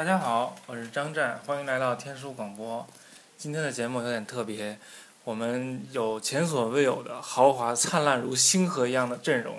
[0.00, 2.86] 大家好，我是张湛，欢迎来到天书广播。
[3.36, 4.78] 今天的节目有点特别，
[5.24, 9.56] 我们有前所未有的豪华、灿烂如星河一样的阵容。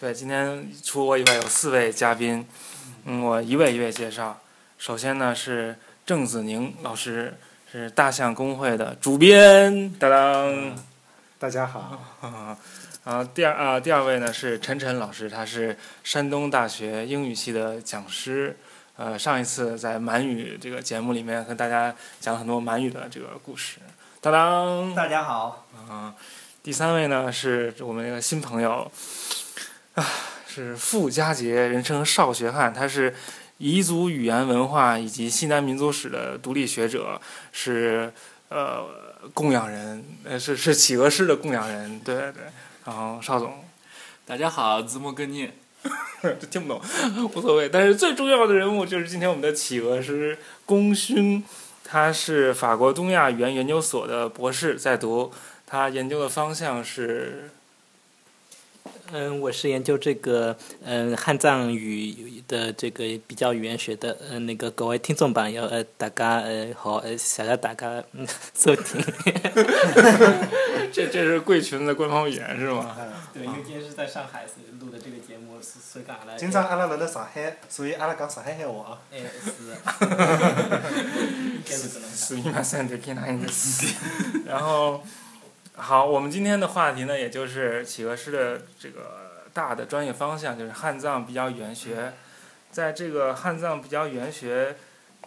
[0.00, 2.46] 对，今天除我以外有四位嘉宾，
[3.06, 4.40] 嗯，我一位一位介绍。
[4.78, 5.76] 首先呢是
[6.06, 7.36] 郑子宁老师，
[7.68, 10.76] 是大象公会的主编，当当。
[11.40, 12.00] 大家好。
[13.02, 18.56] 啊，第二啊，第二位呢是陈晨老师，他是山东大学英语系的讲师。
[19.02, 23.78] 呃，上一次在满语这个节目里面和大家讲很多满语的这个故事。
[24.20, 24.94] 当当。
[24.94, 25.66] 大家好。
[25.88, 26.14] 啊，
[26.62, 28.88] 第三位呢是我们一个新朋友，
[29.94, 30.06] 啊，
[30.46, 33.12] 是傅家杰，人称少学汉，他是
[33.58, 38.12] 彝族语言文化以及西南民族史的独立学者，是
[38.50, 38.86] 呃
[39.34, 42.44] 供养人，呃是是企鹅师的供养人，对对。
[42.84, 43.64] 然后邵总，
[44.24, 45.52] 大家好，字幕跟念，
[46.22, 46.80] 这听不懂，
[47.34, 47.68] 无所谓。
[47.68, 51.42] 但是最重要的人物就是今天我们的企鹅师功勋，
[51.84, 55.32] 他是法国东亚语言研究所的博士，在读，
[55.66, 57.50] 他研究的方向是。
[59.11, 64.17] 嗯，我是研究这个嗯汉藏语的这个比较语言学的。
[64.29, 69.01] 嗯，那个各位听众朋友，呃，大家呃好，呃，谢谢大家嗯收听。
[70.91, 72.95] 这这是贵群的官方语言是吗？
[73.33, 74.45] 对，因为今天是在上海
[74.79, 76.35] 录的这个节目，所以讲阿拉。
[76.37, 78.99] 今朝阿拉辣辣上海，所以阿拉讲上海闲话啊。
[79.11, 79.51] 哎，是。
[81.57, 83.95] 应该是这能すみませんできないんです。
[84.45, 85.01] 然后。
[85.74, 92.12] 好，我们今天的话题呢，也就是企鹅师的这个大的专业方向，就是汉藏比较语言学。
[92.70, 94.76] 在这个汉藏比较语言学，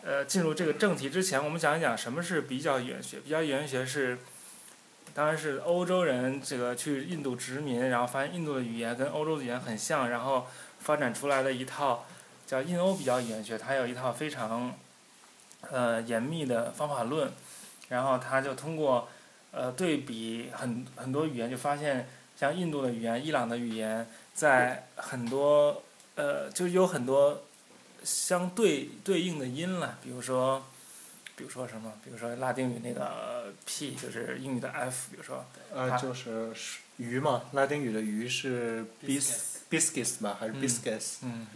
[0.04, 3.20] 呃，进入这个正题之前，我们讲一讲什么是比较语言学。
[3.22, 4.20] 比较语言学是，
[5.16, 10.46] 当然是欧洲人这个去印度殖民，然后发现印度的语言跟欧洲的语言很像，然后
[10.80, 12.06] 发展出来的一套
[12.46, 13.58] 叫印欧比较语言学。
[13.58, 14.76] 它有一套非常
[15.72, 17.32] 呃严密的方法论，
[17.90, 19.10] 然后它就通过。
[19.56, 25.82] 呃，对比很很多语言，就发现像印度的语言、伊朗的语言，在很多
[26.16, 27.42] 呃，就有很多
[28.04, 29.98] 相对对应的音了。
[30.04, 30.66] 比如说，
[31.38, 31.94] 比如说什么？
[32.04, 35.46] 比如说拉丁语那个 P 就是英语的 F，比如说。
[35.74, 36.52] 呃，就是
[36.98, 39.38] 鱼嘛，拉丁语的鱼是 bis
[39.70, 41.20] biscuits 吧，还是 biscuits？
[41.22, 41.48] 嗯。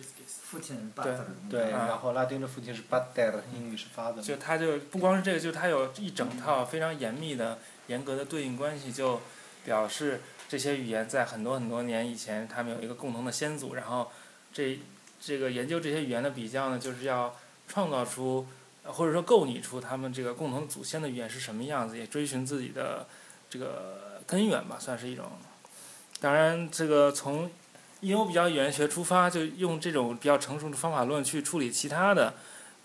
[0.49, 1.13] 父亲对
[1.47, 4.19] 对，然后拉丁的父亲是 b u t e r 英语是 father。
[4.19, 7.59] 就它就不光是这个，就它有一整套非常严密的。
[7.89, 9.19] 严格的对应关系就
[9.65, 13.75] 表示这些语言在很多很多年以前，他们有一个共同的先祖。
[13.75, 14.09] 然后
[14.53, 14.79] 这
[15.19, 17.35] 这个研究这些语言的比较呢，就是要
[17.67, 18.47] 创造出
[18.83, 23.05] 或者说构拟出他们这个共同祖先的语言是什么样子，也追寻自己的
[23.49, 25.25] 这个根源吧，算是一种。
[26.21, 27.51] 当然，这个从
[28.01, 32.35] 因为我比较语言学出发，就用这种比较成熟的方法论去处理其他的。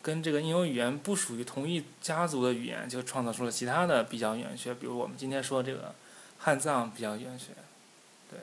[0.05, 5.95] 跟这个印欧语言不属于同一家族的语言，就创造出了其他的比较语言学，比如我们今天说这个
[6.41, 7.53] 汉藏比较语言学。
[8.31, 8.41] 对，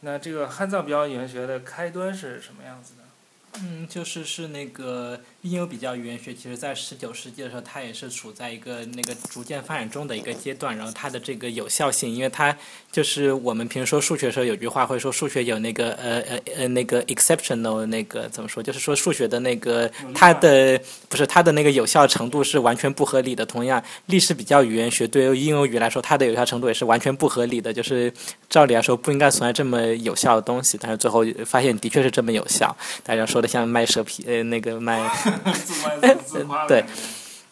[0.00, 3.60] 那这个汉藏比较语言学的开端是什么样子的？
[3.60, 10.76] 嗯，就是是那个应用比较语言学，其实在十九世纪的时候，它也是处在一个那个逐渐发展中的一个阶段。
[10.76, 12.56] 然后它的这个有效性，因为它
[12.90, 18.62] 就是我们平时说数学的时候有句话会说数学有那个呃呃呃那个 exceptional 那个怎么说？
[18.62, 23.46] 就是说数学的那个它的不是它的那个有效程度是完全不合理的。
[23.46, 27.72] 同样，历史比较语言学对于应用语来说，它的有效程度也是完全不合理的。
[27.72, 28.12] 就是
[28.48, 32.76] 照理来说不应该存在这么有效的东西，但是最后发现的确是这么有效。
[33.04, 33.52] 大家说的。
[33.52, 34.98] 像卖蛇皮呃那个卖，
[36.68, 36.84] 对，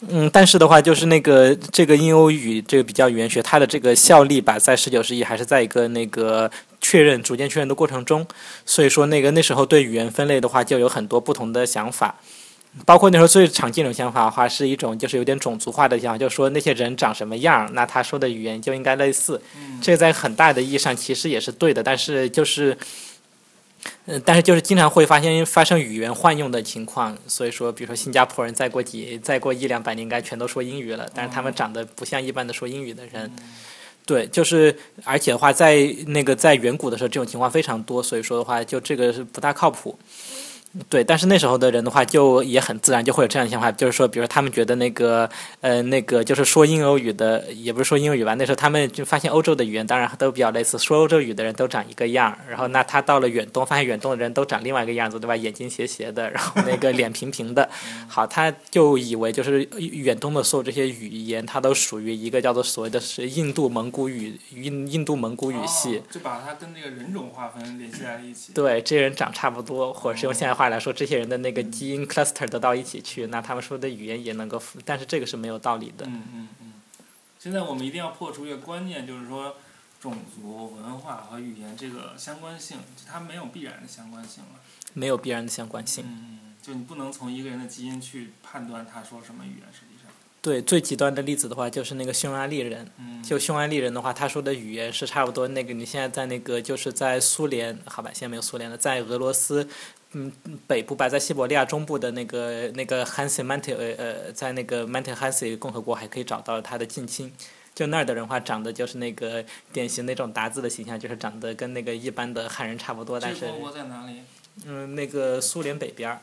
[0.08, 8.26] 嗯，但是的话就是那个这个印欧语这个比较语言学，它的这个效力吧，在十九世纪还是在一个那个确认逐渐确认的过程中，
[8.64, 12.14] 所以说那个那时候对语言分类的话就有很多不同的想法，
[12.86, 19.40] 包括那时候最常见一种想法的话是一种就是有点种族化的想法，就是说那些人长什么样，那他说的语言就应该类似，
[19.82, 22.76] 这个在很大的意义上其实也是对的，但是就是。
[24.06, 33.30] 嗯，但是就是经常会发现发生语言换用的情况，所以说，比如说新加坡人再过几再过一两百年，应该全都说英语了，但是他们长得不像一般的说英语的人。
[34.06, 35.76] 对，就是而且的话，在
[36.08, 39.96] 那个在远古的时候，这种情况非常多，所以说的话，就这个是不大靠谱。
[40.88, 45.28] 对，但是那时候的人的话，就也很自然就会有这样的想法，就是说，比如他们觉得那个，
[45.60, 55.34] 呃，那个就是说英欧语的，也不是说英欧语吧，那时候他们就发现欧洲的语言当然都比较类似，说欧洲语的人都长一个样儿，然后那他到了远东，发现远东的人都长另外一个样子，对吧？
[55.34, 57.68] 眼睛斜斜的，然后那个 脸平平的，
[58.06, 68.52] 好，他就以为就是远东的所有这些语言，它都属于一个叫做所谓的是印度蒙古语，印印度蒙古语系，就把它跟那个人种划分联系在了一起。
[68.52, 70.59] 对，这些人长差不多，或者是用现在。
[70.60, 76.04] 话来说，这些人的那个基因 cluster 得到一起去，那他们说的语言也能够，但是这个是没有道理的。
[76.04, 76.72] 嗯嗯嗯。
[77.38, 79.56] 现在我们一定要破除一个观念，就是说
[79.98, 82.76] 种族文化和语言这个相关性，
[83.08, 84.60] 它没有必然的相关性了。
[84.92, 86.04] 没有必然的相关性。
[86.06, 90.12] 嗯，就你不能从一个人的基因去判断他说什么语言，实际上。
[90.42, 92.86] 对，最极端的例子的话，就是那个匈牙利人。
[92.98, 93.22] 嗯。
[93.22, 99.66] 就匈牙利人的话，他说的语言是差不多那个你现在在那个就是在苏联，好吧，现在没有苏联了，在俄罗斯。
[100.12, 100.32] 嗯，
[100.66, 107.32] 北部摆，在西伯利亚中部的那个那个 Hansi Manti 呃呃，在那个 Manti Hansi 共和国还可以找到他的近亲，
[107.74, 113.42] 就那儿的人话长得就是那个典型那种达字的形象，就是长得跟那个一般的汉人差不多，但是。
[113.42, 114.22] 这国在哪里？
[114.66, 116.20] 嗯，那个苏联北边儿，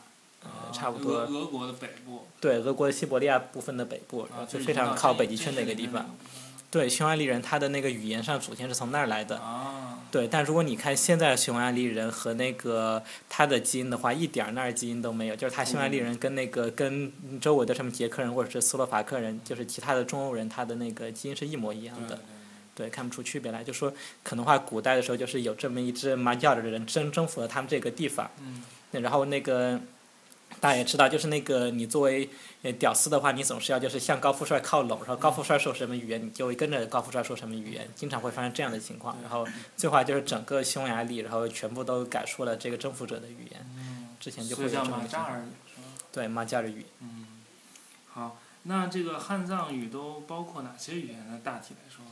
[0.70, 1.20] 差不多。
[1.20, 2.26] 俄国的北部。
[2.38, 6.14] 对，俄国西伯利亚部分的北部，就非常靠北极圈的一个地方。
[6.70, 9.40] 对，匈牙利人他的那个语言上祖先是从那儿来的。
[10.10, 15.36] 对，但如果你看现在的匈牙利人和那个他的基因的话，一点儿那儿基因都没有。
[15.36, 22.18] 就是他匈牙利人跟那个跟周围的什么捷克人或者是斯洛伐克人，就是其他的中欧人，他的那个基因是一模一样的。
[22.74, 23.62] 对，看不出区别来。
[23.62, 28.30] 就说可能话，古代的时候就是有这么一支蛮教的人征征服了他们这个地方。
[28.40, 28.62] 嗯。
[29.02, 29.80] 然后那个。
[30.60, 32.28] 大家也知道，就是那个你作为
[32.62, 39.16] 呃屌丝的话，你总是要就是向高富帅靠拢，然后高富帅说什么语言，你就会跟着高富帅说什么语言，经常会发生这样的情况。
[39.22, 39.46] 然后
[39.76, 43.66] 最后就是整个匈牙利，然后全部都改出了这个征服者的语言。
[44.18, 45.44] 之前就会有这么扎尔
[46.10, 46.84] 对，马扎尔语。
[47.00, 47.26] 嗯。
[48.10, 51.40] 好，那这个汉藏语都包括哪些语言呢？
[51.44, 52.04] 大体来说。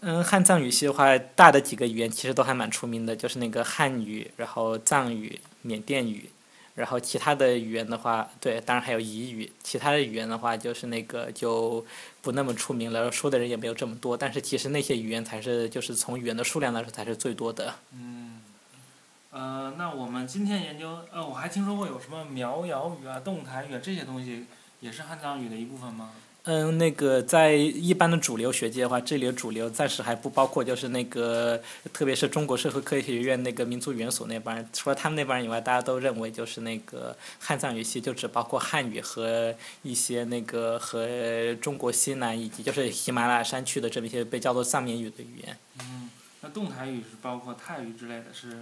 [0.00, 6.28] 嗯，汉藏语系的话，大的几个语言其实都还蛮出名的，就是那个汉语，然后藏语、缅甸语。
[6.74, 9.52] 然后其他的语言的话，对，当然还有彝语。
[9.62, 11.84] 其他的语言的话，就是那个就
[12.20, 14.16] 不那么出名了，说的人也没有这么多。
[14.16, 17.74] 但是其实那些语言才是，就是从语言的数量来说，才是最多的。
[17.92, 18.40] 嗯，
[19.30, 24.46] 呃，那我们今天研究，呃，我还听说过有什么苗瑶语啊、侗台语啊这些东西，
[24.80, 26.10] 也是汉藏语的一部分吗？
[26.46, 31.58] 嗯，那个在一般的主流学界的话，这里的主流暂时还不包括，就是那个，
[31.90, 45.56] 特别是中国社会科学院那个民族语言所那帮人，除了他们那帮人以外，大家都认为就是那个汉藏语系就只包括汉语和一些那个和中国西南以及就是喜马拉雅山区的这么一些被叫做藏民语的语言。
[45.80, 46.10] 嗯。
[46.44, 48.54] 那动态语是包括泰语之类的是？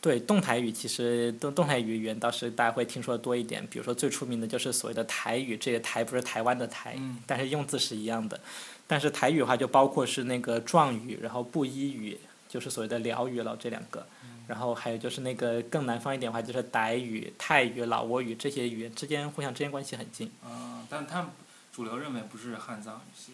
[0.00, 3.66] 对，动态语其实动动态语言倒是大家会听说的多一点。
[3.66, 8.40] 比如说最出名的就是所谓的台语，这个台不是台湾的台，但是用字是一样的。
[8.86, 12.16] 但是台语的话就包括是那个壮语，然后布依语，
[12.48, 14.06] 就是所谓的辽语了这两个。
[14.48, 20.32] 然后还有就是那个更南方一点的话，就是傣语、泰语、老挝语这些语言之间互相之间关系很近。
[20.42, 21.32] 啊，但他们
[21.70, 23.32] 主流认为不是汉藏语系。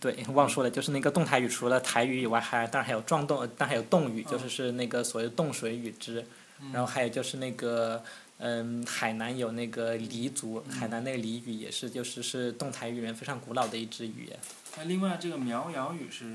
[0.00, 6.24] 对，忘说了，就是那个动态语，除了台语以外，还当然还有壮动，但还有冻语，就是是那个所谓的冻水语支，
[6.72, 8.02] 然后还有就是那个，
[8.38, 14.38] 嗯，海南有那个黎族，海南那个黎语也是，就是是动态语里面非常古老的一支语言。
[14.78, 16.26] 那另外这个苗瑶语是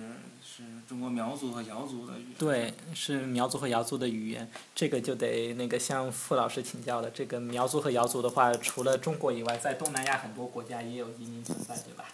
[0.44, 2.34] 是中国苗族和瑶族的语言。
[2.40, 7.10] 对，是苗族和瑶族的语言，这个就得那个向傅老师请教了。
[7.12, 12.06] 这个苗族和瑶族的话，除了中国以外，在东南亚很多国家也有移民存在，对吧？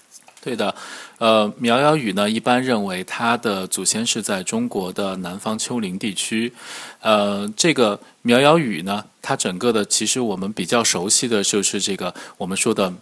[0.41, 0.75] 对的，
[1.17, 6.53] 呃，苗瑶语呢，一般认为它的祖先是在中国的南方丘陵地区。
[6.99, 12.93] 呃，这个苗瑶语呢，它整个的其实我们比较熟悉的就是这个我们说的。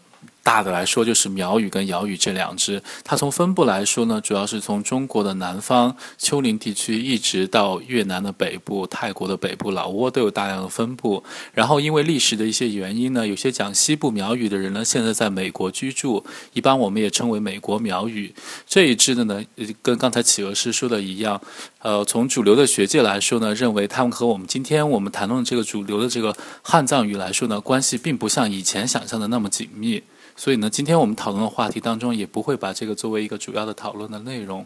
[0.45, 2.83] 大的来说，就是苗语跟瑶语这两支。
[3.03, 11.23] 它从分布来说呢，主要是从中国的南方丘陵地区，一直到越南的北部、泰国的北部、老挝都有大量的分布。
[11.51, 16.23] 然后因为历史的一些原因呢，有些讲西部苗语的人呢，现在在美国居住，
[16.53, 18.31] 一般我们也称为美国苗语。
[18.67, 19.43] 这一支的呢，
[19.81, 21.41] 跟刚才企鹅师说的一样，
[21.79, 30.03] 呃，从主流的学界来说呢，认为他们和我们今天我们谈论这个主流的这个汉藏语来说呢，关系并不像以前想象的那么紧密。
[30.37, 34.65] 所以呢，今天我们讨论的话题当中，也不会把这个作为一个主要的讨论的内容。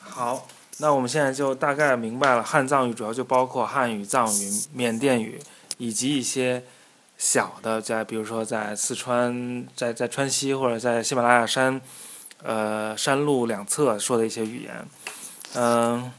[0.00, 0.48] 好，
[0.78, 5.38] 那我们现在就大概明白了，汉藏语主要就包括汉语、藏语、缅甸语，
[5.76, 6.64] 以及一些
[7.18, 11.78] 小的，在比如说在四川、在在川西或者在喜马拉雅山，
[12.42, 14.88] 呃，山路两侧说的一些语言。
[15.54, 16.10] 嗯，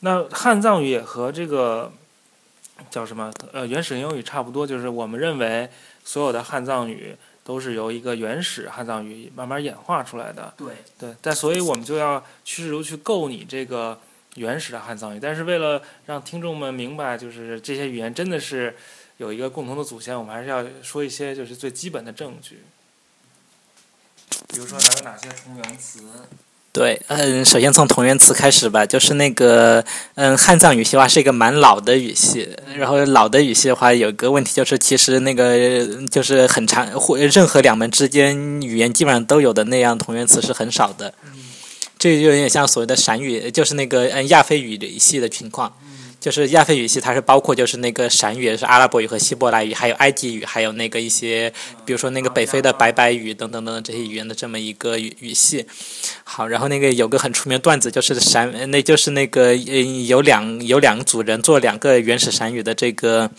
[0.00, 1.90] 那汉藏语也和这个
[2.90, 5.70] 叫什么呃原始英语差不多，就是我们认为
[6.04, 7.16] 所有的汉藏语。
[7.48, 10.52] 都是由一个原始汉藏语慢慢演化出来的。
[10.54, 13.98] 对对，但所以我们就要去试图去构你这个
[14.34, 15.18] 原始的汉藏语。
[15.18, 18.76] 但是为了让听众们明白，就是这些语言真的是
[19.16, 22.64] 有一个共同的祖先，我们还是要说一些就是最基本的证据。
[24.48, 26.02] 比如说，哪有哪些同源词？
[26.78, 41.12] 对，嗯，首先从同源词开始吧，就是那个，嗯，汉藏语系的话是一个蛮老的语系，然后老的语系的话有个问题就是，其实那个就是很长，或任何两门之间语言基本上都有的那样同源词是很少的，
[41.98, 45.72] 这就有点像所谓的闪语，就是那个嗯亚非语系的情况。
[46.20, 51.52] 就是亚非语系，它是包括就是那个闪语，是阿拉伯语和希伯来语，还有埃及语，还有那个一些，
[51.84, 55.64] 比如说那个北非的白白语等等等等这些语言的这么一个语语系。
[56.24, 63.30] 好，然后那个有个很出名段子，就是闪，那就是那个嗯有两有两组人做两个原始闪语的这个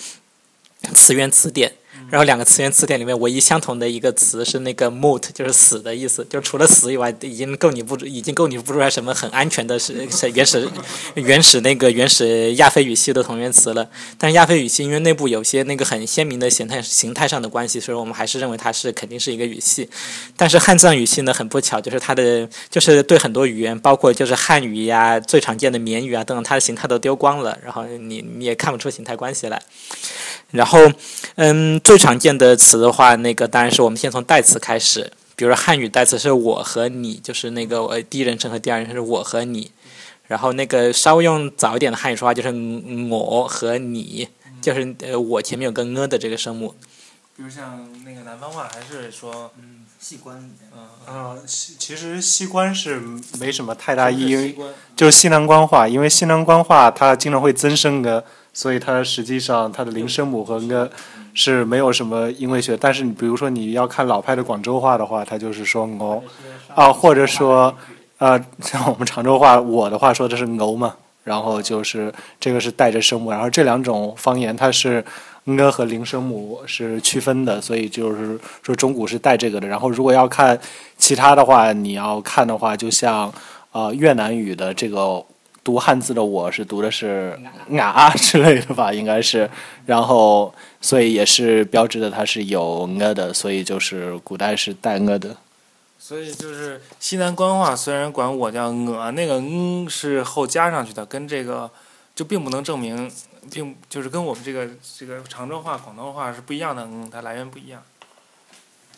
[0.94, 1.74] 词源词典。
[2.10, 6.26] 然后两个词源词典里面唯一相同的一个词是那个 “moot”，就是死的意思。
[6.30, 10.68] 就除了死以外，已经够你不已经够你不出来什么很安全的是是原始
[11.16, 13.88] 原始那个原始亚非语系的同源词了。
[14.18, 19.90] 但是亚非语系因为内部有些那个很鲜明的形态形态上的关系，所以我们还是认为它是肯定是一个语系。
[20.36, 27.58] 但是汉藏语系呢，很不巧，就是它的就是对很多语言，包括就是汉语呀、最常见的缅语啊等等，它的形态都丢光了。
[27.64, 29.62] 然后你你也看不出形态关系来。
[30.52, 30.80] 然后，
[31.36, 35.12] 嗯，最常见的词的话，那个当然是我们先从代词开始。
[35.36, 39.72] 比如说汉语代词是我和你，就是那个呃第一人称和第二人称是我和你。
[40.28, 42.50] 然后那个稍微用早一点的汉语说话就是
[43.10, 44.28] 我和你，
[44.62, 46.76] 就是呃我前面有个呃的这个声母。
[47.36, 53.02] 比如像那个南方话，还是说嗯，西关，嗯啊，西其实西关是
[53.40, 60.92] 没什么太大意义，西关就是西南官话，因为西南官话它经常会增声的，所以它实际上它的零声母和个
[61.34, 62.78] 是没有什么音位学。
[62.78, 66.22] 但是你比如说你要看老派的广州话的话，它就是说哦
[66.76, 67.76] 啊，或者说
[68.18, 75.04] 呃像我们常州话，我的话说的是牛嘛，然后就是这个是带着声母，然后这两种方言它是。
[75.46, 79.68] 呢和零声母是区分的，所以就是说中古是带这个的。
[79.68, 80.60] 然后如果要看
[80.96, 83.34] 其他的话，你要看的话，就像
[83.72, 85.26] 呃越南语的这个
[85.64, 87.40] 读汉字的我是读的是
[87.80, 89.50] 啊之类的吧，应该是。
[89.88, 95.36] 然后所以也是标志的它是有呢的，所以就是古代是带呢的。
[95.98, 101.70] 所以就是西南官话，虽然管我叫呃，那个嗯是后加上去的，跟这个
[102.16, 103.12] 就并不能证明，
[103.52, 104.68] 并就是跟我们这个
[104.98, 107.84] 这个常州话、广东话是不一样的，嗯，它来源不一样。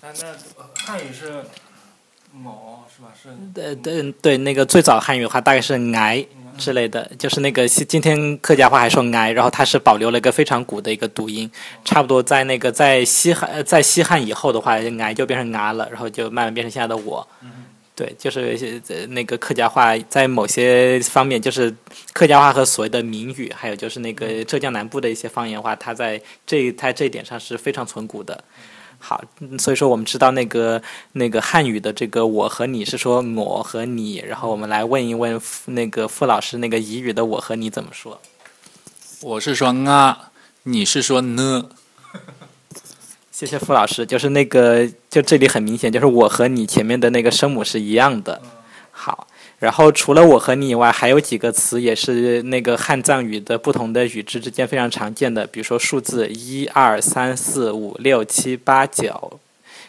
[0.02, 0.36] 那那
[0.76, 1.44] 汉语是
[2.34, 3.10] 某是吧？
[3.22, 6.26] 是对对对，那个最早汉语的话大概是癌
[6.58, 11.50] 之类的，就是那个西今天客家话还说癌，然后它是保留了一个非常古的一个读音，
[11.84, 17.28] 差不多在那个在西汉呃在西汉以后的话，癌就变成啊了，然后就慢慢变成现在的我。
[17.94, 21.76] 对，就是呃那个客家话在某些方面，就是
[22.14, 28.44] 客家话和所谓的闽语，还有就是那个浙江南部的一些方言话，它在这它这一点上是非常存古的。
[29.04, 30.82] 好，嗯所以说我们知道那个
[31.14, 38.22] 那个汉语的这个我和你是说我和你，然后我们来问一问那个傅老师，那个彝语的我和你怎么说？
[39.22, 40.32] 我是说啊，
[40.64, 41.70] 你是说呢？
[43.32, 48.40] 谢谢傅老师，就是那个就这里很明显，就是我和你前面的那个声母是一样的。
[48.92, 49.28] 好，
[49.62, 59.40] 然后除了我和你以外，还有几个词也是那个汉藏语的不同的语支之间非常常见的，比如说数字一二三四五六七八九，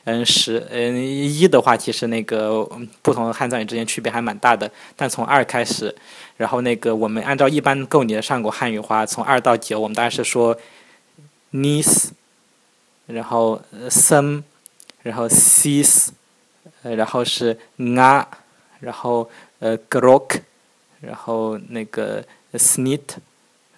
[0.04, 2.68] 嗯十嗯一的话，其实那个
[3.00, 5.94] 不同的汉藏语之间区别还蛮大的，但从二开始，
[6.36, 10.54] 然后那个我们按照一般够你的上古汉语话，从二到九，我们当然是说
[11.52, 12.10] nis，
[13.06, 14.42] 然后 sem，
[15.02, 16.08] 然后 sis，
[16.82, 18.26] 然后是 na，
[18.80, 19.30] 然后
[19.62, 20.40] 呃 grok，
[21.00, 22.20] 然后那个
[22.54, 23.00] snit，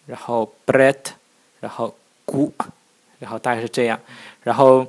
[0.07, 0.97] 然后 bret，
[1.61, 2.51] 然后 gu，
[3.19, 4.01] 然后大概是这样，
[4.43, 4.87] 然后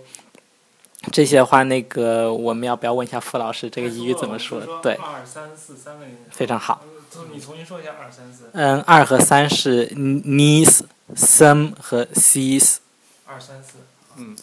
[1.11, 4.61] 这些话那个我们要不要问一下傅老师这个彝语怎么说？
[4.81, 6.15] 对，二三四三个音。
[6.31, 6.81] 非常好。
[7.11, 8.49] 从你重新说一下二三四。
[8.53, 10.79] 嗯，二和三是 nis、
[11.13, 12.77] some 和 sis。
[13.25, 13.79] 二三四。
[14.15, 14.35] 嗯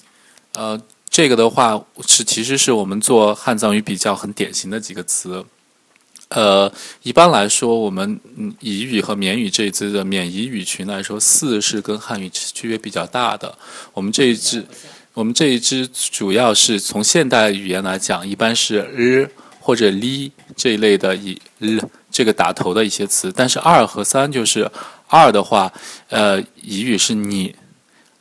[0.54, 0.78] 呃，
[1.08, 5.46] 这个的话是其实是我们做汉藏语比较很典型的几个词。
[6.34, 6.72] 呃，
[7.02, 13.56] 一般来说，我们嗯彝语和缅语这一支的缅彝语群来说，四是跟汉语区别比较大的。
[13.92, 14.64] 我们这一支，
[15.12, 21.78] 我们这一支主要是从现代语言来讲，一般是日或者哩这一类的以日
[22.10, 23.30] 这个打头的一些词。
[23.34, 24.70] 但是二和三就是
[25.08, 25.72] 二的话，
[26.08, 27.54] 呃，彝语是你，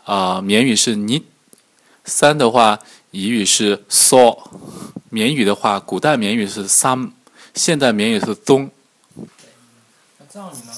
[0.03, 1.23] 啊、缅语是你。
[2.03, 2.79] 三的话，
[3.11, 4.35] 彝语是 so，
[5.09, 7.11] 缅语的话，古代缅语是 sam，
[7.55, 8.35] 现代缅语是。
[8.45, 10.73] 那藏语呢？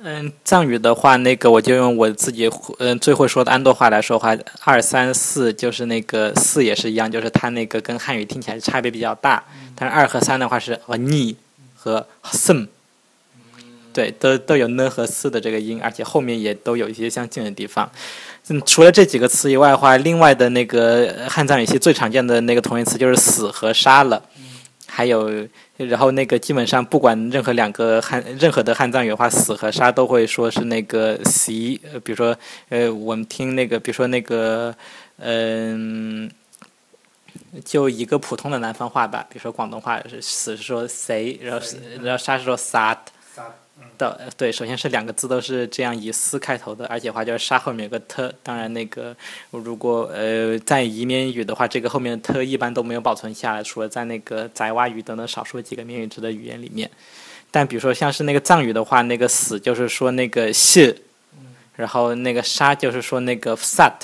[0.00, 9.42] 嗯，藏语的话，那个我就用我自己嗯最会说的安多话来说话，二三四就是那个四也是一样，就是它那个跟汉语听起来差别比较大。
[9.74, 11.36] 但是二和三的话是呃你，
[11.74, 12.68] 和 sum，
[13.92, 17.90] 对，都都有呢和四的这个音，而且后面也都有一些相近的地方。
[18.46, 24.22] 嗯，除了这几个词以外的话，另外的那个汉藏语系最常见的那个同义词就是死和杀了，
[24.88, 25.30] 还有，
[25.76, 32.36] 然后那个基本上不管任何两个汉任何的汉藏语话，死和杀都会说是那个 xi，呃，比如说
[32.70, 34.74] 呃，我们听那个，比如说那个，
[35.18, 36.30] 嗯。
[37.64, 41.66] 就一个普通的南方话吧，比如说广东话是死是说谁，然后
[42.02, 42.96] 然后杀是说 sa。
[43.96, 49.16] 的对，首先是两个字都是这样以斯开头的，而且话就是沙后面有个特，当然那个
[49.50, 56.90] 如果呃在移民语的话，这个后面的特一般都没有保存下来，除了在那个宰瓦语等等少数几个缅语支的语言里面。
[57.50, 60.94] 但比如说像是那个藏语的话，那个死就是说那个谢，
[61.76, 63.94] 然后那个沙就是说那个 sat。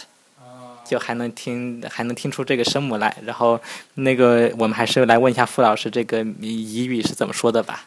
[0.87, 3.59] 就还能听还能听出这个声母来，然后
[3.95, 7.87] 那个我们还是来问一下傅老师，这个彝语是怎么说的吧？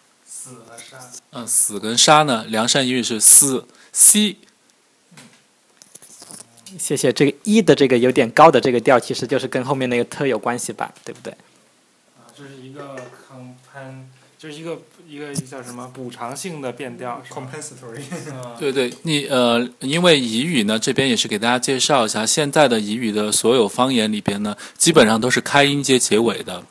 [1.46, 2.46] 死跟杀呢？
[2.48, 4.38] 梁山彝语是死 c。
[6.80, 11.32] 谢谢，这个一的这个有点高的这个调，其实就是跟后面那个特有关系吧，对不对？
[12.18, 12.96] 啊，这是一个
[13.30, 14.06] compen，
[14.40, 14.80] 就是一个。
[15.10, 18.02] 一个叫什么补偿性的变调，compensatory。
[18.60, 26.62] 对对，你呃，因为彝语呢，这边也是给大家介绍一下，现在的彝语的所有方言里边呢，基本上都是开音节结尾的，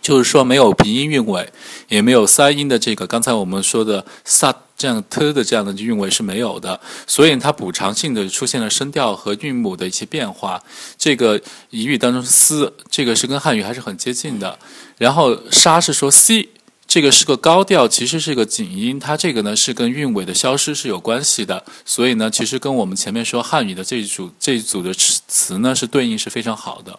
[0.00, 1.48] 就是说没有鼻音韵尾，
[1.88, 10.62] 也没有塞音的这个，刚才我们说的萨这样 t 的这样的韵尾是没有的，所以它补偿性的出现了声调和韵母的一些变化。
[10.98, 11.38] 这个
[11.70, 14.58] 彝语当中嘶这个是跟汉语还是很接近的，
[14.98, 16.48] 然后沙是说 c。
[16.86, 26.96] 这个是个高调，其实是个紧音，它这个呢是跟韵尾的消失是有关系的，所以呢，其实跟我们前面说汉语的这一组这一组的词呢是对应是非常好的。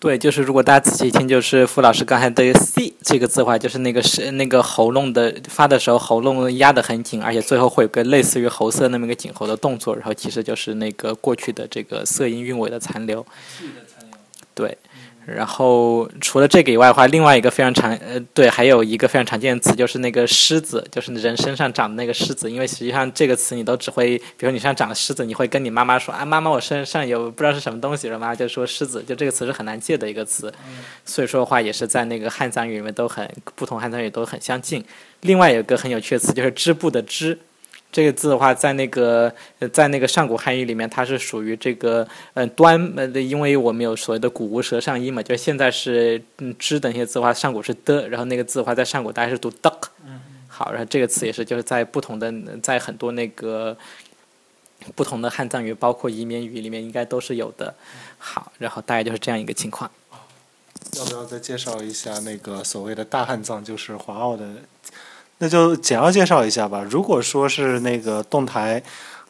[0.00, 13.24] 对，就是如果大家仔细听，就是傅老师刚才的 “c” 这个字的话，就是那个是那个喉咙的发的时候，喉咙压得很紧，而且最后会有个类似于喉塞那么一个紧喉的动作，然后其实就是那个过去的这个色音韵尾的残留。
[14.54, 14.76] 对。
[15.34, 22.50] 然后除了这个以外的话，另外一个非常常呃对，还有一个非常常见的词就是那个虱子，就是人身上长的那个虱子。
[22.50, 30.52] 因为实际上这个词你都只会，比如你身上长了虱子，你会跟你妈妈说啊，妈妈我身上有不知道是什么东西，然后妈妈就说虱子，就这个词是很难借的一个词。
[31.04, 34.84] 所以说的话也是在那个汉藏语里面都很不同，汉藏语都很相近。
[35.22, 37.38] 另外有一个很有趣的词就是织布的织。
[37.92, 39.32] 这个字的话，在那个
[39.72, 49.78] 在那个上古汉语里面，它是属于这个嗯端呃，因为我们有所谓的古无舌上音嘛，就是现在是嗯之等一些字的话，上古是的，然后那个字的话，在上古大概是读的。
[50.06, 50.20] 嗯。
[50.46, 53.76] 好，然后这个词也是就是在不同的在很多那个
[54.94, 57.74] 不同的汉藏语，包括移民语里面，应该都是有的。
[58.18, 59.90] 好，然后大概就是这样一个情况。
[60.96, 64.46] 要不要再介绍一下那个所谓的大汉藏，就是华奥的？
[65.40, 66.86] 那就简要介绍一下吧。
[66.88, 68.82] 如果说是那个动台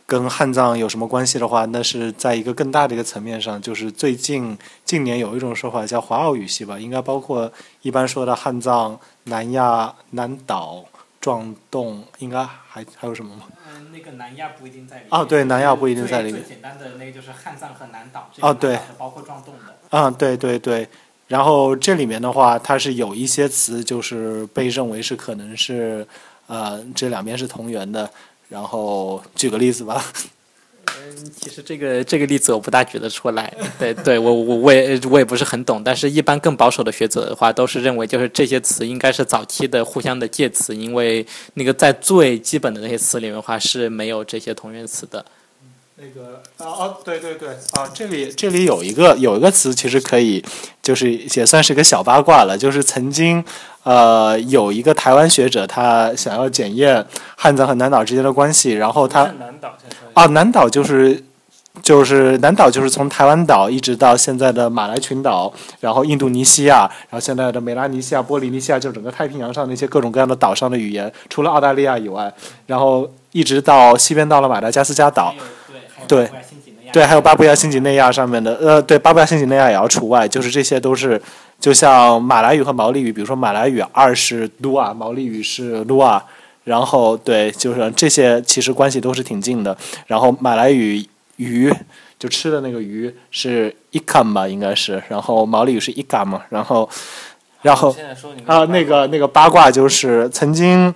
[0.06, 10.84] 跟汉藏有什么关系的话，那是在一个更大的一个层面上，就是最近近年有一种说法叫华奥语系吧，应该包括一般说的汉藏、南亚、南岛、
[11.20, 13.42] 壮洞，应该还还有什么吗？
[13.72, 15.08] 嗯，那个南亚不一定在里面。
[15.12, 16.42] 哦，对，南亚不一定在里面。
[16.42, 18.28] 最简单的那个就是汉藏和南岛。
[18.40, 18.76] 哦，对。
[18.98, 19.76] 包括壮洞的。
[19.90, 20.88] 嗯，对对对。
[21.30, 26.04] 然后这里面的话，它是有一些词，就是被认为是可能是，
[26.48, 28.10] 呃，这两边是同源的。
[28.48, 30.04] 然后举个例子吧。
[30.86, 33.54] 嗯，其实这个这个例子我不大举得出来。
[33.78, 35.84] 对， 对我我我也我也不是很懂。
[35.84, 45.24] 但是一般更保守的学者的话，都是认为就是这些词应该是早期的互相的介词，因为那个在最基本的那些词里面的话是没有这些同源词的。
[46.00, 50.42] 那个啊哦对对对啊，这里这里有一个有一个词，其实可以，
[50.82, 52.56] 就是也算是个小八卦了。
[52.56, 53.44] 就是曾经，
[53.82, 57.04] 呃，有一个台湾学者，他想要检验
[57.36, 59.30] 汉藏和南岛之间的关系，然后他
[60.14, 61.22] 啊，南岛就是
[61.82, 72.32] 就是南岛就是从台湾岛一直到现在的马来群岛，然后印度尼西亚，然后现在的美拉尼西亚、波利尼西亚，就整个太平洋上那些各种各样的岛上的语言，除了澳大利亚以外，
[72.64, 75.34] 然后一直到西边到了马达加斯加岛。
[76.08, 76.28] 对，
[76.92, 81.20] 对，还有巴布亚新几内亚上面的，呃，对，巴布亚新几内亚也要除外，就是这些都是，
[81.60, 86.20] 就像马来语和毛利语，比如说马来语二是 lua，毛利语是 lua，
[86.64, 89.76] 然后对，就是这些其实关系都是挺近的。
[90.06, 91.72] 然后马来语鱼
[92.18, 96.88] 就吃的那个鱼是 ikan 吧，应该是，然后毛利语是 ikan 嘛，然后，
[97.62, 97.94] 然后
[98.46, 100.94] 啊，那个那个八卦就是曾经。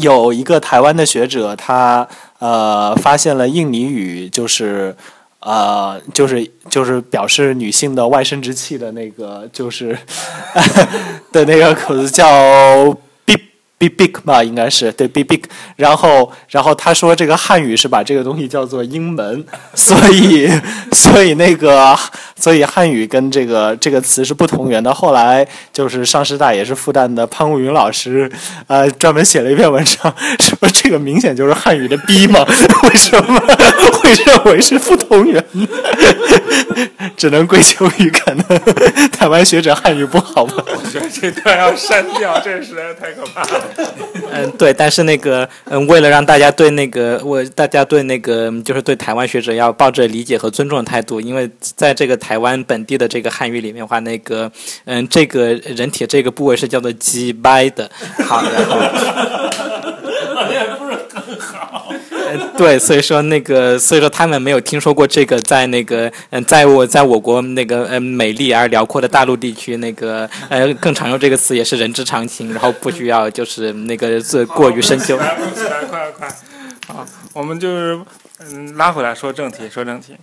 [0.00, 2.06] 有一个台湾的学者，他
[2.38, 4.94] 呃发现了印尼语，就是
[5.40, 9.98] 呃，就是就是表示女性的外生殖器的那个，就是
[11.32, 12.96] 的那个口子叫。
[13.78, 15.42] Be big 吧，应该是对 Be big。
[15.76, 20.50] 然后，然后他说这个汉语是把这个东西叫做英门， 所以，
[20.90, 21.96] 所以那个，
[22.34, 24.92] 所以汉语跟这个这个词是不同源的。
[24.92, 28.28] 后来就是上师大也是复旦的潘武云老师，
[28.66, 30.12] 呃，专门写了一篇文章，
[30.42, 32.44] 说这个明显就是汉语的逼嘛，
[32.82, 33.40] 为什么
[33.92, 35.44] 会认为是不同源？
[37.18, 38.46] 只能归咎于可能
[39.10, 40.64] 台湾学者汉语不好吧？
[40.66, 43.64] 我觉得这段要删掉，这实在太可怕了。
[44.32, 54.50] 嗯，对，但是那个，嗯，为了让大家对那个，我大家对那个，就是对台湾学者要抱着理解和尊重的态度，因为在这个台湾本地的这个汉语里面的话，那个，
[54.84, 57.90] 嗯，这个人体这个部位是叫做鸡掰的，
[58.24, 59.67] 好，然后。
[62.60, 75.16] 对，所以说那个，所以说他们没有听说过这个，在那个，嗯，在我在我国那个，嗯，美丽而辽阔的大陆地区，那个，呃，更常用这个词也是人之常情，然后不需要就是那个做过于深究。
[75.16, 75.36] 来，
[75.88, 76.28] 快快，
[76.88, 78.00] 好，我们就是
[78.40, 80.16] 嗯，拉回来说正题，说正题，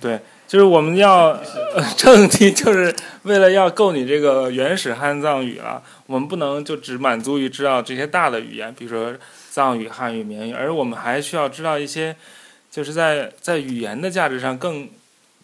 [0.00, 1.36] 对，就是我们要
[1.98, 9.12] 正题，就是为了要够你这个原始汉藏语了，我们不能就只满足于知道这些大的语言，比如说。
[9.50, 12.14] 藏语、汉语、缅语，而我们还需要知道一些，
[12.70, 14.88] 就是在在语言的价值上更，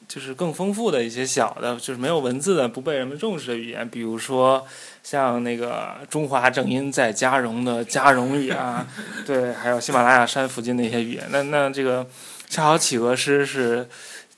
[0.06, 4.64] 就是更丰富的一些小的，就是没有文字的、不被人们重视的语言，比如说
[5.02, 8.86] 像那个中华正音在加绒的加绒语啊，
[9.26, 11.24] 对，还有喜马拉雅山附近的一些语言。
[11.30, 12.06] 那那这个
[12.48, 13.88] 恰好企鹅诗是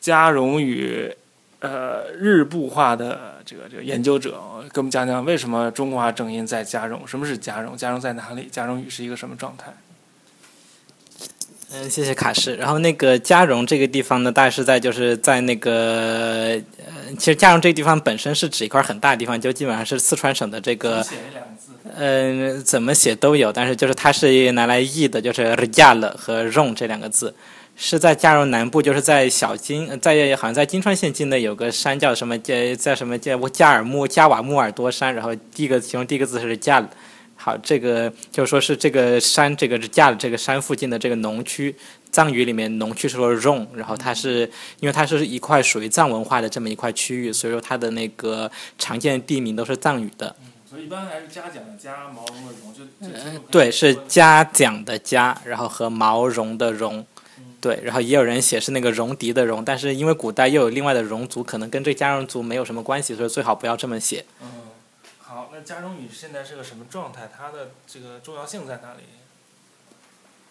[0.00, 1.14] 加绒语。
[1.60, 4.40] 呃，日部化的这个这个研究者，
[4.72, 7.06] 给我们讲讲为什么中华正音在加绒？
[7.06, 7.76] 什么是加绒？
[7.76, 8.48] 加绒在哪里？
[8.50, 9.74] 加绒语是一个什么状态？
[11.72, 12.54] 嗯，谢谢卡士。
[12.54, 21.04] 然后那个加绒这个地方呢，大概是在就是在那个呃，其实加绒这个地方本身是指一块很大的地方，就基本上是四川省的这个。
[21.96, 27.34] 嗯，怎么写都有，但是就是它是拿来译的，就是加了和绒这两个字。
[27.80, 32.36] 是在加绒南部，就是在小金，在好像在金川县境内有个山叫什么？
[32.40, 35.14] 叫在什么叫加尔木加瓦木尔多山？
[35.14, 36.84] 然后第一个其中第一个字是加，
[37.36, 41.72] 好，这个就是说是这个山，这个是加这个山附近的这个农区，
[42.10, 44.40] 藏语里面农区是说 rong，然后它是
[44.80, 50.34] 因为它是一块属于藏文化的这么一块区域，所以说它的那个常见地名都是藏语的。
[50.68, 57.06] 所以一般还是嘉奖的嘉，毛绒的绒，就对，是嘉奖的嘉，然后和毛绒的绒。
[57.60, 64.24] 对，然后也有人写是那个戎狄的戎，但是因为古代又有另外的戎族，可能跟这加绒族没有什么关系，所以最好不要这么写。
[64.40, 64.48] 嗯，
[65.18, 67.28] 好，那加绒语现在是个什么状态？
[67.36, 69.02] 它的这个重要性在哪里？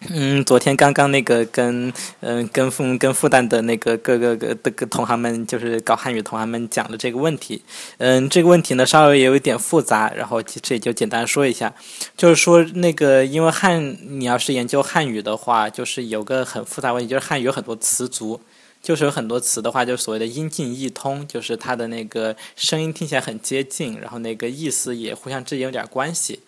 [0.10, 7.64] 嗯，昨天刚刚那个跟嗯跟复跟复旦的那个各个个的个同行们，就是搞汉语同行们讲的这个问题。
[7.98, 11.74] 嗯，这个问题呢稍微也有一点复杂，然后这也就简单说一下，
[12.16, 18.40] 就是说那个因为汉你要是研究汉语的话，就是有个很复杂问题，就是汉语有很多词族，
[18.84, 26.40] 就是有很多词的话，就所谓的音近义通，就是它的那个声音听起来很接近，然后那个意思也互相之间有点关系。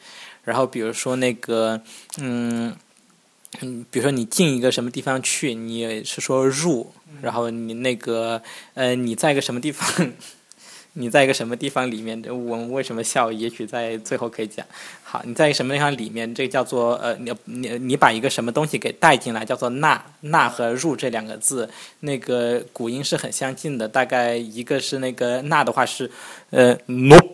[0.43, 1.81] 然后比如说那个
[2.19, 2.75] 嗯。
[3.61, 8.41] 嗯，比如说你进一个什么地方去，你是说入，然后你那个
[8.75, 10.11] 呃，你在一个什么地方，
[10.93, 13.31] 你在一个什么地方里面，我们为什么笑？
[13.31, 14.65] 也许在最后可以讲。
[15.03, 21.67] 好，你在一个什么地方里面，这个叫做呃，你你你把一个什么东西给带进来，叫做纳纳和入这两个字，
[22.01, 26.11] 那个古音是很相近的，大概一个是那个纳的话是
[26.51, 27.33] 呃 nope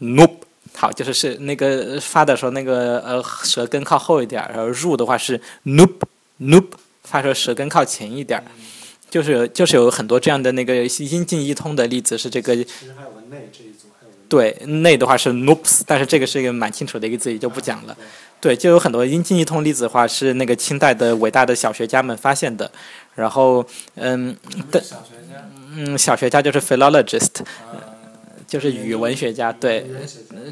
[0.00, 0.38] nope。
[0.74, 5.92] 好，就是是那个发的时候，那个呃舌根靠后一点，然后入的话是 noop
[6.40, 6.66] noop，
[7.04, 8.42] 发出舌根靠前一点，
[9.10, 12.56] 就是就是有很多这样的那个音近一通的例子，是这个。
[12.56, 17.96] 其实还有个内这一组，还有对内的话是 noops，但是这个是一个蛮清楚的一个字，也就不讲了。
[18.40, 22.68] 对，就有很多音近一通例子的话，是那个清代的伟大的小学家们发现的。
[23.14, 24.34] 然后嗯，
[24.70, 24.82] 的
[25.76, 27.44] 嗯，小学家就是 philologist。
[28.52, 29.82] 就是语文学家，对，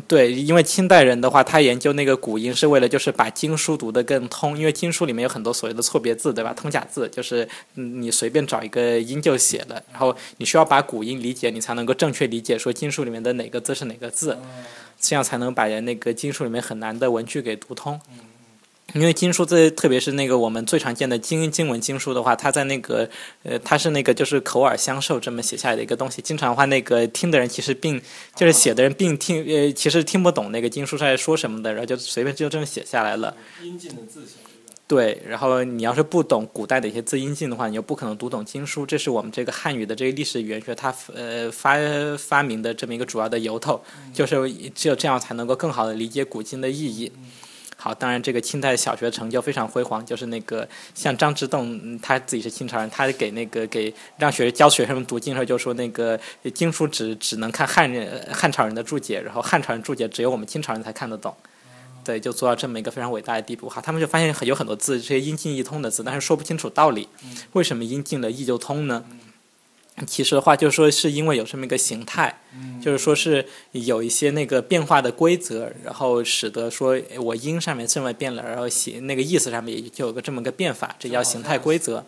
[0.08, 6.54] 对，因为清代人的话，他研究那个古音是为了就是把经书读得更通，因为经书里面有很多所谓的错别字，对吧？
[6.54, 14.38] 通假字就是你随便找一个音就写了，然后你需要把古音理解，你才能够正确理解说经书里面的哪个字是哪个字，
[14.98, 18.00] 这样才能把那个经书里面很难的文句给读通。
[18.94, 23.09] 因为经书这特别是那个我们最常见的经经文经书的话，它在那个
[23.42, 26.20] 呃，它是那个就是口耳相授这么写下来的一个东西。
[26.22, 28.00] 经常话那个听的人其实并
[28.35, 33.37] 就是写的人并听呃，其实听不懂那个经书在说什么的，然后就随便就这么写下来了。
[33.62, 34.37] 音近的字写
[34.88, 38.85] 对，然后你要是不懂古代的一些字音镜的话，你就不可能读懂经书。
[38.85, 41.76] 这是我们这个汉语的这个历史语言学它呃发
[42.18, 43.81] 发明的这么一个主要的由头，
[44.12, 47.12] 就是只有这样才能够更好的理解古今的意义。
[47.82, 56.20] 好，当然这个清代小学成就非常辉煌，就是那个像张之洞，嗯他自己是清朝人，他给那个给让学教学生们读经的时候就说那个
[56.52, 61.34] 经书只只能看汉人汉朝人的注解，然后汉朝人注解只有我们清朝人才看得懂。
[62.02, 63.80] 对，就做到这么一个非常伟大的地步哈。
[63.80, 67.06] 他们就发现很有很多字，这些音近义通的字，但是说不清楚道理。
[67.52, 69.04] 为什么音近了义就通呢？
[70.07, 72.40] 其实的话，就是说是因为有这么一个形态，
[72.81, 82.05] 就是说是有一些那个变化的规则，然后使得说我音上面这么变了，然后写那个意思上面也就有个这么个变法，这叫形态规则。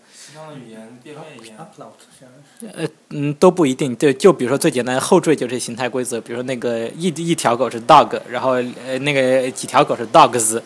[2.74, 3.94] 呃，嗯，都不一定。
[3.94, 8.52] 对，就比如说最简单的后缀就是形态规则，比如说那个一一条狗是 dog，然后
[8.86, 10.60] 呃那个几条狗是 dogs。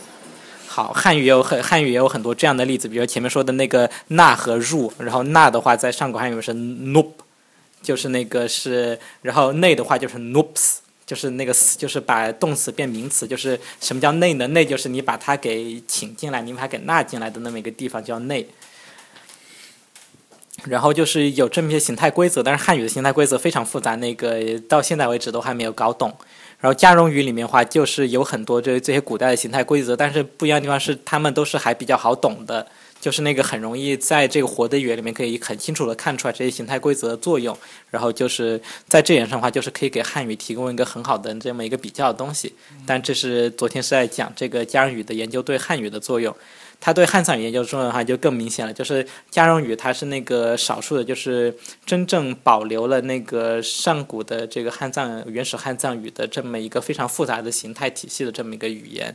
[0.77, 7.13] 好，汉语也有很汉语也有很多这样的例子，比如前面说的那个纳和入，然后纳的话在上古汉语是 noop，
[7.81, 10.81] 就是那个是，然后内的话就是 noops。
[11.07, 14.47] 就是那个，就是把动词变名词，就是什么叫内呢？
[14.49, 18.47] 内就是你把它给请进来，你把它给纳进来的那么一个地方叫内。
[20.65, 26.15] 然后就是有这么些形态规则，但是汉语的形态规则非常复杂，那个到现在为止都还没有搞懂。
[26.67, 32.67] 然后加绒语里面的话，就是有很多这这些古代的形态规则，但是不一样的地方是，他们都是还比较好懂的，
[33.01, 37.57] 就是那个很容易在这个活的语言里面可以很清楚的看出来这些形态规则的作用。
[37.89, 42.53] 然后就是在这点上的话，就是可以给汉语提供一个很好的这么一个比较的东西。
[42.85, 46.35] 但这是昨天是在讲这个加绒语的研究对汉语的作用。
[46.81, 59.15] 它对汉藏语研究中的话就更明显了，就是加绒语它是那个少数的，就是真正保留了那个上古的这个汉藏原始汉藏语的这么一个非常复杂的形态体系的这么一个语言。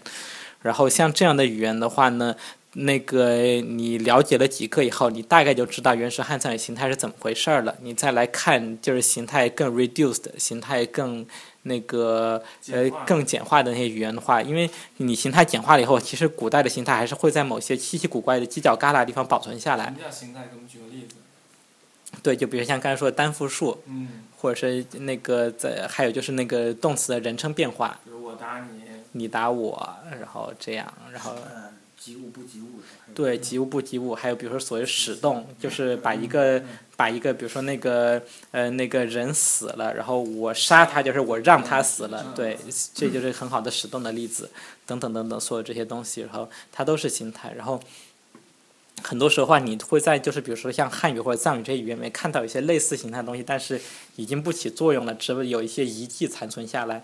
[0.61, 2.35] 然后像这样的语言的话呢，
[2.73, 7.77] 那个你了解了几个以后，你大概就知道原始汉藏语形态是怎么回事儿了。
[7.81, 11.25] 你再来看，就是形态更 reduced，形态更
[11.63, 19.97] 那个呃更简化的那些语言的话，因为你形态简化了以后，其实古代的形态还是会在某些稀奇古怪的犄角旮旯地方保存下来什么。
[20.01, 20.41] 叫形态？
[20.43, 21.15] 给我们举个例子。
[22.21, 28.81] 对，就比如像刚才说的单复数，嗯，或者是那个在，还有就是那个动词的人称变化，比如我打你，
[29.13, 31.70] 你打我，然后这样，然后嗯，
[32.03, 32.81] 及物不及物
[33.13, 36.63] 对及物不及物，还有比如说所谓使动，就是把一个
[36.97, 42.57] 把一个，比如说那个呃那个人死了，然后我杀他，就是我让他死了，对，
[42.95, 44.49] 这就是很好的使动的例子，
[44.87, 47.79] 等等等等，所有这些东西，然后它都是形态，然后。
[49.03, 53.81] 很多时候话，你会在就是比如说像汉语或者藏语这些语言里面看到一些类似形态的东西，但是
[54.15, 57.03] 已经不起作用了，只有有一些遗迹残存下来。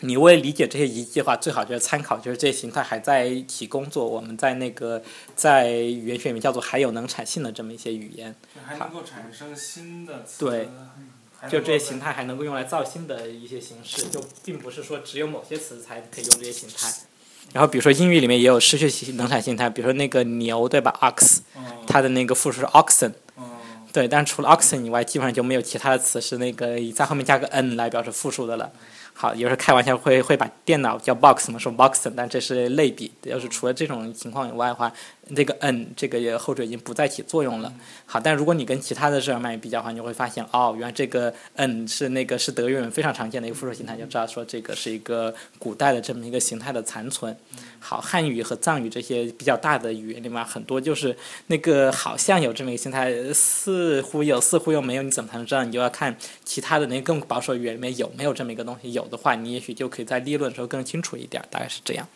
[0.00, 4.06] 你为理解这些遗迹的话，最好就是参考，就是这些形态还在一起工作。
[4.06, 5.02] 我们在那个
[5.36, 10.44] 在语言学里面叫做还有能产性的这么一些语言，就还能够产生新的词。
[10.44, 10.68] 对
[11.50, 16.92] 就这些形态还能够用来造新的一些形式，就并不是说只有某些词才可以用这些形态。
[17.52, 23.44] 然后比如说英语里面也有失去形能产形态，比如说那个牛对吧，ox，嗯它的那个复数是 oxen，嗯
[23.90, 28.70] 对，但是除了 oxen 以外，基本上就没有其他的词是那个以在后面加个 n 来表示复数的了。
[29.20, 33.12] 好，有时候开玩笑会会把电脑叫 box 嘛，说 boxen，但这是类比。
[33.24, 34.90] 要是除了这种情况以外的话，
[35.36, 37.70] 这个 n 这个后缀已经不再起作用了。
[38.06, 47.36] 好，但如果你跟其他的日耳曼语比较的话，你就会发现哦，原来这个 n 是那个是德语文非常常见的一个复数形态，就知道说这个是一个古代的这么一个形态的残存。
[47.78, 51.14] 好，汉语和藏语这些比较大的语言里面，很多就是
[51.48, 55.62] 那个好像有这么一个形态，似乎有，似乎又没有，你怎么才能知道？
[55.62, 62.06] 你就要看其他的那个更保守语言里面有没有这么一个东西，有的话，你也许就可以在立论的时候更清楚一点，大概是这样。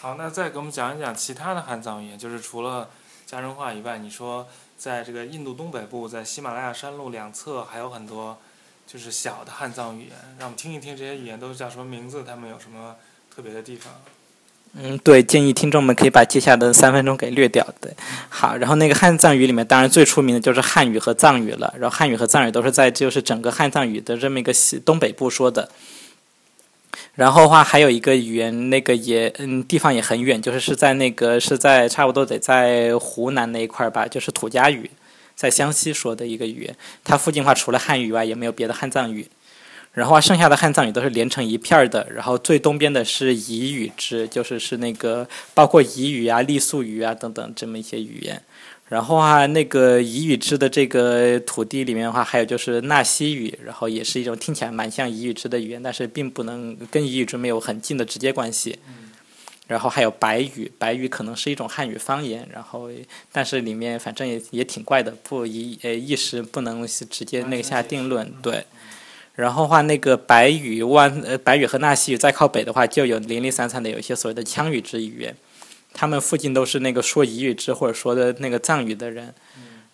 [0.00, 2.88] 好，那再给我们讲一讲其他的汉藏语言，就是除了
[3.24, 8.36] 家人话以外，你说在这个印度东北部，在喜马拉雅山路两侧还有很多
[8.86, 12.96] 就是小的汉藏语言，让我们听一听这些语言都是叫什么名字，它们有什么
[13.34, 13.92] 特别的地方？
[14.76, 17.64] 嗯，对，建议听众们可以把接下来的三分钟给略掉。
[17.80, 17.94] 对，
[18.28, 21.72] 好，然后那个汉藏语里面，当然最出名的就是汉语和藏语了。
[21.78, 25.70] 然后汉语和藏语都是在就是整个汉藏语的这么一个西东北部说的。
[27.14, 34.90] 然后话，还有一个语言，那个也嗯地方也很远，就是是在那个是在差不多得在湖南那一块儿吧，就是土家语，
[35.36, 36.76] 在湘西说的一个语言。
[37.04, 39.28] 它附近话，除了汉语以外，也没有别的汉藏语。
[39.92, 42.04] 然后话，剩下的汉藏语都是连成一片儿的。
[42.12, 48.42] 然后最东边的是彝语支，就是是那个包括彝语啊、傈僳语啊等等这么一些语言。
[48.88, 58.78] 然后啊，那个彝语支的这个土地里面的话，还有就是纳西语，然后也是一种听起来蛮像彝语支的语言，但是并不能跟彝语支没有很近的直接关系。
[59.66, 62.90] 然后还有白语，白语可能是一种汉语方言，然后
[63.32, 68.66] 但是里面反正也也挺怪的，不一呃一时不能直接那个下定论，对。
[69.34, 75.34] 然后话那个白语万呃白语和纳西语再靠北的话，就有零零散散的有一些所谓的羌语之语言，
[75.94, 79.32] 他们附近都是那个说彝语之或者说的那个藏语的人。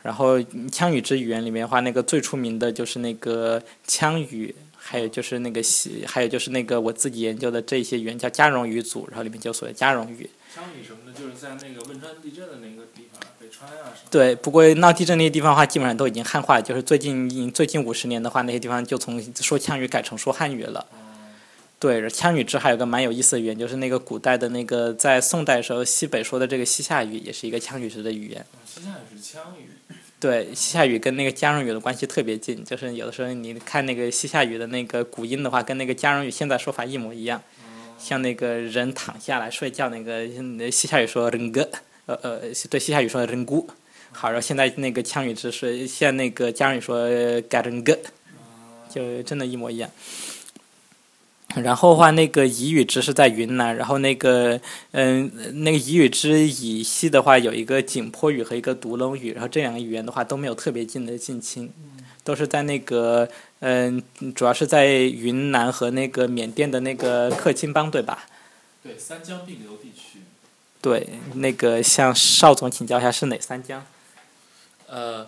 [0.02, 10.30] 然后羌语之语言里面的话，那个最出名的就是那个羌语，还有就是那个西，还有就是那个我自己研究的这些语言叫加绒语组，然后里面就所谓加绒语。
[10.56, 14.08] 羌语什么的，就是在那个汶川地震的那个地方，北川啊什么。
[14.10, 20.86] 对，不过闹地震那些地方的话，基本上都已经汉化，就是最近最近五十年的话，那些地方就从说羌语改成说汉语了。
[21.80, 28.44] 对，羌语支还有个蛮有意思的语言，就是那个古代的那个在宋代时候西北说的这个西夏语，也是一个羌语支的语言。
[28.66, 29.70] 西夏语是羌语。
[30.20, 37.42] 对，西夏语跟那个加绒语的关系特别近，就是有的时候你看那个西夏语的那个古音的话，跟那个加绒语现在说法一模一样。
[37.98, 40.28] 像那个人躺下来睡觉，那个
[40.70, 41.66] 西夏语说人哥，
[42.04, 43.66] 呃呃，对西夏语说人姑。
[44.12, 47.08] 好，然后现在那个羌语支是像那个加绒语说
[47.48, 47.98] 嘎人哥，
[48.90, 49.90] 就真的一模一样。
[51.56, 54.60] 然后话，那个彝语支是在云南，然后那个
[54.92, 55.28] 嗯，
[55.64, 61.72] 那个彝语支以西的话有一个景颇语和一个独龙语，然后这两个语言的话都没有特别近的近亲，
[62.22, 64.00] 都是在那个嗯，
[64.32, 68.26] 主要是在云南和那个缅甸的那个克钦邦，对吧？
[68.84, 70.20] 对，三江并流地区。
[70.80, 73.84] 对，那个向邵总请教一下是哪三江？
[74.86, 75.26] 呃。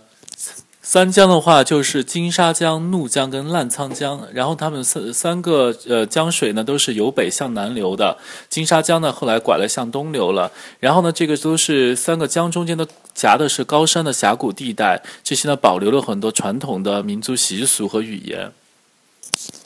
[0.84, 8.18] 三江的话就是金沙江、怒江跟澜沧江，然后他们三三个呃江水呢都是由北向南流的。
[8.48, 18.50] 金沙江呢后来拐了向东流了，然后呢这个都是三个江中间的夹的是高山的峡谷地带，这些呢保留了很多传统的民族习俗和语言。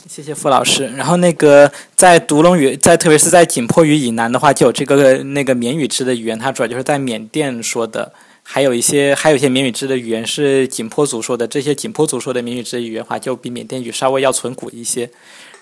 [0.06, 0.86] 谢谢傅老师。
[0.96, 8.12] 然后那个在独龙语，在特别是在景颇语以南的话，就有这个那个缅语支的语言，它主要就是在缅甸说的。
[8.48, 11.46] 还有一些，还有一些缅语支的语言是景颇族说的。
[11.48, 15.10] 这些景颇族说的缅语支的语言话，就比缅甸语稍微要存古一些。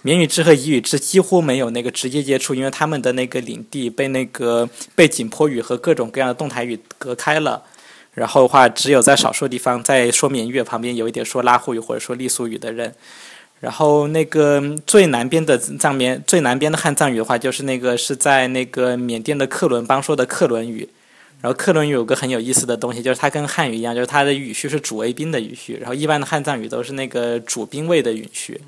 [0.02, 7.62] 缅语支和彝语支几乎没有那个直接接触，因为他们的那个领地被那个被景颇语和各种各样的动态语隔开了。
[8.12, 12.94] 然后的话，只有在少数地方，在说缅语旁边有一点说拉祜语或者说傈僳语的人。
[13.60, 20.90] 然后那个最南边的藏缅，最南边的汉藏语的话，就是那个是在那个缅甸的克伦邦说的克伦语。
[21.44, 25.76] 然后克伦语有个很有意思的东西，就是它跟汉语一样，就是它的语序是主谓宾的语序。
[25.78, 28.62] 然后一般的汉藏语都是那个主宾谓的语序。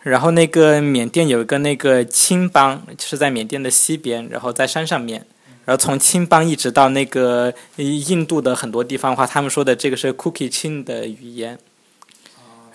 [0.00, 5.26] 然后那个缅甸有一个那个青邦，是在缅甸的西边，然后在山上面。
[5.66, 11.58] 然后从青邦一直到那个印度的很多地方的话，他们说的这个是 Cookie 青的语言。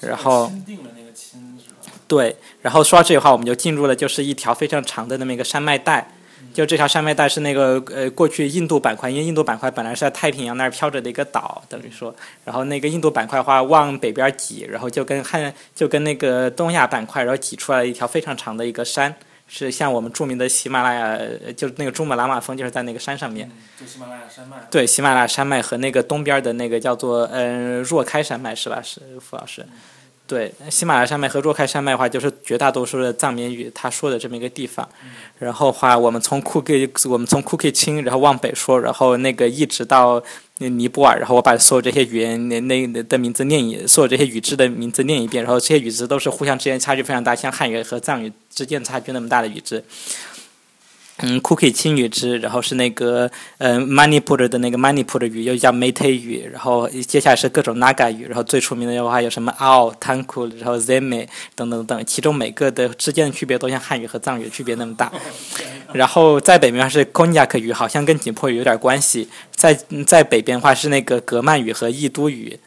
[0.01, 0.51] 然后。
[2.07, 6.13] 对，然后说到这句话，我们就进入了就是一条非常长的那么一个山脉带。
[6.53, 19.15] 就这条山脉带是那个呃，过去印度板块，因为印度板块本来是在太平洋那儿飘着的一个岛，等于说，然后那个印度板块的话往北边挤，然后就跟汉就跟那个东亚板块，然后挤出来一条非常长的一个山，
[19.47, 21.19] 是像我们著名的喜马拉雅，
[21.55, 23.49] 就是那个珠穆朗玛峰，就是在那个山上面。
[23.79, 24.57] 就喜马拉雅山脉。
[24.69, 28.81] 对，喜马拉雅山脉和那个东边的那个叫做嗯若开山脉是吧？
[28.81, 29.65] 是傅老师。
[30.31, 34.87] 对，喜马拉雅山脉和若开山脉的话，就是绝大多数的藏民语他说的这么一个地方。
[35.37, 36.73] 然后话，我们从库克，
[37.09, 40.23] 我们从库克钦，然后往北说，然后那个一直到
[40.59, 49.83] 尼泊尔，然后我把所有这些语言那那的名字念一，所有这些语支的名字念一遍，然后这些语支都是互相之间差距非常大，像汉语和藏语之间差距那么大的语支。
[51.23, 65.11] 嗯，Cookie 青鱼汁，然后是那个呃 Manipur 的那个 Manipur 鱼，又叫 Meitei 语，然后接下来是各种 Naga 鱼，然后最出名的话有什么 Ao、Tanku，然后 Zeme 等等等，其中每个的之间的区别都像汉语和藏语区别那么大。
[65.93, 69.27] 然后在北边是 Konyak 鱼，好像跟景颇语有点关系。
[69.51, 72.59] 在在北边的话是那个格曼语和义都语。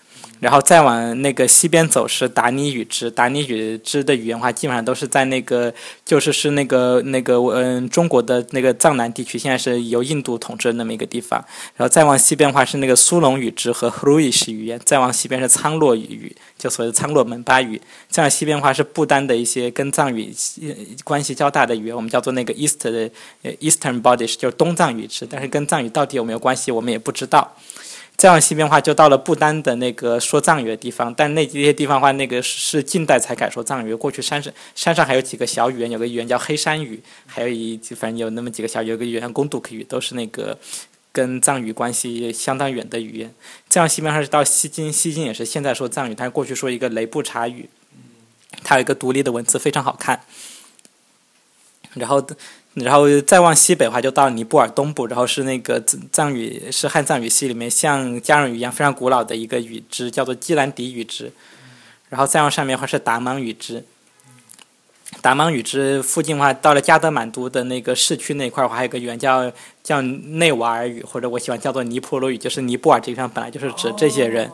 [0.45, 5.73] 然后再往那个西边走是达尼语支，达尼语支的语言话基本上都是在那个
[6.05, 11.43] 就是是那个那个嗯中国的那个藏南地区，现在是由印度统治的那么一个地方。
[11.77, 17.81] 然后再往西边的话是那个苏龙语支和 h r u i s h 语言，再往西边是苍洛语，就所谓的苍洛门巴语。
[18.11, 20.31] 再往西边的话是不丹的一些跟藏语
[21.05, 23.11] 关系较大的语言，我们叫做那个 East 的
[23.61, 27.57] Eastern Bodies，就是东藏语支，但是跟藏语到底有没有关系，我们也不知道。
[28.17, 33.95] 再往西边的话，就到了不丹的那个说藏语的地方，但那这些地方的话，那个是近代才改说藏语。
[33.95, 40.57] 过去山上山上还有几个小语言，有个语言叫黑山语，还有一反正有那么几个小语，有个语言贡杜克语，都是那个
[41.13, 43.35] 跟藏语关系相当远的语言。
[43.69, 47.69] 再往西边是到西京，西京也是现在说藏语，但是过去说一个雷布查语，
[48.63, 50.21] 它有一个独立的文字，非常好看。
[51.95, 52.27] 然后
[52.75, 61.33] 然后再往西北的话，就到尼泊尔东部，然后是那个藏语是汉藏语系里面像家人语一样非常古老的一个语支，叫做基兰迪语支。
[62.09, 63.85] 然后再往上面的话是达芒语支。
[65.23, 69.51] 达芒语支附近的话，到了加德满都的那个市区那块儿的话，还有个语言叫
[69.85, 74.51] 叫内瓦尔语，或者我喜欢叫做尼泊罗语，就是尼泊尔这个地方本来就是指这些人。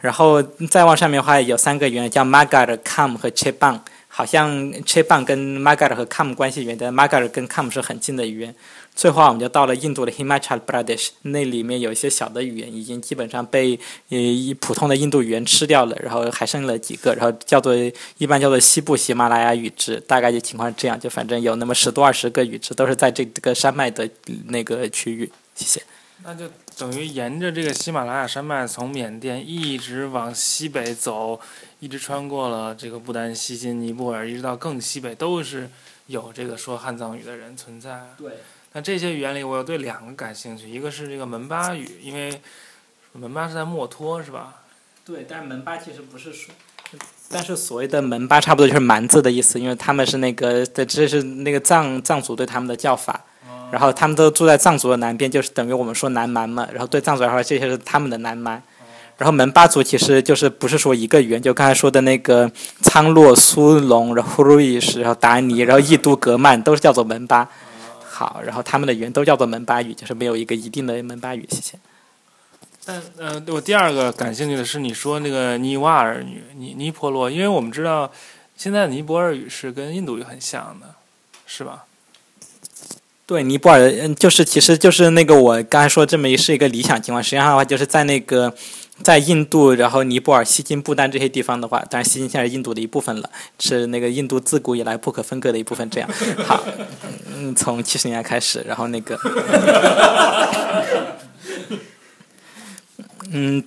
[0.00, 3.78] 然后再往上面的话，有三个语言叫 Magar、Kam 和 Chebang。
[4.16, 8.54] 好像 c h e b a n 跟 Magar 和 Kam 关系远的，Magar 跟 Kam 是很近的语言。
[8.94, 13.76] 最后我们就到了印度的 Himachal Pradesh，那里面有一些小的语言已经基本上被
[14.10, 14.18] 呃
[14.60, 17.74] 普通的印度语言吃掉了，然后还剩了几个，然后叫做
[18.18, 24.08] 一般叫做西部喜马拉雅语支，大概就情况是这样，就反正有那么十多二十个语支，都是在这个山脉的
[24.46, 25.28] 那个区域。
[25.56, 25.82] 谢谢。
[26.26, 26.48] 那就
[26.78, 31.38] 等于沿着这个喜马拉雅山脉，从缅甸一直往西北走，
[31.84, 35.68] 一直穿过了这个不丹、西金、尼泊尔，一直到更西北，都是
[36.06, 38.08] 有这个说汉藏语的人存在。
[38.16, 38.32] 对。
[38.72, 42.40] 那这些语言里，我对两个感兴趣，一个是这个门巴语，因为
[43.12, 44.62] 门巴是在墨脱，是吧？
[45.04, 46.54] 对，但是门巴其实不是说，
[47.28, 53.20] 但是所谓的门巴差不多就是蛮字的意思，因为他们是那个，这是那个藏藏族对他们的叫法。
[53.70, 56.66] 然后他们都住在藏族的南边，就是等于我们说南蛮嘛。
[56.72, 58.62] 然后对藏族来说，这些是他们的南蛮。
[59.24, 62.52] 然后门巴族其实就是不是说一个语言，就刚才说的那个
[62.82, 67.48] 苍洛、苏龙，然后呼鲁伊什，然后达尼，然后异都格曼，都是叫做门巴。
[68.04, 71.48] 好，然后他们的语言都叫做门巴语，就是没有一个一定的门巴语。
[71.50, 71.78] 谢谢。
[72.84, 78.12] 但呃，我第二个感兴趣的是你说那个尼瓦尔语、尼尼泊罗，因为我们知道
[78.58, 80.88] 现在尼泊尔语是跟印度语很像的，
[81.46, 81.84] 是吧？
[83.26, 88.54] 对，尼泊尔嗯，就是其实就是那个我刚才说这么一是一个理想情况，实际上的话就是在那个
[89.02, 93.28] 在印度，然后尼泊尔、西金、不丹这些地方的话，当然西金现在是印度的一部分了，
[93.58, 95.88] 是那个印度自古以来不可分割的一部分。
[95.90, 96.08] 这样，
[96.46, 96.62] 好，
[97.34, 99.18] 嗯，从七十年代开始，然后那个。
[103.32, 103.62] 嗯，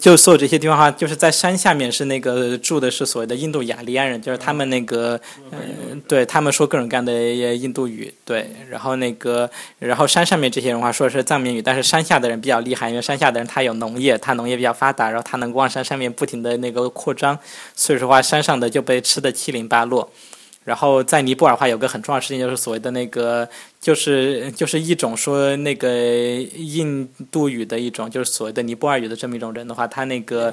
[0.00, 5.20] 就所有这些地方哈，就是在山下面是那个住的是所谓的印度雅利安人，就是他们那个，
[5.50, 17.38] 嗯，对他们说各种各样的印度语，对，然后那个，然后山上面这些人话说的是藏缅语，但是山下的人比较厉害，因为山下的人他有农业，他农业比较发达，然后他能往山上面不停的那个扩张，
[17.74, 20.10] 所以说话山上的就被吃的七零八落。
[20.66, 23.48] 然后在尼泊尔的话，有个很重要的事情，就是所谓的那个，
[23.80, 25.88] 就是就是一种说那个
[26.56, 30.52] 印度语的一种，就是所谓的尼泊尔语的这么一种人的话，他那个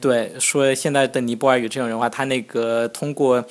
[0.00, 3.44] 对说现在的尼泊尔语这种人话，他那个通过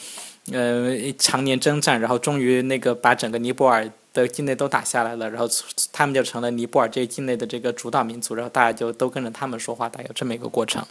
[0.54, 5.50] 呃常年征战，然后终于那个把整个尼泊尔的境内都打下来了，然后
[5.92, 10.82] 他们就成了尼泊尔这境内的这个主导民族，然后大家就都跟着他们说话，大概有这么一个过程。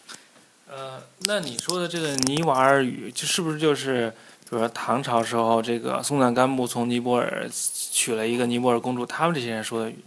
[0.70, 4.12] 呃，那你说的这个尼瓦尔语，就是不是就是？
[4.50, 7.48] 比如说唐朝时候，这个松赞干布从尼泊尔
[7.92, 10.02] 娶了一个尼泊尔公主，他们这些人说的语言。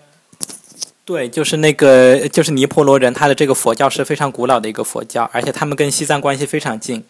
[1.05, 7.01] 对，就是那个，就是尼泊罗人，他的这个佛教是非常古老的一个佛教，而且他们跟西藏关系非常近。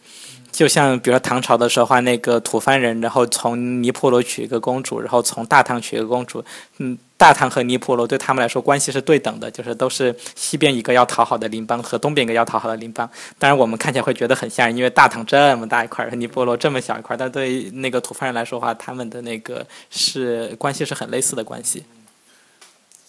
[0.51, 6.45] 就像比如说唐朝的时候，话那个吐蕃人，然后从尼泊罗娶一个公主，然后从大唐娶一个公主，
[6.77, 13.09] 嗯，大唐和尼泊罗对他们来说关系是对等的，就是都是西边一个要讨好的邻邦和东边一个要讨好的邻邦。
[13.39, 21.85] 当然我们看起来会觉得很吓人，因为大唐这么大一块，尼泊罗这么小一块，但对那个吐蕃人来说的话，他们的那个是关系是很类似的关系。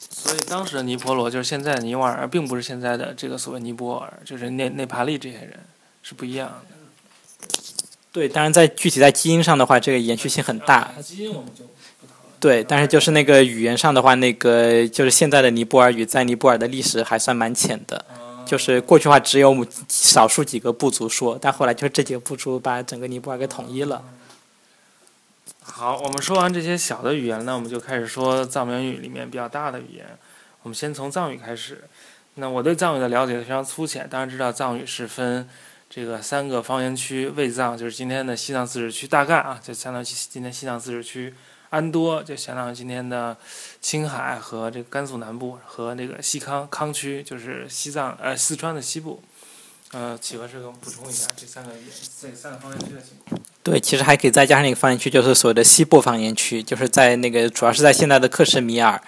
[0.09, 5.59] 所以当时的尼泊罗就是现在的尼瓦尔，并不是现在的这个所谓尼泊尔，就是内内帕利这些人
[6.05, 7.49] 是不一样的。
[8.13, 10.93] 对，当然在具体在基因上的话，这个延续性很大。
[11.03, 11.65] 基因我们就
[12.45, 18.05] 对，但是就是那个语言上的话，那个就是现在的尼泊尔语在尼泊尔的历史还算蛮浅的，
[18.45, 24.05] 就是过去话只有少数几个部族说，但后来就是这几个部族把整个尼泊尔给统一了。
[25.63, 30.05] 好，我们说完这些小的语言，那我们就开始说藏缅语里面比较大的语言。
[30.65, 31.85] 我们先从藏语开始。
[32.35, 35.49] 那我对藏语的了解非常粗浅，当然知道藏语是分。
[35.89, 41.33] 这个三个方言区，卫藏就是今天的西藏自治区大概啊，就相当于今天西藏自治区；
[41.75, 43.37] 安多就相当于今天的
[43.81, 49.21] 青海和这个甘肃南部，和那个西康康区就是西藏呃四川的西部。
[49.93, 51.71] 呃，企鹅师给我们补充一下这三个
[52.21, 53.41] 这三个方言区的情况。
[53.63, 59.01] 对，其实还可以再加上一个方言区，就是所谓的西部方言区，就是在那个主要是在现在的克什米尔。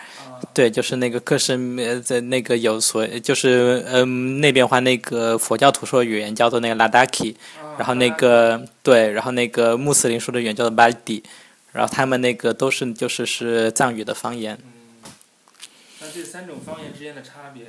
[0.54, 7.34] 对，就是那个克什米在那个有所，就是嗯那边话那个佛教徒说的语言叫做那个拉达克
[7.76, 11.24] 然后那个对，然后那个穆斯林说的语言叫做巴迪，
[11.76, 14.58] 然后他们那个都是就是是藏语的方言。
[14.64, 15.10] 嗯，
[16.00, 17.64] 那这三种方言之间的差别？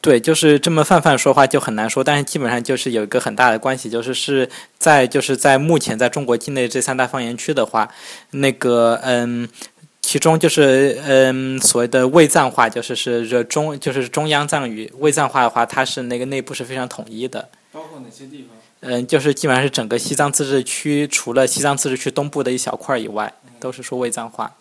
[0.00, 4.48] 对，就是这么泛泛说话就很难说，但是基本上就是有一个很大的关系，就是是
[4.78, 7.88] 在就是在目前在中国境内这三大方言区的话，
[8.30, 9.48] 那个嗯。
[10.00, 14.90] 其中就是嗯，所谓的卫藏话，就是是中就是中央藏语。
[15.00, 17.50] 卫藏话的话，它是那个内部是非常统一的。
[17.70, 18.56] 包括哪些地方？
[18.80, 24.54] 嗯，就是基本上是整个西藏自治区，除了西藏自治区东部的一小块以外，都是说卫藏话。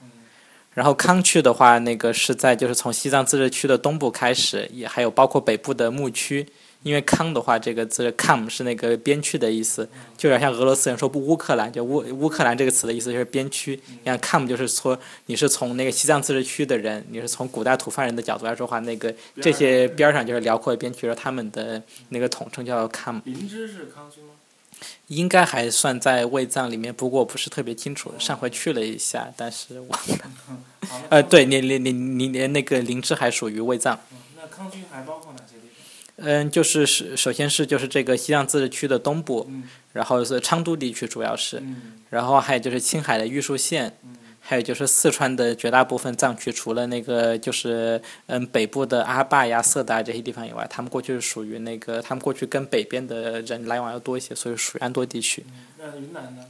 [0.74, 6.48] 然后康区的话，那个是在就是从西藏自治区的东部开始，也还有包括北部的牧区。
[6.88, 13.78] 因为康的话，这个字 “come” 是那个边区的意思，就有点像俄罗斯人说不乌克兰，就乌乌克兰这个词的意思就是边区。
[13.90, 23.22] 你看 come 就是说你是从那个西藏自治区的人，你是从古代土蕃人的角度来说话，那个这些边上就是辽阔的边区，他们的那个统称叫 “come”。
[23.26, 24.28] 林芝是康区吗？
[25.08, 28.14] 应该还算在卫藏里面，不过不是特别清楚。
[28.20, 30.18] 上回去了一下，但是忘了。
[31.10, 34.00] 呃，对，你你你你连那个林芝还属于卫藏。
[34.38, 35.56] 那康区还包括哪些？
[36.18, 39.50] 嗯，就是是首先是就是这个西藏自治区的东部，
[39.94, 41.62] 然后是昌都地区主要是，
[42.10, 43.96] 然后还有就是青海的玉树县，
[44.40, 55.46] 还有就是四川的绝大部分藏区，除了那个就是嗯北部的阿坝呀、色达这些地方以外，他们过去是属于那个他们过去跟北边的人来往要多一些，所以属于安多地区。
[55.78, 56.46] 那云南呢？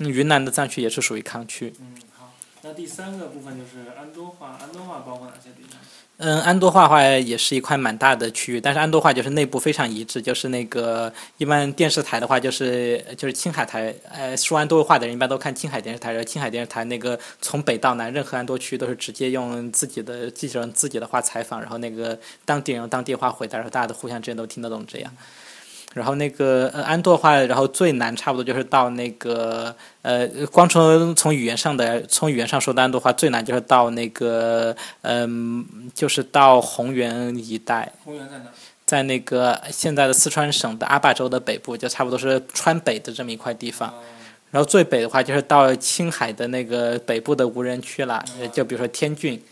[0.00, 1.72] 嗯，云南的藏区也是属于康区。
[1.80, 5.78] 嗯，好，那第三个部分就是安多话，安多话包括哪些地方？
[6.20, 25.12] 嗯，安多话话也是一块蛮大的区域，但是安多话就是内部非常一致，就是那个一般电视台的话，就是就是青海台，呃，说安多话的人一般都看青海电视台，然后青海电视台那个从北到南任何安多区都是直接用自己的记者用自己的话采访，然后那个当地人当地话回答，然后大家都互相之间都听得懂这样。
[25.94, 37.90] 然后那个呃安多话，然后最难差不多就是到那个呃，光从从语言上的从语言上说的安多话最难就是到那个嗯，就是到红原一带。
[38.04, 38.44] 红原在哪？
[38.84, 43.92] 在那个现在的四川省的阿坝州的北部，就差不多是川北的这么一块地方。
[44.50, 49.42] 然后最北的话就是到青海的那个北部的无人区了，就比如说天峻。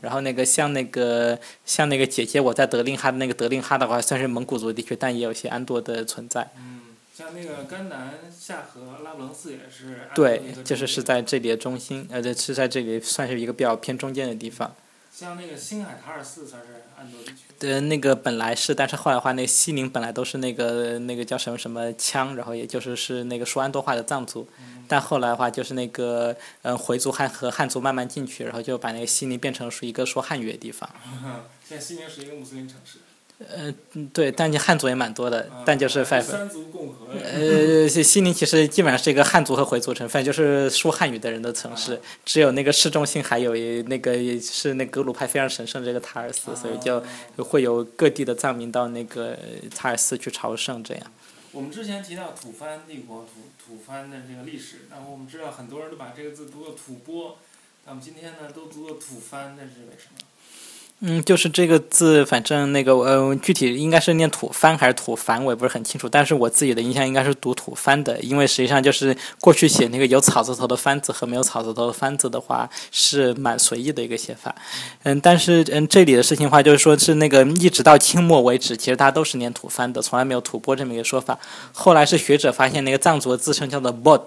[0.00, 6.50] 然后那个像那个像那个姐姐我在德令哈的那个德令哈的话，算是蒙古族地区，但也有些安多的存在。
[6.56, 6.80] 嗯，
[7.16, 10.00] 像那个甘南夏河拉卜楞寺也是。
[10.14, 14.74] 对，就是是在这里的中心，呃，是在这里算是一个比较偏中间的地方。
[15.18, 17.44] 像那个星海塔尔寺才是安多地区。
[17.58, 24.46] 对，那个本来是，但是后来的话，那西宁本来都是那个那个叫什么什么羌，然后也就是是那个说安多话的藏族。
[24.86, 30.86] 但后来的话，就是那个嗯，回族汉和汉族慢慢进去，然后就把那个西宁变成是一个说汉语的地方。
[31.66, 32.98] 现在西宁是一个穆斯林城市。
[33.38, 33.70] 呃，
[34.14, 37.06] 对，但你汉族也蛮多的，但就是三族共和。
[37.12, 42.00] 呃，西宁其实基本上是一个汉族和回族成分，就是说汉语的人的城市。
[42.24, 47.04] 只有那个市中心还有那个是那格鲁派非常神圣的这个塔尔寺，所以就
[47.44, 49.36] 会有各地的藏民到那个
[49.74, 51.12] 塔尔寺去朝圣这样。
[51.52, 57.34] 我们之前提到吐蕃帝国吐吐蕃的这个历史，然后我们知道很多人都把这个字读作吐蕃，
[57.84, 60.20] 那我们今天呢都读作吐蕃，那是为什么？
[61.00, 66.08] 嗯，就是这个字，反正那个呃，具体应该是念土蕃还是土蕃，我也不是很清楚。
[66.08, 74.54] 但是我自己的印象应该是读土蕃的，因为实际上就是过去写那个有草字头的蕃字和没有草字头的蕃字的话，是蛮随意的一个写法。
[75.02, 81.38] 嗯，但是嗯，这里的事情的话就是说是那个一直到清末为止，其实大家都是念土蕃的，从来没有吐蕃这么一个说法。
[81.72, 84.22] 后来是学者发现那个藏族的自称叫做 bot。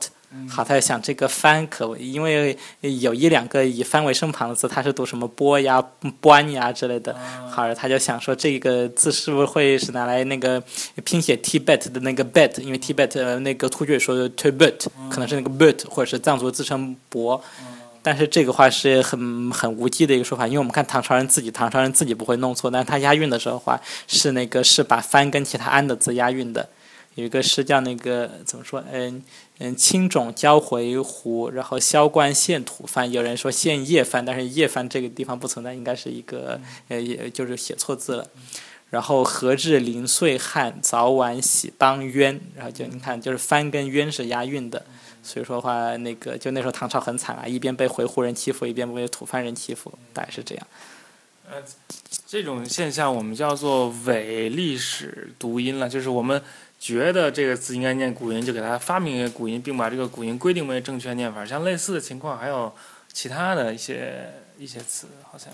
[0.47, 5.83] 好，他在想这个“番”可，因为有一两个以“番”为声旁的字，他是读什么“波”呀、
[6.21, 7.15] “波”呀之类的。
[7.49, 10.61] 好，他就想说这个字是不是会是拿来那个
[11.03, 17.41] 拼写 Tibet 的那个 bet，因为 Tibet 那个突厥说的 Tibet，可能是那个 but，或者是藏族自称“博”。
[18.01, 26.69] 但是这个话是很很无稽的一个说法，因为我们看唐朝人自己，唐朝人自己不会弄错，但是他押韵的时候话是那个是把“番”跟其他“安”的字押韵的。
[27.15, 28.81] 有一个诗叫那个怎么说？
[28.93, 29.21] 嗯
[29.61, 33.05] 嗯，青冢交回鹘，然后萧关献吐蕃。
[33.11, 36.57] 有人说献叶蕃，但是叶蕃这个地方不存在，应该是一个
[36.87, 38.25] 呃，也就是写错字了。
[38.89, 42.39] 然后何至零岁汉，早晚喜当冤。
[42.55, 44.81] 然后就你看，就是蕃跟冤是押韵的，
[45.21, 50.67] 所以说话那个就那时候唐朝很惨啊，一边被回鹘人欺负，一边被吐蕃人欺负，大概是这样。
[51.51, 51.57] 呃，
[52.25, 56.41] 这种现象我们叫做伪历史读音了，就是我们。
[56.79, 61.45] 觉得这个字应该念古音，就给它发明一个古音，并把这个古音规定为正确念法。
[61.45, 62.71] 像类似的情况，还有
[63.11, 65.51] 其他的一些一些词，好像。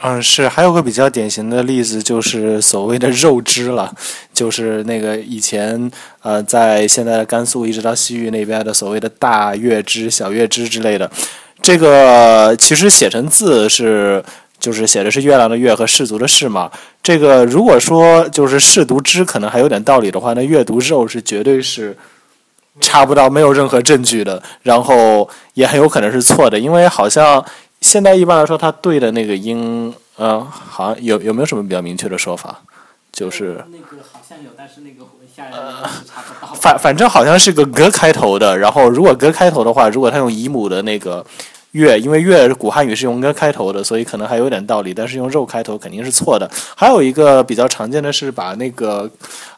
[0.00, 3.92] 嗯，是，还有个比较典型的例子，就是所谓的肉汁了，
[4.34, 11.10] 就是那个以前呃，在现在的甘肃一直到西域那边的所谓的大月支、小月支之类的，
[11.62, 14.22] 这个其实写成字是。
[14.58, 16.70] 就是写的是月亮的月和氏族的氏嘛。
[17.02, 21.96] 这个如果说就是氏读之可能还有点道理的话，那月读肉是绝对是
[22.80, 27.44] 查不到，没有任何证据的，然后也很有可能是错的，因为好像
[27.80, 32.60] 现在一般来说它对的那个音，嗯，好像有有没有什么比较明确的说法？
[33.10, 35.04] 就是那个好像有，但是那个
[35.34, 36.52] 下来是查不到。
[36.54, 41.24] 反反正好像是个格开头的，然后如果格开头的话，如果他用姨母的那个
[41.72, 46.50] 月，因为月古汉语是用个开头的，所以可能还有点道理，但是用肉开头肯定是错的。
[46.74, 49.10] 还有一个比较常见的是把那个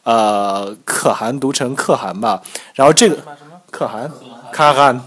[0.03, 2.43] 呃可汗读成可汗吧，
[2.75, 3.17] 然后这个
[3.71, 4.11] 可汗
[4.53, 5.01] 可汗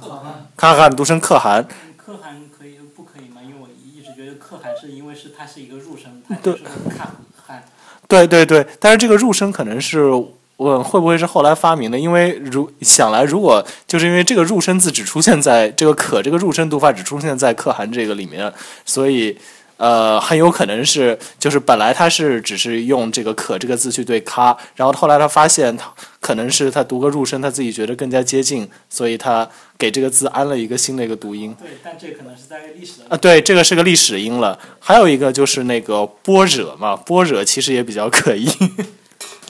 [0.55, 3.41] 可汗读成可汗，可汗可以不可以吗？
[3.43, 7.07] 因为我一直觉得可汗是因为是它是一个入声，它就是看
[7.45, 7.63] 汗。
[8.07, 10.09] 对对对，但是这个入声可能是
[10.57, 11.97] 问会不会是后来发明的？
[11.97, 18.53] 因为如想来，如果就是因为这个入声字只出现在这个可这个入声读法只出现在可汗这个里面，
[18.85, 19.37] 所以
[19.77, 25.91] 呃很有可能是就是本来他是只是用这个可这个字去对咔，然后后来他发现他
[26.21, 31.53] 可能是他读个入声，他自己觉得更加接近，所以他给这个字安了一个新的一个读音。
[31.59, 34.57] 对，但这可能是在历史的啊，对，这个是个历史音了。
[34.79, 38.47] 还有一个就是那个般若嘛，般若其实也比较可疑。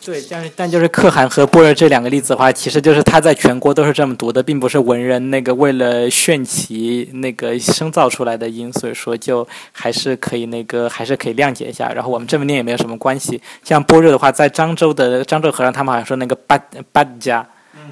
[0.06, 11.91] 对，但是但就是可汗和波热这两个例子的话，其实就是他在全国都是这么读的，并不是文人那个为了炫其那个生造出来的音，所以说就还是可以那个还是可以谅解一下。
[11.93, 13.41] 然后我们这么念也没有什么关系。
[13.64, 16.60] 像波热的话，在漳州的漳州和尚他们好像说那个八
[16.91, 17.47] 八家。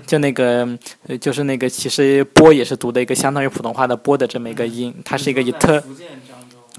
[0.07, 0.67] 就那个，
[1.07, 5.81] 呃，就是那个，其实“波”也是读的一个相当于普通话的“波”的这么一个音，它是一个以特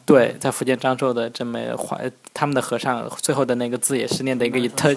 [0.05, 1.99] 对，在福建漳州的这么华，
[2.35, 4.95] 他们的和尚最后的那个字也是念的一个以特，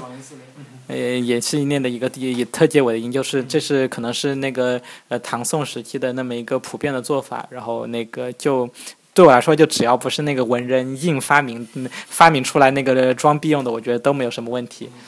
[0.88, 8.68] 呃，也是念的一个以以特结尾的音，就是这是可能是那个呃唐宋时期的那么一个普遍的做法，然后那个就
[9.14, 14.90] 对我来说，就只要不是那个文人硬发明嗯发明出来那个装逼用的，我觉得都没有什么问题。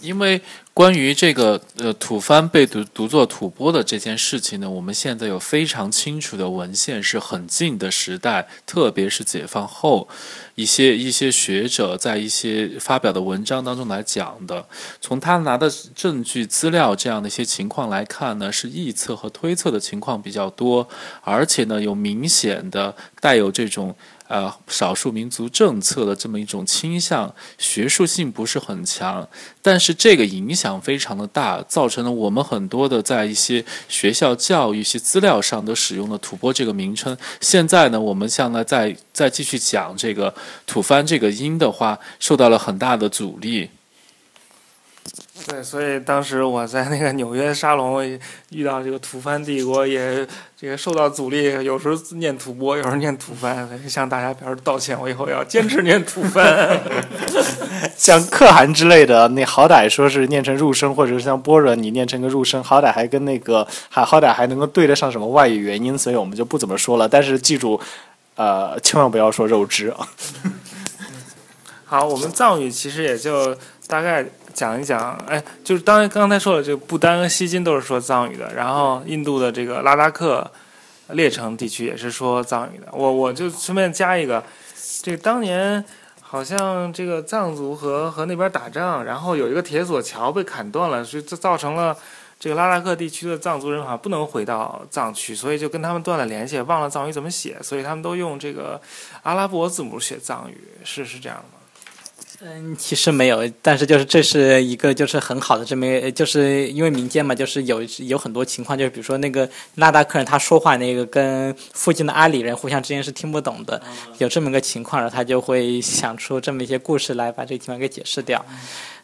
[0.00, 0.40] 因为
[0.78, 10.08] 关于这个呃吐蕃被读读作吐蕃的这件事情呢，我们现在有非常清楚的文献，是很近的时代，特别是解放后，
[10.54, 14.68] 一些一些学者在一些发表的文章当中来讲的。
[15.00, 20.88] 从他拿的证据资料这样的一些情况来看呢，是臆测和推测的情况比较多，
[21.22, 23.96] 而且呢有明显的带有这种。
[24.28, 29.26] 呃，少数民族政策的这么一种倾向，学术性不是很强，
[29.62, 37.16] 但是这个影响非常的大，造成了我们很多的在一些学校教育、一些资料上都使用了“吐蕃”这个名称。
[37.40, 40.34] 现在呢，我们向来再再继续讲这个
[40.66, 43.70] 吐蕃这个音的话，受到了很大的阻力。
[45.46, 48.02] 对，所以当时我在那个纽约沙龙
[48.50, 50.26] 遇到这个吐蕃帝国，也
[50.56, 55.00] 这个受到阻力，有时候念吐蕃，有时候念吐蕃，向大家表示道歉。
[55.00, 56.80] 我以后要坚持念吐蕃。
[57.96, 67.08] 像可汗之类的，那好歹说是念成入声，或者是像般若，你念成个入声，好歹还跟那个还好歹还能够对得上什么外语元音，所以我们就不怎么说了。
[67.08, 67.80] 但是记住，
[68.34, 70.08] 呃，千万不要说肉汁啊。
[71.86, 74.24] 好，我们藏语其实也就大概
[74.58, 80.50] 讲一讲，哎，就是当然刚才说了，这个不丹和锡金都是说藏语的，然后印度的这个拉达克
[81.10, 82.88] 列城地区也是说藏语的。
[82.90, 84.42] 我我就顺便加一个，
[85.00, 85.84] 这个当年
[86.20, 91.96] 好像这个藏族和和那边打仗，然后有一个铁索桥被砍断了，所以这造成了
[92.40, 98.80] 这个拉达克地区的藏族人好像不能回到藏区，所以就跟他们断了联系，忘了藏语怎么写，所以他们都用这个
[99.22, 101.57] 阿拉伯字母写藏语，是是这样的吗？
[102.40, 113.82] 嗯，其实没有，但是就是这是一个就是很好的这么，就是因为民间嘛，就是有有很多情况，就是比如说那个拉达克人他说话那个跟附近的阿里人互相之间是听不懂的，
[114.18, 118.44] 有这么个情况，然后他就会想出这么一些故事来把这个情况给解释掉。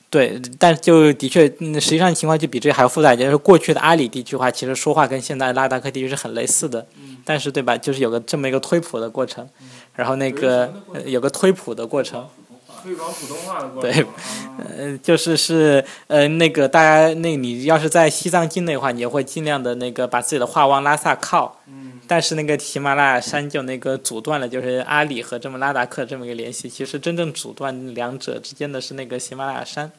[0.09, 3.29] 对，但就的确，嗯实际上情况就比这还要复杂一点。
[3.29, 6.87] 就是过去的阿里地区的话，其实说话跟现在拉达克地区是很类似的，
[7.25, 7.77] 但是对吧？
[7.77, 9.49] 就是有个这么一个推普的过程，
[9.97, 12.25] 然后那个呃有个推普的过程。
[12.85, 14.05] 推广普通话的过对
[15.03, 21.59] 就是是呃，那个大家，那你要是在西藏境内的话，你也会尽量的那个把自己的话往拉萨靠。
[21.67, 21.93] 嗯。
[22.07, 26.69] 但是那个喜马拉雅山就那个阻断了，就是阿里和这么拉达克这么一个联系。
[26.69, 29.91] 其实真正阻断两者之间的是那个喜马拉雅山。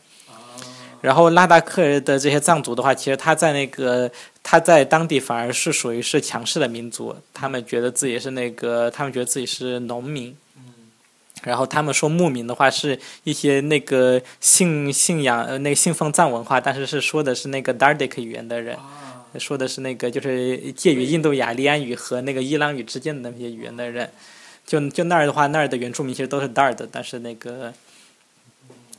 [1.01, 4.09] 然后拉达克的这些藏族的话，其实他在那个
[4.43, 10.35] 他在当地反而是属于是强势的民族，他们觉得自己是那个，他们觉得自己是农民。
[11.45, 18.77] 然后他们说牧民的话是一些那个信信仰呃那个信奉藏文化，但是是说的是那个 Dardic 语言的人，
[19.39, 24.09] 说的是那个就是介于印度雅利安语和那个伊朗语之间的那些语言的人。
[24.65, 27.71] 就就那儿的话，那儿的原住民其实都是 Dard，，但是那个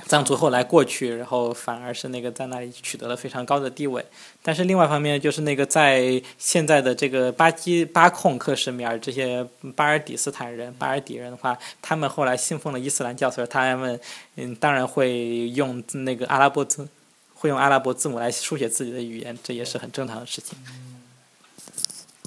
[0.07, 4.05] 藏族后来过去，然后反而是那个在那里取得了非常高的地位。
[4.41, 9.45] 但是另外一方面，就是那个在现在的这个巴基巴控克什米尔这些
[9.75, 14.01] 巴尔底斯坦人、巴尔底人的话，他们后来信奉了伊斯兰教，所以他们
[14.37, 16.87] 嗯当然会用那个阿拉伯字，
[17.35, 20.57] 会用阿拉伯字母来书写自己的语言，这也是很正常的事情。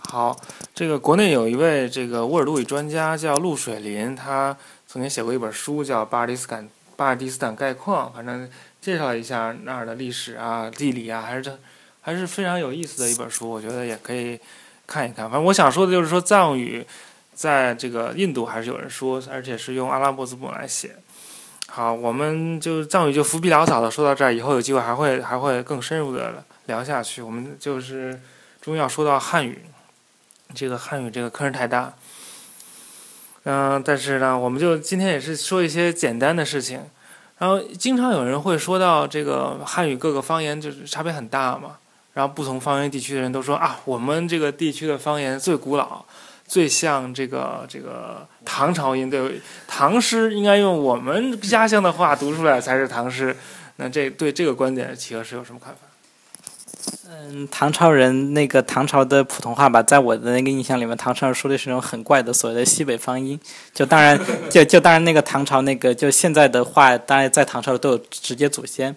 [0.10, 0.36] 好，
[0.76, 4.58] 这个国内有一位这个乌尔都语专家叫陆水林，他
[4.88, 6.68] 曾经写过一本书叫《巴尔迪斯坦
[7.00, 8.50] 巴尔蒂斯坦概况》，反正
[8.82, 11.58] 介绍一下那儿的历史啊、地理啊，还是这
[12.02, 14.38] 还是非常有意思的一本书，我觉得也可以
[14.86, 15.30] 看一看。
[15.30, 16.86] 反正我想说的就是说，藏语
[17.34, 20.98] 在这个印度还是有人说，而且是用阿拉伯字母来写。
[21.70, 27.22] 好，我们就藏语就浮皮潦草的说到这儿，以后有机会还会还会更深入的聊下去。
[27.22, 28.20] 我们就是
[28.60, 29.64] 终于要说到汉语。
[30.54, 31.94] 这个汉语这个坑儿太大，
[33.44, 36.82] 嗯，但是呢，我们就今天也是说一些简单的事情。
[37.38, 41.78] 然后经常有人会说到这个汉语各个方言就是差别很大嘛，
[42.14, 46.04] 然后不同方言地区的人都说啊，我们这个地区的方言最古老，
[46.46, 53.34] 最像这个这个唐朝音，对，唐诗应该用我们家乡的话读出来才是唐诗。
[53.78, 55.80] 那这对这个观点，企鹅是有什么看法？
[57.12, 63.40] 嗯，唐朝人那个唐朝的普通话吧，在我的那个印象里面，唐朝人说的是那种很怪的所谓的西北方音。
[63.74, 64.20] 就当然，
[64.50, 68.96] 就就当然那个唐朝那个就现在的话，当然在唐朝都有直接祖先，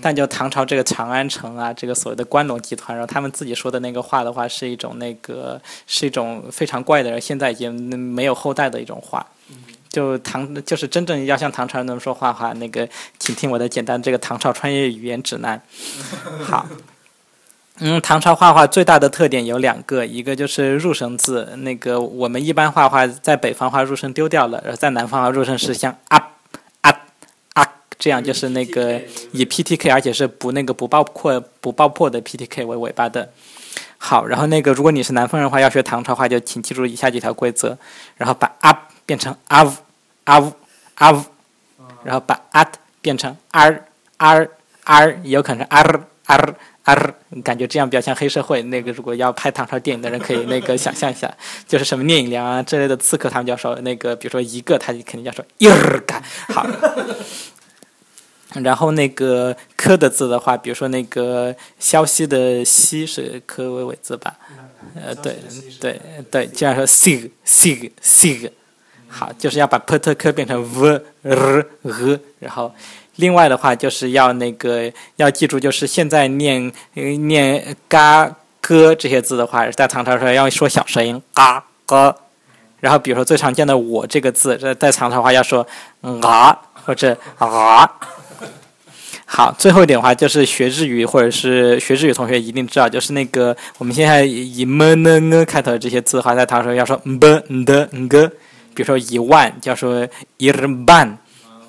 [0.00, 9.24] 但就唐朝这个长安城啊，这个所谓的关陇集团，然后他们自己说的那个话的话，是一种那个是一种非常怪的，现在已经没有后代的一种话。
[9.88, 12.88] 就唐就是真正要像唐朝人那么说话的话，那个
[13.18, 15.60] 请听我的简单这个唐朝穿越语言指南。
[16.42, 16.66] 好。
[17.82, 26.32] 嗯，唐朝画画最大的特点有两个，一个就是入声字，那个我们一般画画在北方画入声丢掉了，然后在南方画入声是像啊
[26.82, 26.94] 啊
[27.54, 27.66] 啊
[27.98, 29.00] 这样，就是那个
[29.32, 33.30] 以 PTK，而且是不那个不爆破不爆破的 PTK 为尾巴的。
[33.96, 37.78] 好，然后那个如果你是南方人的话，要学唐朝话就请记住以下几条规则，
[38.18, 39.72] 然后把啊变成啊呜
[40.24, 40.52] 啊呜
[40.96, 41.24] 啊呜，
[42.04, 42.70] 然后把啊
[43.00, 43.64] 变成啊
[44.18, 44.36] 啊
[44.84, 45.80] 啊，也有可能是啊
[46.26, 46.54] 啊。
[46.90, 47.14] 啊，
[47.44, 48.60] 感觉这样比较像黑社会。
[48.64, 51.32] 那个如果要拍唐朝电影的人，可以那个想象一下，
[51.68, 56.66] 就是什么聂隐娘啊之类的刺客，他们就要说那个，比如说一个，他就肯定要说一儿干好。
[58.54, 64.36] 然后那个科的字的话，比如说那个消息的息是科为尾字吧？
[64.96, 65.36] 呃，对
[65.80, 68.50] 对对，就像说 sig sig sig，
[69.06, 72.74] 好，就是要把 p 特科变成 v r h，然后。
[73.20, 82.16] 另外的话，就是要那个要记住，就是现在念念嘎哥这些字的话，在唐朝时候要说小声音嘎哥。
[82.80, 85.66] 然后比如说最常见的我这个字，在在唐朝话要说
[86.22, 87.90] 啊或者啊。
[89.26, 98.26] 好，最后一点的话就是学日语或者是学日语同学一定知道，就是那个我们现在以么呢呢开头的这些字的话，在唐朝要说么的个，
[98.74, 100.08] 比如说一万，叫说
[100.38, 101.18] 一日半。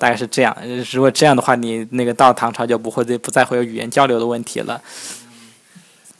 [0.02, 0.56] 大概是这样，
[0.90, 4.82] 如果这样的话，你那个到唐朝就不会不再会有语言交流的问题了。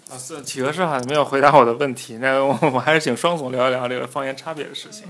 [0.09, 5.03] 啊，是企鹅是好像没有回答我的问题，那我我还是请双总聊一聊这个方言差别的事情。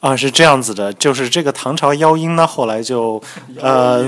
[0.00, 3.22] 啊，是这样子的，就是这个唐朝妖音呢，后来就，
[3.60, 4.04] 呃，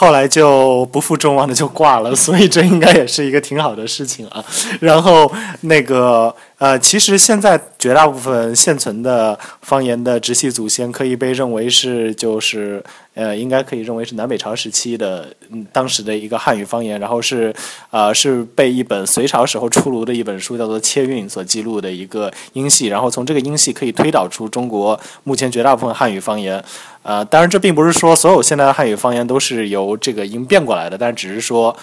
[0.00, 4.44] 后来就不负众望的就挂了， 所以这应该也是一个挺好的事情啊。
[4.80, 5.30] 然后
[5.62, 6.34] 那个。
[6.58, 12.82] 呃，其实现在绝大部分现存的方言的直系祖先可以被认为是，就是
[13.14, 17.54] 呃，应该可以认为是南北朝时期的嗯当时的一个汉语方言，然后是
[17.90, 26.60] 呃是被一本隋朝时候出炉的一本书叫做《切韵》所记录的一个音系，然后从这个音系可以推导出中国目前绝大部分汉语方言。
[27.02, 31.76] 呃，当然这并不是说所有现代的汉语方言都是由这个音变过来的，但只是说，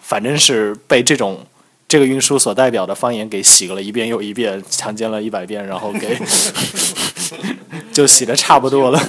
[0.00, 1.38] 反正是被这种。
[1.88, 6.16] 这个运输所代表的方言给洗了一遍又一遍，强奸了一百遍，然后给
[7.92, 9.02] 就洗的差不多了。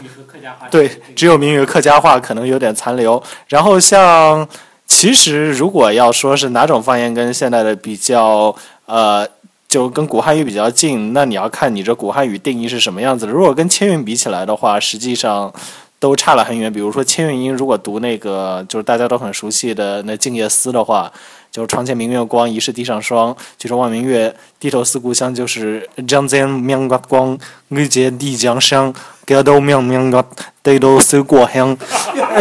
[0.72, 3.22] 对，只有闽语 客家话可能有点残留。
[3.48, 4.50] 然后像，
[4.88, 8.56] 其实如果要说是哪种方言跟现代的比较，
[8.88, 9.28] 呃，
[9.72, 13.32] 就跟古汉语比较近，那你要看你这古汉语定义是什么样子的。
[13.32, 15.52] 如果跟千韵比起来的话，实际上
[15.98, 16.72] 都差了很远。
[16.72, 21.10] 比如说千韵音，如果读那个就是大家都很熟悉的那《静夜思》的话。
[21.52, 23.36] 就是床前明月光，疑是地上霜。
[23.58, 25.36] 举头望明月，低头思故乡。
[25.36, 28.94] 就是江间明月光，日见地江香。
[29.26, 30.24] 低头明月，
[30.64, 31.78] 低头思故乡。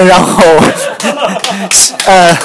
[0.06, 0.44] 然后，
[2.06, 2.38] 呃，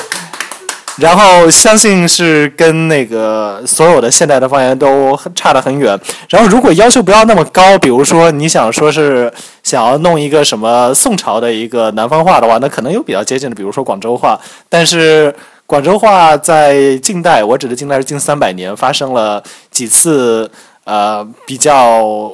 [0.99, 5.99] 然后相信是跟那个所有的现代的方言都差得很远。
[6.29, 9.31] 然后如果要求不要那么高，比如说你想说是
[9.61, 14.39] 想要弄一个什么宋朝的一个南方话的话，那可能有比较接近的，比如说广州话。
[14.69, 15.35] 但是
[15.65, 20.49] 广州话在近代，我指的近代是近三百年，发生了几次
[20.85, 22.31] 呃比较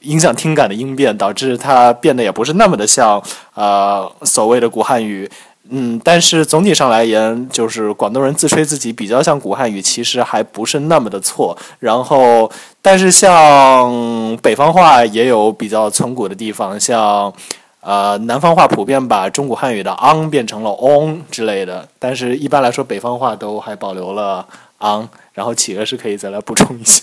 [0.00, 3.20] 影响听感的音变，导致它变得也不是那么的像
[3.54, 5.28] 呃所谓的古汉语。
[5.70, 11.56] 嗯，但是总体上来言，就是广东人自吹自己比较像古汉语，其实还不是那么的错。
[11.78, 12.50] 然后，
[12.80, 17.32] 但是像北方话也有比较存古的地方，像
[17.80, 24.46] 呃南方话普遍把中古汉语的 ang 变成了 on 之类的，但是一般来说北方话都还保留了
[24.80, 25.08] ang。
[25.34, 27.02] 然后企鹅是可以再来补充一下。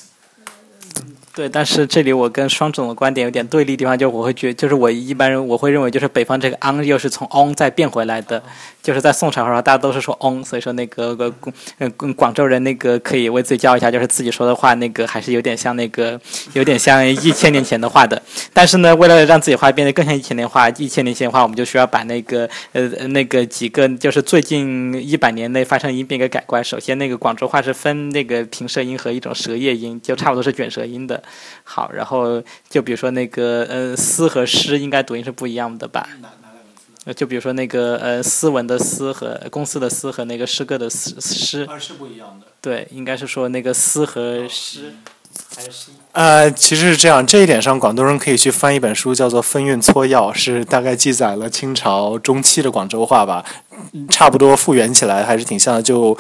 [1.36, 8.41] 对，但是这里我跟双总的观点有点对立地方，就我会觉，就是我一般人我会认为，就是北方这个 on 又是从 on 再变回来的，
[8.86, 11.33] 就是在宋朝的时候大家都是说 on，所以说那个个
[11.79, 16.21] 嗯广州人那个可以为自己骄傲一下，就是自己说的话那个还是有点像那个
[16.53, 18.21] 有点像一千年前的话的。
[18.53, 26.61] 但是呢，为了让自己话变得更像一千年话，一千年前的话，我们就需要把那个呃那个几个就是最近一百年内发生音变给改过来。
[26.61, 31.23] 首先，那个广州话是分那个平舌音和一种舌叶音，就差不多是卷舌音的。
[31.63, 36.07] 好，然后就比如说那个呃“斯”和“诗”应该读音是不一样的吧？
[37.05, 41.67] 呃，就比如说那个呃“斯文”的“斯”和公司的“斯”和那个诗歌的“诗”诗。
[41.79, 42.47] 是不一样的。
[42.59, 44.95] 对，应该是说那个“斯”和“诗”
[45.55, 45.91] 还是“诗”。
[46.13, 53.45] 呃，其实是这样，这一点上广东人可以去翻一本书，叫做《分韵撮要》，是大概记载了清朝中期的广州话吧，
[54.09, 55.83] 差不多复原起来还是挺像的。
[55.83, 56.17] 就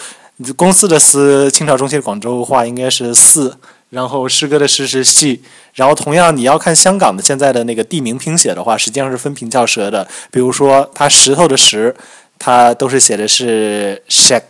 [0.55, 3.57] 公司的“司”，清朝中期的广州话应该是“四”。
[3.89, 5.41] 然后诗歌的诗是细，
[5.73, 10.07] 然后同样你要看香港的现在的那个地名拼写的话，实际上是分平翘舌的。
[10.31, 11.95] 比如说它石头的石，
[12.37, 14.41] 它都是写的是 shak，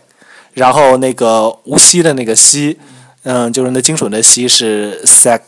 [0.54, 2.78] 然后那个无锡的那个锡，
[3.22, 5.40] 嗯，就是那精准的锡是 sack，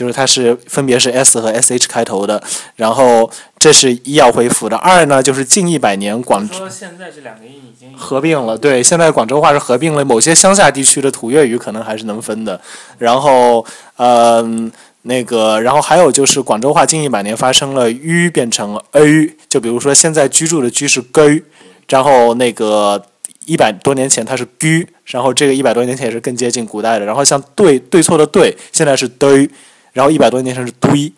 [0.00, 2.42] 就是它是分别是 s 和 sh 开头的。
[2.76, 12.58] 然后这是一要恢复的，二呢就是近一百年广州现在这两个音已经合并了，对，现在广州话是合并了某些乡下地区的土粤语，可能还是能分的。
[12.96, 13.62] 然后，
[13.98, 14.72] 嗯，
[15.02, 21.42] 那个，然后还有就是广州话近一百年发生了 u 变成 a，就比如说现在居住的居是 g，
[21.88, 23.02] 然后那个
[23.44, 27.04] 一百多年前它是 g，然后这个一百多年前也是更接近古代的。
[27.04, 29.50] 然后像对对错的对，现在是 d，
[29.92, 31.12] 然后一百多年前是堆，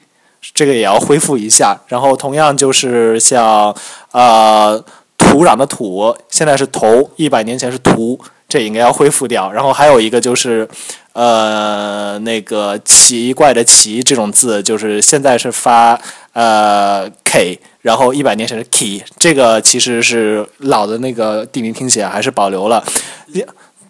[0.55, 1.81] 这个也要恢复一下。
[1.89, 3.75] 然后同样就是像
[4.13, 4.85] 呃。
[5.19, 9.51] 土壤的土现在是头，一百年前是图，这应该要恢复掉。
[9.51, 10.69] 然后还有一个就是，
[11.13, 15.99] 呃，那个奇怪的奇这种字，就是现在是发
[16.35, 22.85] 呃 k，然后一百年前是 k，这个其实是老的那个地名拼写还是保留了。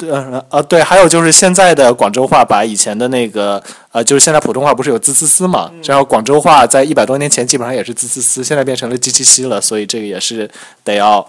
[0.06, 0.10] 对，
[0.48, 5.70] 呃，对，还有就是现在的广州话把以前的那个，呃，就是现在普通话不是有滋滋滋嘛？
[5.84, 10.50] 然后广州话在一百多年前基本上也是滋滋滋，现在变成了叽叽叽了，所以这个也是
[10.82, 11.24] 得要，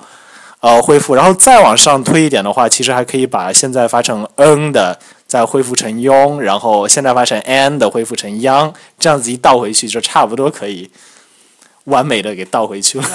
[0.59, 1.13] 呃，恢复。
[1.13, 4.97] 然后再往上推一点的话，其实还可以把现在发成 n 的
[5.27, 10.89] 再恢复成 yong，然后现在发成 n 的恢复成 yang，这样子一倒回去就差不多可以。
[11.85, 13.05] 完美的给倒回去了。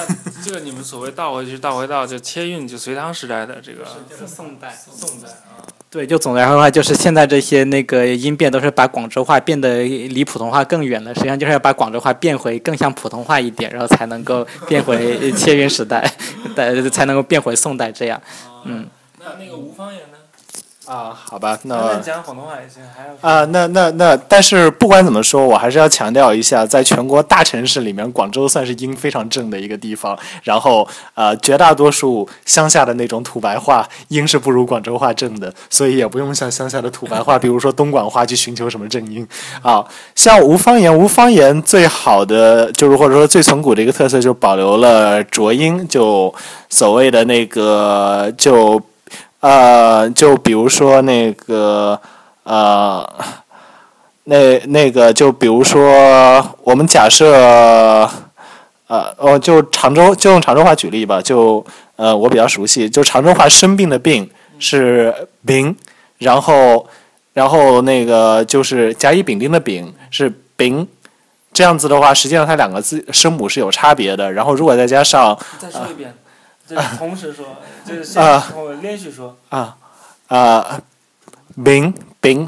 [0.43, 3.83] 这个你们所谓倒回去，倒回到就切韵，就隋唐时代的这个。
[4.09, 5.65] 就是宋代，宋代啊。
[5.89, 11.13] 对，就总的来说的话，就是现在这些那个音变都是把广州话变得离普通话更远了。
[11.15, 16.07] 实际上就是要把广州话变回更像普通话一点，然后才能够 变回切韵时代，
[16.91, 18.21] 才能够变回宋代这样。
[18.65, 18.87] 嗯。
[19.17, 20.18] 那那个吴方言呢？
[20.89, 30.17] 啊，好吧，那讲广东话也行，还有啊，那那那，但是不管怎么说，我还是要强调一下，在全国大城市里面，广州算是音非常正的一个地方。
[30.41, 39.27] 然后，呃，绝大多数乡下的那种土白话音是不如广州话正的，所以也不用像乡下的土白话，比如说东莞话去寻求什么正音
[39.61, 39.85] 啊。
[40.15, 46.33] 像无方言，无方言最好的就是或者说最从古的一个特色，就保留了浊音，就
[46.67, 48.81] 所谓的那个就。
[49.41, 51.99] 呃，就比如说那个，
[52.43, 53.09] 呃，
[54.25, 57.31] 那那个，就比如说，我们假设，
[58.87, 61.21] 呃，哦，就常州，就用常州话举例吧。
[61.21, 61.65] 就
[61.95, 64.29] 呃，我比较熟悉，就常州话生病的病
[64.59, 65.13] 是
[65.45, 65.75] 病，
[66.17, 66.85] 然后，
[67.33, 70.85] 然后那个就是甲乙丙丁的丙是丙，
[71.53, 74.31] 这样子的话，实际上它两个字声母是有差别的。
[74.33, 76.13] 然后如果再加上，再说一遍。
[76.97, 78.21] 同时说，就是先
[78.55, 79.37] 我连续说。
[79.49, 79.77] 啊
[80.27, 80.81] 啊
[81.57, 82.47] ，bing bing。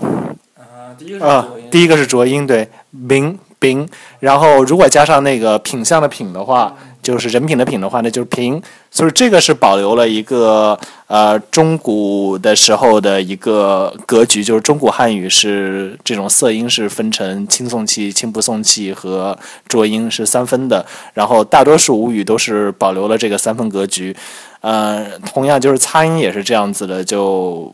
[0.57, 1.69] 啊，第一个是浊音。
[1.71, 2.69] 第一个是浊音，对
[3.07, 3.87] ，bing bing。
[4.19, 10.77] 然后如果加上那个品相的品的话，就是人品的品的话，那就是平，所以这个是保留了一个
[11.07, 19.37] 呃中古的时候的一个格局，就是中古汉语是这种色音是分成清送气、清不送气和
[19.67, 24.15] 浊音是三分的，然后大多数吴语都是保留了这个三分格局，
[24.61, 27.73] 呃，同样就是擦音也是这样子的，就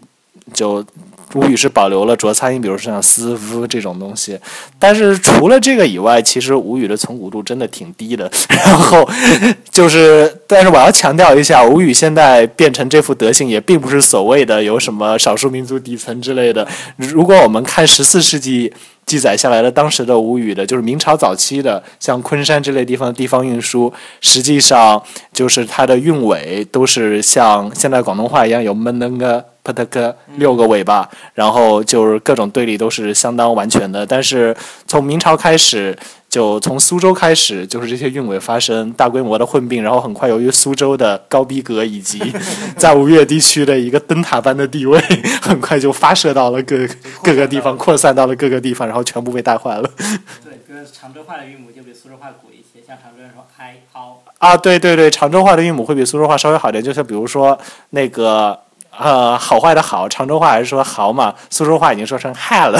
[0.54, 0.86] 就。
[1.34, 4.40] 吴语是保留了浊擦音，比如说像斯、夫这种东西，
[4.80, 8.32] 但是除了这个以外，其实吴语的从古度真的挺低的。
[8.50, 9.08] 然后
[9.70, 16.66] 就是，但是我要强调一下，吴语现在变成这副德行，也并不是所谓的有什么少数民族底层之类的。
[16.96, 18.74] 如果我们看十四世纪
[19.06, 25.04] 记载下来的当时的吴语的，就是明朝早期的，像昆山之类地方的地方运输，实际上
[25.34, 29.44] 就是它的韵尾都是像现在广东话一样有闷那个。
[29.74, 34.06] T 六个尾巴，然后就是各种对立都是相当完全的。
[34.06, 34.56] 但是
[34.88, 35.98] 从明朝开始，
[36.30, 42.20] 就从苏州开始，就是这些韵尾发生大规模的混并，然后很快由于苏州的高逼格以及
[42.78, 45.00] 在吴越地区的一个灯塔般的地位，
[45.42, 46.78] 很快就发射到了各
[47.24, 49.90] 各个地方，扩散到了各个地方，然后全部被带坏了。
[50.44, 54.22] 对，比如常州话的韵母就比苏州话古一些，像常州人说嗨凹。
[54.38, 57.58] 啊，对对对，常州话的韵母会比苏州话稍微好点，就像比如说
[57.92, 58.60] 那个。
[59.00, 62.80] 呃，好坏的好，常州话还是说好嘛，苏州话已经说成害了。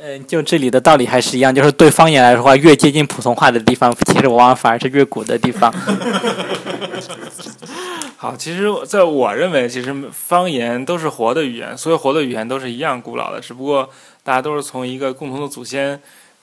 [0.00, 5.70] 嗯， 就这里的道理还是一样，就是对方言来说话，越接近普通话的地方，其实往往反而是越古的地方。
[8.16, 13.90] 好，其实在我认为，其实方言都是活的语言，所有活的语言都是一样古老的，只不过
[14.24, 16.00] 大家都是从一个共同的祖先，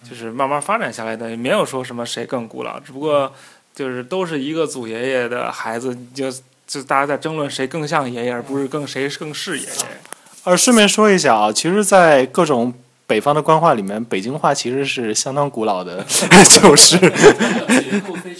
[0.07, 3.33] 就是慢慢发展下来的，也没有说什么谁更古老，只不过。
[3.75, 6.31] 就是都是一个祖爷爷的孩子，就
[6.65, 9.71] 就大家在争论谁更像爷爷，而不是更谁更是爷爷。
[10.45, 12.73] 呃，顺便说一下啊，其实，在各种
[13.05, 16.05] 北方的官话里面，北京话其实是相当古老的，
[16.61, 16.97] 就是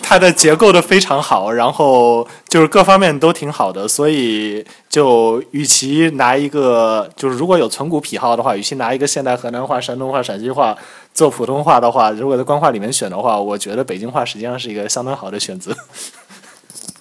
[0.02, 10.78] 它的结构的非常好，然后就是各方面都挺好的，所以就与其拿一个就是如果有存古癖好的话，与其拿一个现代河南话、山东话、陕西话。
[11.16, 15.74] 做普通话的话，如果在官话里面选的话，我觉得北京话实际上是一个相当好的选择。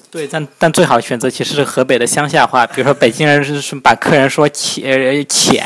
[0.09, 5.61] 对，但但最好选择其实是河北的乡下话，比如说北京人是是把客人说且且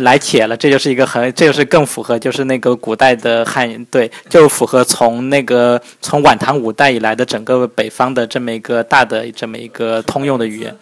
[0.00, 10.76] 来且了，这就是一个很，这就是更符合就是那个古代的汉语，对，就符合从那个从晚唐五代以来的整个北方的这么一个大的这么一个通用的语言。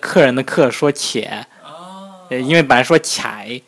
[0.00, 1.46] 客人的客说且，
[2.28, 3.62] 因为本来说且。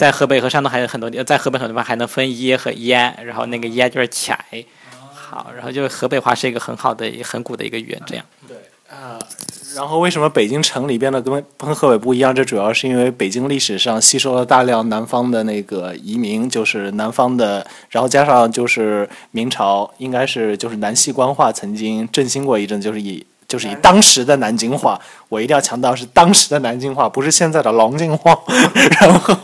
[0.00, 4.32] 在河北和山东还有很多地，在河北很多地方还能分耶和耶，然后那个耶就是起
[5.12, 8.24] 好，然后就河北话是一个很好的、很古的一个语言，这样。
[8.48, 8.56] 对
[8.88, 9.18] 啊，
[9.76, 12.34] 然后为什么北京城里变得跟跟河北不一样？
[12.34, 23.26] 这主要是因为北京历史上吸收了大量南方的那个移民，就是南方的，然后加上就是明朝应该是就是南系官话曾经振兴过一阵，就是以。
[23.50, 24.96] 就是以当时的南京话，
[25.28, 28.38] 我一定要强调是当时的南京话，不是现在的廊京话。
[29.00, 29.36] 然后，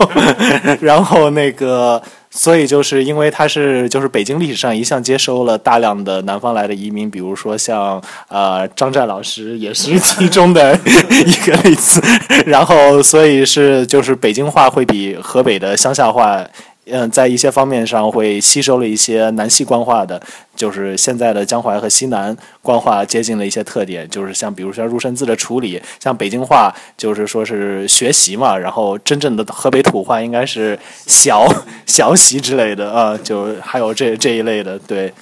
[0.80, 2.00] 然后那个，
[2.30, 10.78] 所以就是因为它是就是北京历史上一向接收了大量的南方来的移民，比如说像呃张湛老师也是其中的
[11.26, 12.00] 一个例子。
[12.46, 16.46] 然后，所以是就是北京话会比河北的乡下话。
[16.88, 20.22] 嗯，在一些方面上会吸收了一些南西官话的，
[20.54, 31.46] 就是现在的江淮和西南官话接近的一些特点，就是像比如说入声字的处理，像北京话就是说是学习嘛，然后真正的河北土话应该是小
[31.86, 35.12] 小习之类的啊，就还有这这一类的，对，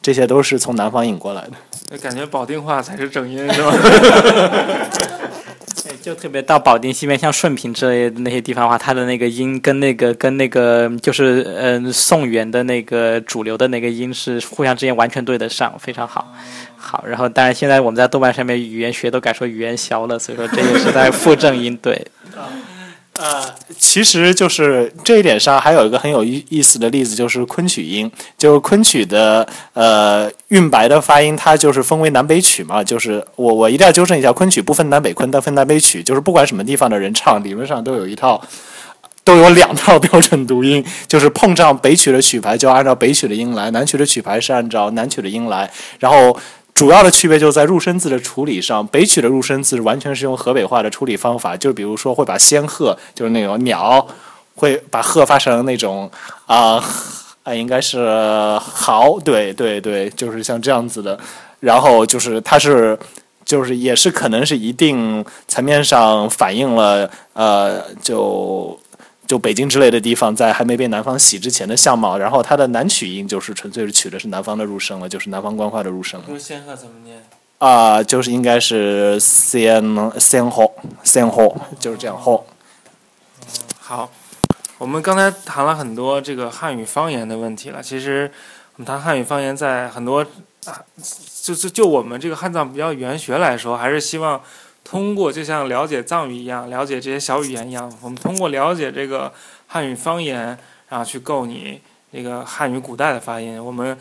[0.00, 1.98] 这些都是从南方引过来的。
[1.98, 3.72] 感觉保定话才是正音，是吧？
[6.02, 16.32] 就特别到保定西边，像顺平之类的那些地方的话，它的那个音跟那个跟那个就是嗯宋元的那个主流的那个音是互相之间完全对得上，非常好。
[16.76, 22.06] 好，然后当然现在我们在豆瓣上面语言学都改说语言消了，所以说这也是在附正音对。
[23.18, 28.08] 呃，其实就是这一点上，还有一个很有意意思的例子，就是昆曲音，
[28.38, 32.84] 就是昆曲的呃韵白的发音，它就是分为南北曲嘛。
[32.84, 38.40] 就是我我一定要纠正一下，昆曲不分南北昆，但分南北曲，就是不管什么地方的人唱，理论上都有一套，
[39.24, 46.38] 都有两套标准读音，就是碰上北曲的曲牌，就按照北曲的音来；南曲的曲牌是按照南曲的音来，然后。
[46.78, 54.06] 主要的区别就在入声字的处理上，北曲的入声字完全是用河北话的处理方法，就比如说会把仙鹤，就是那种鸟，
[54.54, 56.08] 会把鹤发成那种
[56.46, 56.80] 啊
[57.42, 61.18] 啊，应该是豪，对对对，就是像这样子的。
[61.58, 62.96] 然后就是它是，
[63.44, 68.78] 就是也是可能是一定层面上反映了呃，就
[69.28, 76.26] 就北京之类的地方，在还没被南方洗之前的相貌，然后它的南曲音就是纯粹是取的是南方的入声了，就是南方官话的入声了。
[76.28, 77.22] 用仙鹤怎么念？
[77.58, 79.82] 啊、就是应该是仙
[80.18, 82.46] 仙后仙后，就是这样后。
[83.78, 84.10] 好，
[84.78, 87.82] 我们刚才谈了很多这个汉语方言的问题了。
[87.82, 88.30] 其实
[88.76, 90.24] 我们谈汉语方言，在很多
[90.64, 90.80] 啊，
[91.42, 94.40] 就就就我们这个汉藏比较语言学来说，还是希望
[94.88, 99.30] 通过就像了解藏语一样，了解这些小语言一样，我们通过了解这个
[99.66, 100.58] 汉语方言，
[100.88, 101.78] 然后去构拟
[102.10, 103.62] 这个汉语古代的发音。
[103.62, 103.98] 我们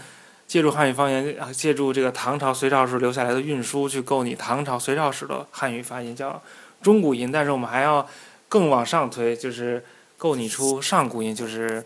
[0.47, 6.41] 借助汉语方言，啊借助这个唐朝、隋朝时留下来的运输，去构拟唐朝、隋朝时的汉语发音，叫
[6.81, 7.29] 中古音。
[7.29, 8.07] 但是我们还要
[8.47, 9.83] 更往上推，就是
[10.17, 11.83] 构拟出上古音，就是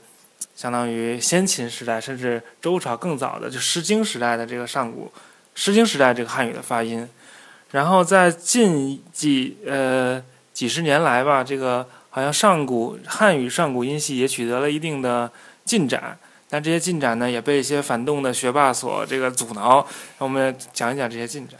[0.55, 5.07] 相当于先秦时代，甚至周朝更早的，就《诗经》时代的这个上古，
[5.55, 7.09] 《诗经》时代这个汉语的发音。
[7.71, 10.21] 然后在近几呃
[10.53, 15.31] 几十年来吧，这个好像上古汉语上古音系也取得了一定的
[15.63, 16.17] 进展，
[16.49, 19.77] 但这些进展呢，也被一些反动的学霸所这个阻挠。
[20.19, 21.57] 让我们讲一讲这些进展。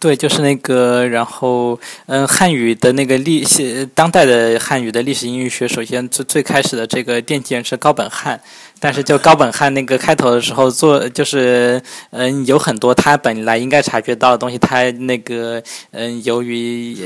[0.00, 8.40] 对，就是那个，然后，嗯，汉语的那个历史，当代的汉语的历史英语学，首先最最开始的这个奠基人是高本汉，
[8.80, 16.96] 但是就高本汉那个开头的时候做，就是，嗯，有很多他本来应该察觉到的东西，他那个，嗯，由于，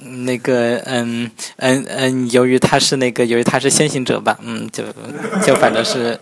[0.00, 4.84] 嗯那个，嗯，嗯嗯，由于他是那个，由于他是先行者吧，嗯，就
[5.44, 6.18] 就反正是。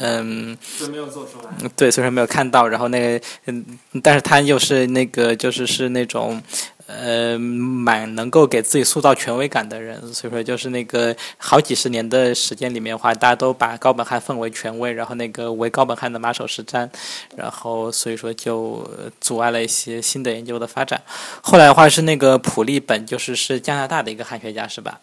[0.00, 1.68] 嗯，就没有做出来。
[1.76, 3.64] 对，虽然没有看到，然后那个，嗯，
[4.02, 6.42] 但是他又是那个，就是是那种，
[6.86, 16.88] 呃，蛮能够给自己塑造权威感的人，所以说就是那个好几十年的时间里面的话，大家都把高本汉奉为权威，然后那个为高本汉的马首是瞻，
[17.36, 18.88] 然后所以说就
[19.20, 21.00] 阻碍了一些新的研究的发展。
[21.40, 25.00] 后来的话是那个普利本，就是是加拿大的一个汉学家，是吧？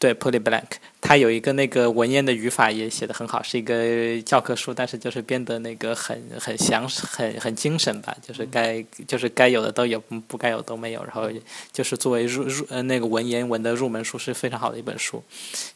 [0.00, 0.64] 对 p o l y Blank，
[1.02, 11.28] 他有一个那个文言的语法也写得很好，是一个教科书，但是就是编的那个很很详实，很很精神吧，就是该就是该有的都有，不不该有都没有，然后
[11.70, 15.22] 就是作为入入呃那个文言文的入门书是非常好的一本书，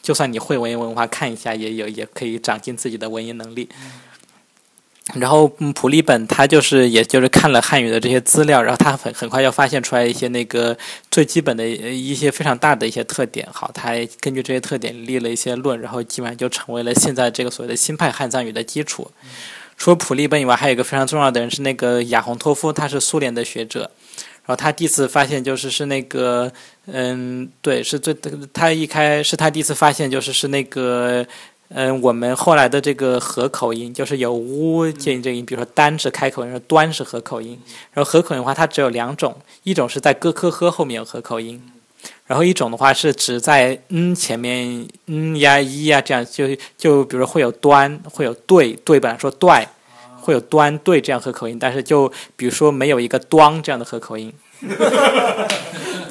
[0.02, 3.68] 就算你会文言文化，看一下也有也可以长进自己的文言能力。
[5.12, 10.74] 然后普利本他就是也就是看了汉语的这些资料，然后他很很快就发现出来一些那个
[11.10, 13.46] 最基本的一些非常大的一些特点。
[13.52, 19.10] 好，他根据这些特点立了一些论，然后基本上就成为了现在这个所谓的新派汉藏语的基础。
[19.76, 23.90] 除了普利本以外，还有一个非常重要的人是那个亚洪托夫，他是苏联的学者。
[24.46, 26.50] 然后他第一次发现就是是那个，
[26.86, 28.14] 嗯，对，是最
[28.54, 31.26] 他一开是他第一次发现就是是那个。
[31.68, 37.58] 嗯，我们后来的这个合口音就是有乌建议这个音，比如说单是开口音，端是合口音。
[37.92, 39.34] 然后合口音的话，它只有两种，
[39.64, 41.60] 一种是在咯科呵后面有合口音，
[42.26, 49.66] 然后一种的话是只在嗯前面嗯呀一呀这样，就就比如说会有端，会有对，对本来说对，
[50.20, 54.32] 会有端对这样合口音，但是就比如说没有一个端这样的合口音。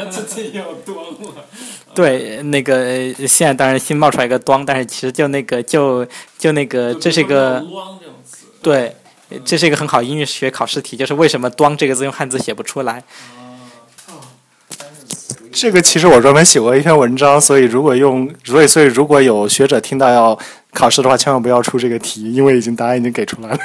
[0.09, 1.45] 自己有端了。
[1.95, 6.05] 对，那个呃现在当然新冒出来一个“端”，但是其实就那个就
[6.37, 7.63] 就那个，这是一个
[8.61, 8.95] 对，
[9.45, 13.03] 这是一个很好英语学考试题，就是为什么“端”这个字用汉字写不出来？
[15.51, 20.37] 这个其实我专门写过一篇文章，所以如果用，所以所以如果有学者听到要
[20.73, 23.59] 考试的话，千万不要出这个题，因为已经答案已经给出来了。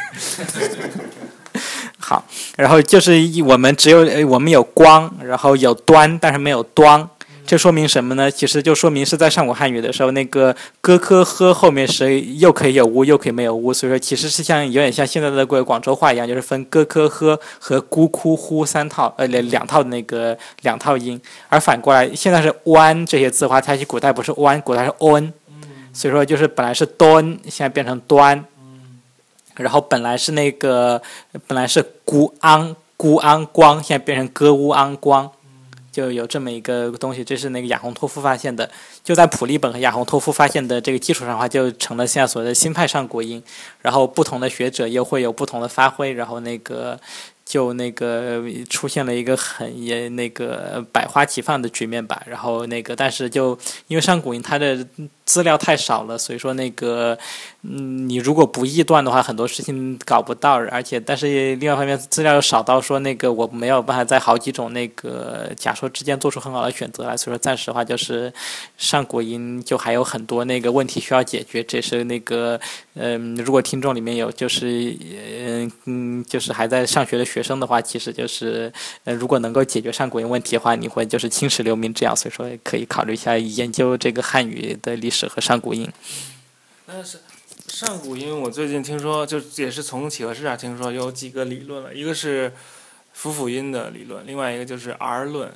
[1.99, 2.23] 好，
[2.57, 7.09] 然后就是一我们只有呃我们有光，然后有端，但是没有端。
[7.49, 8.31] 这说明什么呢？
[8.31, 21.19] 其实就说明是在上古汉语的时候，那个咯科呵后面是又可以有乌，又可以没有乌，所以说其实是像有点像现在的广广州话一样，就是分咯科呵和咕哭呼三套，呃两两套的那个两套音。
[21.49, 25.33] 而反过来，现在是弯这些字的话，它其实古代不是弯，古代是 on，
[25.95, 28.45] 所以说就是本来是端，现在变成端。
[29.57, 31.01] 然后本来是那个，
[31.47, 35.31] 本来是孤安孤安光，现在变成歌乌安光，
[35.91, 37.25] 就有这么一个东西。
[37.25, 38.71] 这是那个亚洪托夫发现的，
[39.03, 43.43] 就在普利本和亚洪托夫发现的这个基础上的话，就成了现在所谓的新派上古音。
[43.83, 46.99] 然后不同的学者又会有不同的发挥，然后那个
[47.45, 52.23] 就那个出现了一个很也那个百花齐放的局面吧。
[52.27, 54.87] 然后那个但是就因为上古音它的
[55.25, 57.19] 资料太少了，所以说那个。
[57.63, 68.33] 嗯，你如果不臆断的话，很多事情搞不到，而且但是另外一方面资料又少到说那个我没有办法在好几种那个假说之间做出很好的选择来，所以说暂时的话就是
[68.77, 72.59] 上古音就还有很多那个问题需要解决，这是那个
[72.95, 78.73] 嗯，如果听众里面有就是嗯嗯就是还在上学的学生的话，其实就是
[79.03, 85.91] 呃如果能够解决上古音问题的话，你会就是青史留名这样，所以说可以考虑一下研究这个汉语的历史和上古音。
[86.87, 87.19] 但是
[87.69, 92.53] 上古音，我最近听说，就也是从企鹅市场听说有几个理论了，一个是
[93.13, 95.53] 辅辅音的理论，另外一个就是 R 论。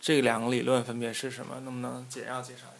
[0.00, 1.60] 这两个理论分别是什么？
[1.60, 2.79] 能不能简要介绍一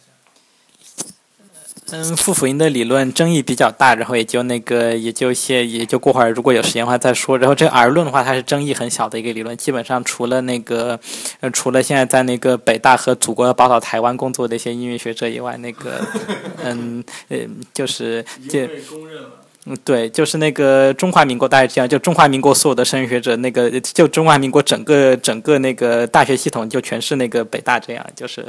[1.91, 7.37] 嗯，复辅音的理论争议比较大，然后也就那个也就些也就过会儿，如果有时间的话再说。
[7.37, 10.99] 然后这个 R 论的话，它是争议很小的一个理论，基本上除了那个
[11.41, 15.99] 呃除了现在在那个北大和祖国宝岛台湾工作的一些音乐学者以外，那个
[16.63, 17.39] 嗯呃
[17.73, 18.67] 就是这。
[18.67, 19.40] 被公认了。
[19.67, 28.43] 嗯，对，就是那个中华民国大概这样，就中华民国所有的声学者，那个就中华民国整个整个那个大学系统就全是那个北大这样，就是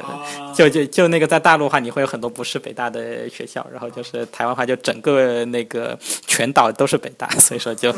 [0.55, 7.94] 就就就那个在大陆的话，你会有很多不是北大的学校，然后就是台湾话就整个那个全岛都是北大， 所以说就，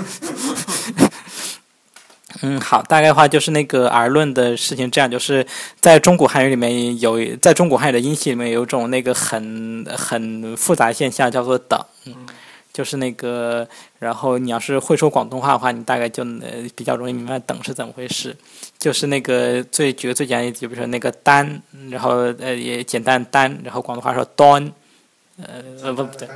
[2.42, 5.46] 嗯，好，大概的话就是那个 R 论的事情，这样就是
[5.80, 11.80] 在中古汉语里面有，在中古汉语的音系里面有一种那个很很复杂现象叫做等。
[12.74, 13.66] 就是那个，
[14.00, 18.36] 然后你要是会说广东话的话，你大概就呃比较容易明白等是怎么回事。
[18.76, 22.10] 就是那个最举个最简单例子，就比如说那个单，然后
[22.40, 24.72] 呃也简单单，然后广东话说端，
[25.38, 26.28] 呃呃不不对，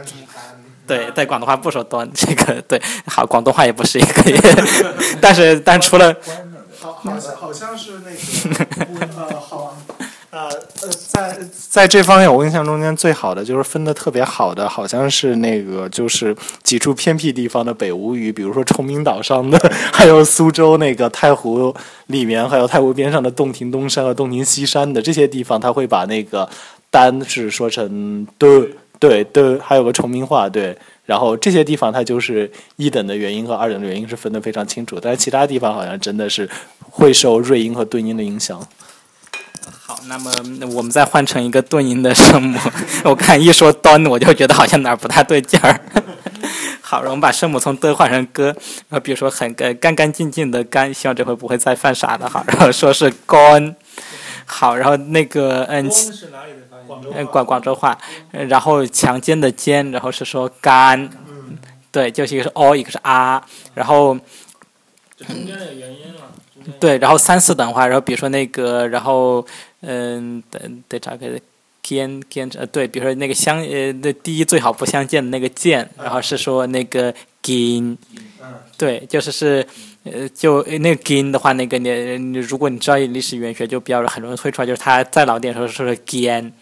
[0.86, 4.22] 对在广东话不说端，这个对，好广东话也不是一个，
[5.20, 6.14] 但是但除了，
[6.78, 9.76] 好好像好像是那个呃好。
[10.30, 10.46] 呃
[10.82, 11.38] 呃，在
[11.70, 19.58] 在这方面，我印象中间最好的就是分的特别好的，好像是那个就是几处偏僻地方的北吴语，比如说崇明岛上的，
[19.90, 21.74] 还有苏州那个太湖
[22.08, 26.46] 里面，还有太湖边上的洞庭东山和洞庭西山的这些地方，他会把那个
[26.90, 28.68] 单是说成的，
[28.98, 30.76] 对的，还有个崇明话，对，
[31.06, 36.46] 然后这些地方它就是一等的元音和二等的元音是分得非常清楚，但是其他地方好像真的是
[36.80, 38.60] 会受瑞音和顿音的影响。
[39.70, 40.30] 好，那么
[40.74, 42.58] 我们再换成一个顿音的声母。
[43.04, 45.80] 我看一说端，我就觉得好像哪儿不太对劲儿。
[46.80, 48.46] 好，我们把声母从的换成歌，
[48.88, 52.28] 然后比如说很干干干净净的干，希望这回不会再犯傻的。
[52.28, 53.76] 好，然后说是干。
[54.46, 55.90] 好，然后那个嗯，
[57.14, 57.98] 嗯广广州话，
[58.30, 61.10] 然后强奸的奸，然后是说干。
[61.90, 63.42] 对，就是一个是 o，一个是啊，
[63.74, 64.18] 然后。
[65.16, 66.30] 中间有原因了。
[66.78, 69.44] 对，然后三四等话，然后比如说那个，然后
[69.80, 71.40] 嗯，得得找个
[71.82, 77.96] 见见呃，对，比如说那个相呃，那第一最好不相见的那个见，然后是说那个 gin，
[78.76, 79.66] 对，就是是
[80.04, 86.52] 呃，就那个 gin 的话，那个你你如果你知道历史语言学，就比较很容易推出来，就是他再老点时候说是 gin，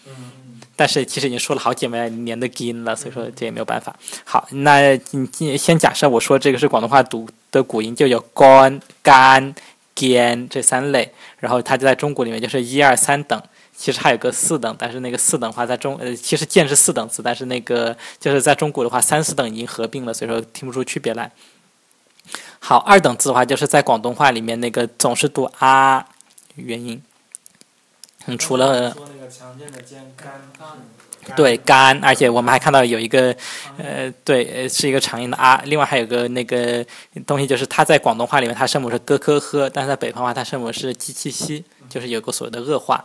[0.76, 3.96] 但是其实已经说了好几万年的 gin 了，所以说这也没有办法。
[4.24, 4.96] 好，那
[5.40, 9.54] 你先假设我说这个是广东话读的古音，就有 gon 干。
[9.96, 13.42] Gn 这三类，然后它就在中古里面就是一二三等，
[13.74, 21.32] 其实还有个四等，但是那个四等的话在中呃，其实剑是四等字，但是那个就是在中古的话三四等已经合并了，所以说听不出区别来。
[22.58, 26.06] 好，二等字的话就是在广东话里面那个总是读啊
[26.56, 27.02] 元音，
[28.26, 28.94] 嗯，除了。
[31.34, 33.34] 对，干，而且我们还看到有一个，
[33.78, 35.60] 呃，对，是一个长音的啊。
[35.64, 36.84] 另外还有个那个
[37.26, 43.04] 东西，就是它在广东话里面，它声母是咯咯呵，但是在北方话，它声母是叽叽西，就是有个所谓的恶化。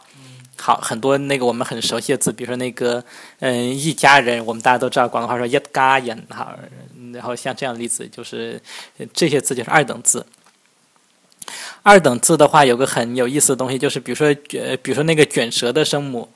[0.57, 3.03] 好，很多那个我们很熟悉的字，比如说那个，
[3.39, 6.53] 嗯，一家人，我们大家都知道广东话说一家人，好，
[7.13, 8.61] 然后像这样的例子，就是
[9.13, 10.25] 这些字就是二等字。
[11.81, 16.29] 二等字的话，有个很有意思的东西，就是比如说，呃，比如说那个卷舌的声母。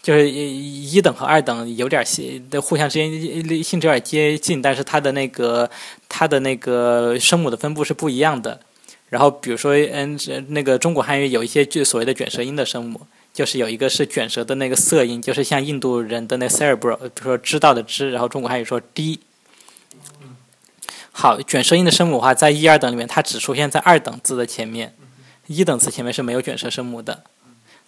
[0.00, 2.02] 就是一等和二等有点
[2.48, 5.68] 的互相之间性质有点接近，但是它的那个
[6.08, 8.60] 它的那个声母的分布是不一样的。
[9.10, 10.18] 然后比如说，嗯，
[10.48, 13.00] 那个中国汉语有一些就所谓的卷舌音的声母，
[13.32, 19.18] 就是有一个是卷舌的那个色音，就是像印度人的那 c e r e b r a 比如说知道的知，然后中国汉语说 d。
[21.10, 24.94] 好，卷舌音的声母的话，在一二等里面，它只出现在二等字的前面，
[25.46, 27.24] 一等字前面是没有卷舌声母的。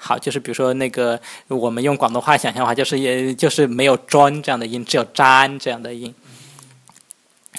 [0.02, 6.14] 好，就是比如说那个，我们用广东话想象的话，就是也就是没有专这样的音，只有粘这样的音。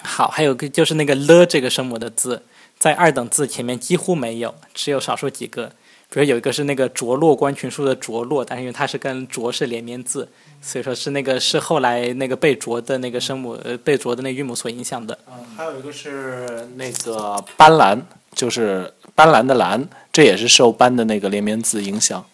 [0.01, 2.41] 好，还有个就是那个了这个声母的字，
[2.79, 5.71] 在二等字前面几乎没有，只有少数几个。
[6.09, 10.27] 比如有一个是那个着落关群书的着落，但是因为它是跟着是连绵字，
[10.61, 15.17] 所以说是那个是后来那个被着的那个声母呃被着的那韵母所影响的。
[15.27, 18.01] 嗯，还有一个是那个斑斓，
[18.33, 22.25] 就是斑斓的斓，这也是受斑的那个连绵字影响。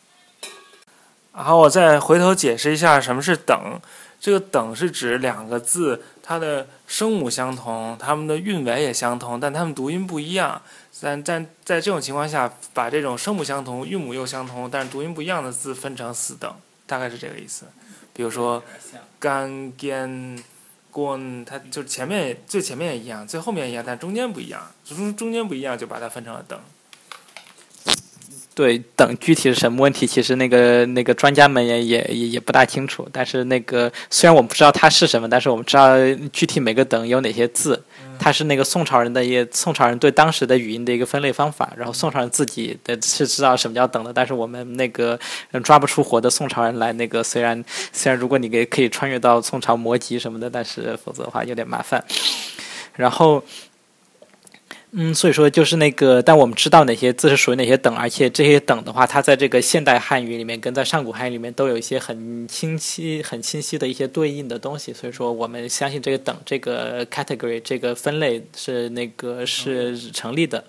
[1.38, 3.80] 然后我再回头解释一下什么是等。
[4.19, 10.59] 这个等是指两个字，它的声母相同，它们的韵尾也相同，但它们读音不一样。
[10.99, 16.51] 但但在这种情况下，把这种声母相同、韵母又相同，但是读音不一样的字分成四等，
[16.88, 17.65] 大概是这个意思。
[18.11, 18.64] 比如说
[19.19, 20.43] 干、干、
[20.89, 26.59] 滚，它就前面最前面也一样，最后面也一样，但中间不一样，中中间不一样就把它分成了等。
[28.57, 33.07] 对，等具体是什么问题，其实那个那个专家们也也也也不大清楚。
[33.11, 35.95] 但是那个虽然我们不知道它是什么，但是我们知道
[36.34, 37.84] 具体每个等有哪些字。
[38.17, 41.71] 它是那个宋朝人的一宋朝人对当时的语音的一个分类方法。
[41.77, 45.19] 然后宋朝人自己的是知道什么叫等的，但是我们那个
[45.63, 46.91] 抓不出活的宋朝人来。
[46.93, 47.63] 那个虽然
[47.93, 52.03] 虽然如果你给可以穿越到宋朝魔籍什么的，但是否则的话有点麻烦。
[52.95, 53.43] 然后。
[54.93, 64.93] 嗯，所以说就是那个，但我们知道哪些字是属于哪些等，而且这些等的话，它在这个现代汉语里面跟在上古汉语里面都有一些很清晰、很清晰的一些对应的东西。
[64.93, 70.64] 所以说，我们相信这个等这个 category 这个分类是那个是成立的。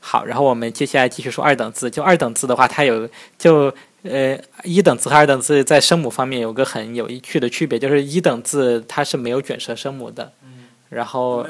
[0.00, 1.88] 好，然后我们接下来继续说二等字。
[1.88, 3.08] 就二等字的话，它有
[3.38, 10.32] 就呃一等字和二等字在声母方面有个很有趣的区别，就是一等字它是没有卷舌声母的。
[10.88, 11.46] 然后，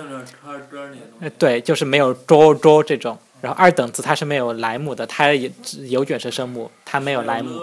[1.21, 3.17] 呃，对，就是没有 zhou zhou 这种。
[3.41, 5.51] 然后二等字它是没有莱姆的，它也
[5.87, 7.61] 有卷舌声母，它没有莱姆。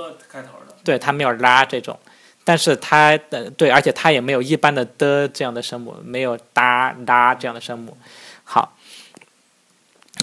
[0.85, 1.99] 对，它没有拉这种，
[2.45, 7.97] 但是它的对，而且它也没有一般的的这样的声母，没有哒哒这样的声母。
[8.45, 8.77] 好，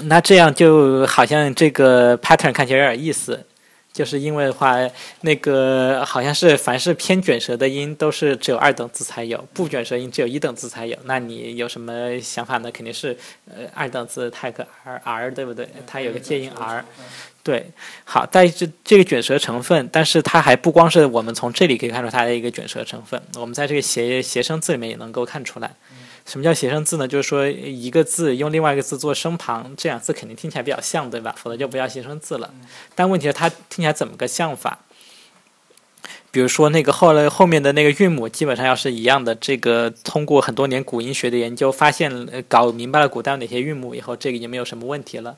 [0.05, 3.45] 那这样就好像这个 pattern 看起来有点意思。
[3.93, 4.77] 就是因为的话，
[5.21, 10.97] 那个好像是凡是偏卷舌的音都是只有二等字才有，不卷舌音只有一等字才有。
[11.05, 12.71] 那你有什么想法呢？
[12.73, 13.17] 肯定是
[13.47, 15.69] 呃二等字泰克 r r 对不对？
[15.87, 16.85] 它有个介音 r，
[17.43, 17.67] 对。
[18.05, 25.71] 好，带这这个卷舌成分，但是它还不光是我们从这里可以看出它的一个卷舌成分，我们在这个谐谐声字里面也能够看出来。
[26.25, 27.07] 什么叫谐声字呢？
[27.09, 31.35] 就是说一个字用另外一个字做声旁，这两字肯定听起来比较像，对吧？
[31.37, 32.53] 否则就不叫谐声字了。
[32.95, 34.79] 但问题是它听起来怎么个像法？
[36.31, 45.37] 比如说那个后来后面的那个韵母基本上要是一样的，这个通过很多年古音学的研究，发现搞明白了古代有哪些韵母以后，这个已经没有什么问题了。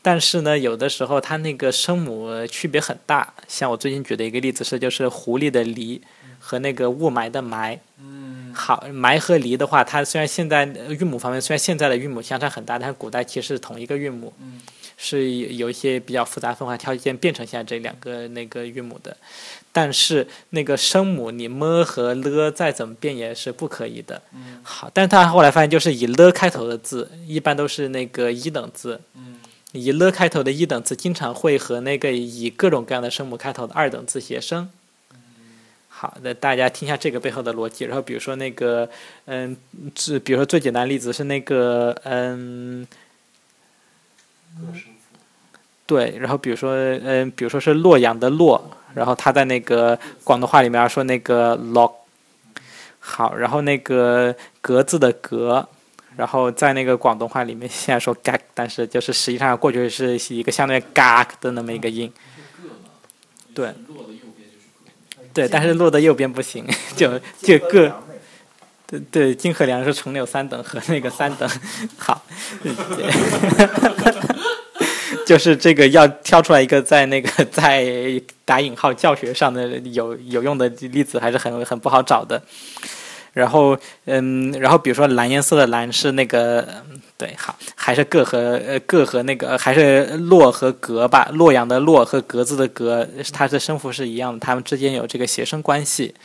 [0.00, 3.34] 但是呢，有的时候它那个声母区别很大。
[3.48, 6.00] 像我最近举的一个例子是，就是狐狸的狸
[6.38, 7.78] 和那个雾霾的霾。
[8.52, 14.32] 好，埋和离的话，它虽然现在韵母方面虽然现在的韵母相差很大，但是古代其实是同一个韵母，
[14.96, 19.16] 是有一些比较复杂分化条件变成现在这两个那个韵母的。
[19.72, 24.20] 但是那个声母你么和了再怎么变也是不可以的。
[24.62, 29.00] 好，但是他后来发现，就是以了开头的字一般都是那个一等字，
[29.72, 34.68] 以了开头的一等字经常会和那个以各种各样的声母开头的二等字谐声。
[36.02, 37.84] 好那，大家听一下这个背后的逻辑。
[37.84, 38.90] 然后比如说那个，
[39.26, 39.56] 嗯，
[39.94, 42.84] 是比如说最简单的例子是那个，嗯，
[45.86, 51.92] 对，然后比如说，嗯，比如说是洛阳的洛，然后他在那个广东话里面说那个 log，
[52.98, 55.68] 好，然后那个格子的格，
[56.16, 62.12] 然后在那个广东话里面现在说 ga，但是就是实际上过去是一个相当于 ga 的那么一个音，
[63.54, 63.72] 对。
[65.32, 67.90] 对，但是落的右边不行，就就各，
[68.86, 71.48] 对对，金和梁是重柳 三等和那个三等，
[71.96, 72.22] 好，
[75.26, 82.42] 就是这个要挑出来一个在那个在打引号教学上的有有用的例子，还是很很不好找的。
[83.32, 86.68] 然后，嗯，然后比如说蓝颜色的蓝是那个，
[87.22, 96.16] 对，好，还是各和呃各和那个还是洛和格吧，洛阳的洛和格子的格，它的声符是一样的，它们之间有这个谐声关系。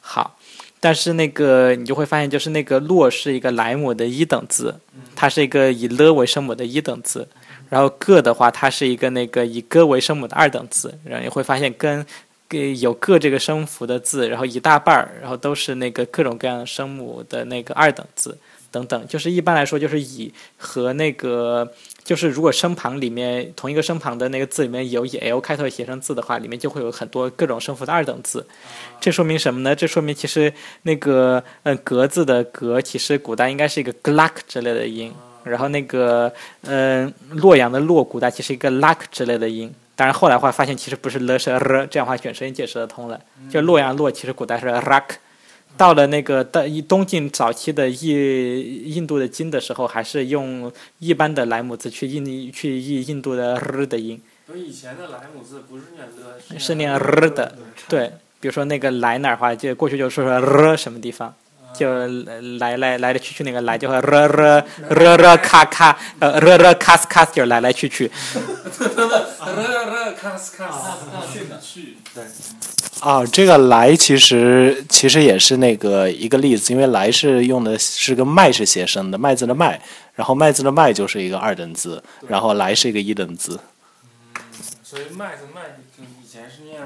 [0.00, 0.38] 好，
[0.80, 4.74] 但是那个你就会发现，就是那个洛是一个莱姆的一等字，
[5.14, 7.28] 它是一个以了为声母的一等字，
[7.68, 12.06] 然后个的话，它是一个那个以歌为声母的二等字，然后你会发现跟。
[12.48, 18.38] 给有个这个声符的字，然后一大半儿，然后都是那个各种各样的声母的那个二等字
[18.76, 19.06] 等等。
[19.08, 21.72] 就是一般来说，就是以和那个，
[22.04, 28.46] 就是如果声旁里面同一个声旁的那个字里面有以 l 开头的写声字的话，里面就会有很多各种声符的二等字。
[29.00, 29.74] 这说明什么呢？
[29.74, 35.12] 这说明其实那个嗯格字的格，其实古代应该是一个 glak 之类的音。
[35.44, 36.32] 然后那个
[36.62, 39.72] 嗯洛阳的洛，古代其实一个 lak 之类的音。
[39.94, 43.18] 当然，后来话发现其实不是了是 r，这样的话卷舌音解释得通了。
[43.48, 45.04] 就洛阳洛，其实古代是 rak，
[45.76, 54.20] 到了那个到东晋早期的印印度的经的时候，还是用一般的莱姆字去印去译印度的 r 的音。
[54.54, 57.56] 以前的莱姆字不是念的，是念 r 的，
[57.88, 61.34] 对比如说那个来哪儿的话，就过去就说说日什么地方。
[61.78, 62.06] 就
[62.58, 68.10] 来来来来去去那个来就和热热热热咔咔呃热热咔斯咔斯就是来来去去，
[71.62, 71.96] 去
[73.02, 79.80] 哦，这个来其实其实也是那个一个例子，因为来是用的是跟麦是谐声的，麦字的麦，
[80.14, 83.60] 然后麦字的麦就是一个二等字，然后来是一个一等字。
[84.82, 85.60] 所以麦子麦
[86.36, 86.84] 前是念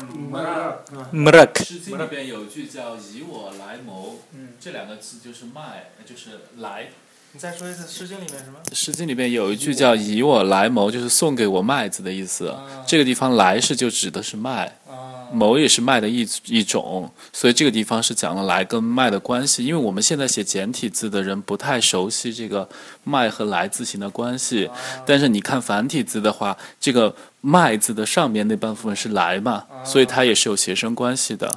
[1.13, 4.21] mrak，诗经里边有句叫“以我来谋”，
[4.61, 6.91] 这两个字就是卖，就是来。
[7.33, 8.59] 你再说一次，《诗经》里面什么？
[8.73, 12.53] 诗经里面有一句叫“以我来谋”，就是送给我麦子的意思。
[12.85, 19.65] 这个地方“来”是就指的是麦，啊，谋也是麦的一一种，所以这个地方是讲了来跟麦的关系。
[19.65, 22.69] 因为我们现在写简体字的人不太熟悉这个
[23.05, 24.69] 麦和来字形的关系，
[25.07, 31.49] 但是你看繁体字的话，这个麦字的上面那半部分是来嘛，所以它也是有谐声关系的。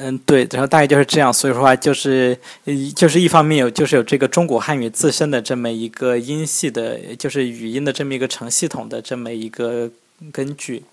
[0.00, 9.90] 嗯，对，然后大概就是这样，所以说话就是，呃就是一方面有就是有这个中国汉语自身的这么一个音系的，就是语音的这么一个成系统的这么一个
[10.30, 10.84] 根据。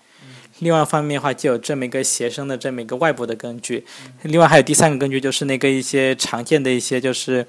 [0.58, 3.86] 另外一方面的话，就有这么一个谐声的这么一个外部的根据。
[4.22, 7.46] 另外还有第三个根据，就是那个一些常见的一些就是，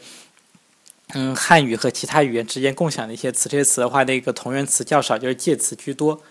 [1.15, 3.49] 嗯，汉语和其他语言之间共享的一些词。
[3.49, 6.21] 这些词的话，那个同源词较少，就是介词居多。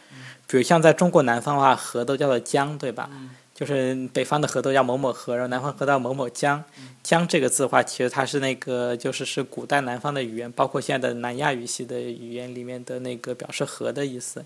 [0.46, 3.10] 比如像在中国南方的话，河都叫做江，对吧？
[3.56, 6.62] 就是北方的河都叫某某河，然后南方河叫某某江。
[7.02, 14.44] 江这个字的话，其实它是那个就是是古代南方的语言，包括现在的南亚语系的语言里面的那个表示河的意思。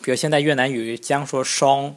[0.00, 1.96] 比如现在越南语江说双，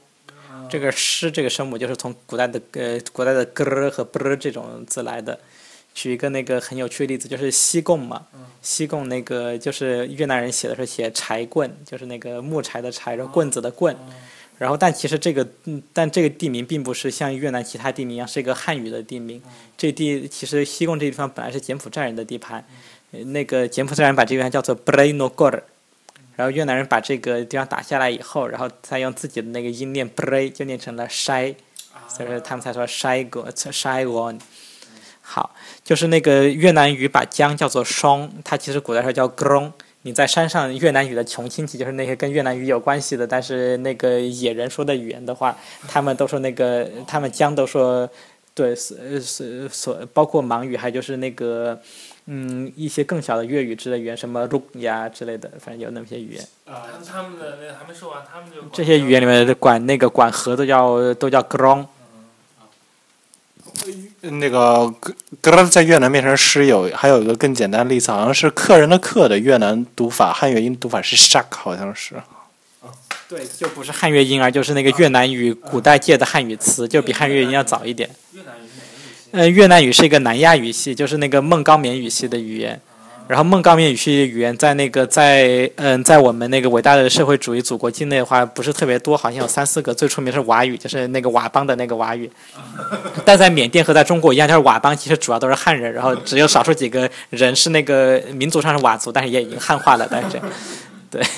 [0.68, 5.40] 这个诗这个声母就是从古代的呃古代的咯儿和啵儿这种字来的。
[5.94, 8.26] 举一个那个很有趣的例子，就是西贡嘛，
[8.62, 13.96] 西贡那个就是越南人写的时候写柴棍，就是那个木柴的柴，然后棍子的棍。
[14.58, 19.42] 然后，但其实这个，嗯，但这个地名并不是像越南其他地名一样是一个汉语的地名。
[19.76, 22.66] 这地其实西贡这地方本来是柬埔寨人的地盘，
[23.12, 25.64] 呃那个柬埔寨人把这个地方叫做 b r a i n o g o r
[26.38, 31.56] 然后越南人把这个地方打下来以后，然后再用自己的那个音念 b r a 就念成了 shai，
[32.08, 34.40] 所以说他们才说 shai go shai on。
[35.22, 35.54] 好，
[35.84, 39.74] 就是那个越南语把江叫做双，它其实古代时候叫 grong。
[40.06, 45.58] 你在山上越南语的穷亲戚，就是那些跟越南语有关系的，但是那个野人说的语言的话，
[45.88, 48.08] 他们都说那个，他们江都说，
[48.54, 51.82] 对，是是所包括盲语，还有就是那个，
[52.28, 56.48] 嗯，一些更小的粤语之类语言，什么鲁呀之类的，反正有那么些语言。
[56.68, 61.88] 他们他们的那还没说完，他们就这些语言里面管那个管河都叫都叫 grong。
[64.32, 64.94] 那个
[65.42, 72.16] “咯咯”在越南变成诗有，还有一个更简单的例子，好像是客人的“客”的越南读法，汉语音读法是 “shark”，好像是。
[73.28, 78.10] 对，就不是汉乐音，而就是那个越南语古代界的汉语词，就比汉乐音要早一点。
[78.34, 79.30] 越南语是哪个语系？
[79.32, 82.80] 呃，越南语是一个南亚语系，就是那个孟高棉语系的语言。
[83.28, 89.94] 然后孟高棉语系语言在那个在嗯、在我们那个伟大的社会主义祖国境内的话不是特别多，好像有三四个。
[89.94, 92.30] 最出名是佤语，就是那个佤邦的那个佤语。
[93.26, 100.08] 但在缅甸和在中国一样，就是佤邦其实主要都是汉人，然后只有少数几个人是那个民族上是佤族，但是也已经汉化了。
[100.10, 100.40] 但是，
[101.10, 101.22] 对。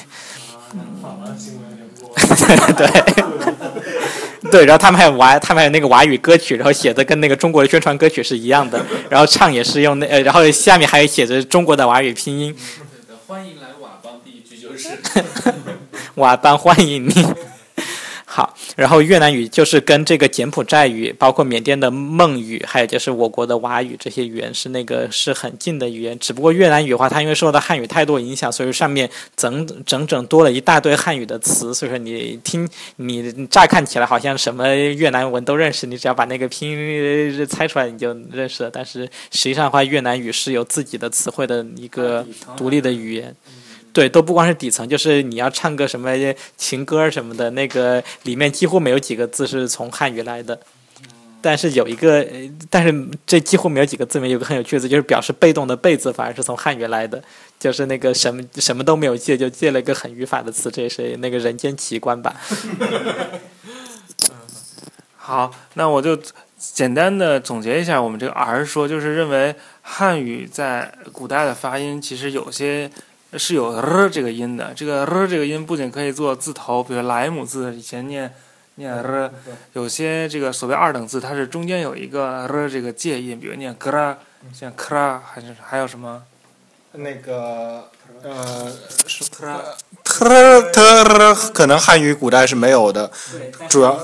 [2.75, 2.85] 对，
[4.51, 12.55] 对，然后他们还有娃，他们还有那个娃语歌曲，然后写的跟那个中国的宣传歌曲是一样的，然后唱也是用那，呃，然后下面还有写着中国的娃语拼音，
[13.25, 14.89] 欢迎来佤邦，第一句就是。
[16.15, 17.46] 佤邦欢迎你。
[18.37, 26.19] 好，然后越南语就是跟这个柬埔寨语，包括缅甸的孟语，还有就是我国的佤语这些语言是那个是很近的语言。
[26.19, 31.73] 只不过越南语的话，它因为受到汉语太多影响，所以上面整整整多了一大堆汉语的词。
[31.73, 38.69] 所以说你听你乍看起来好像什么越南文都认识，你只要把那个拼音猜出来你就认识了。
[38.71, 42.23] 但是实际上的话，越南语是有自己的词汇的一个
[42.55, 43.35] 独立的语言。
[43.97, 46.11] 对，都不光是底层，就是你要唱个什么
[46.55, 50.59] 情歌什么的，那个里面几乎没有几个字是从汉语来的。
[51.41, 52.23] 但是有一个，
[52.69, 57.23] 但是这几乎没有几个字里面有个很有趣的，就是表示被动的“被”字，反而是从汉语来的，
[57.59, 62.35] 就是那个什么什么都没有借，就借了一个很语法的词，这也是那个人间奇观吧。
[65.17, 66.15] 好，那我就
[66.55, 72.89] 简单的总结一下我们这个儿说，就是认为汉语在古代的发音其实有些
[73.33, 74.73] 是有 r 这个音的。
[74.75, 78.33] 这个 r 这个音不仅可以做字头，比如莱姆字以前念
[78.75, 79.31] 念 r，，
[79.73, 84.17] 有些这个所谓二等字，它是中间有一个 r 这个介音，比如念格拉，
[84.53, 86.23] 像克拉，还是还有什么
[86.93, 87.89] 那个
[88.23, 88.71] 呃，
[91.53, 93.11] 可能汉语古代是没有的。
[93.67, 93.99] 主要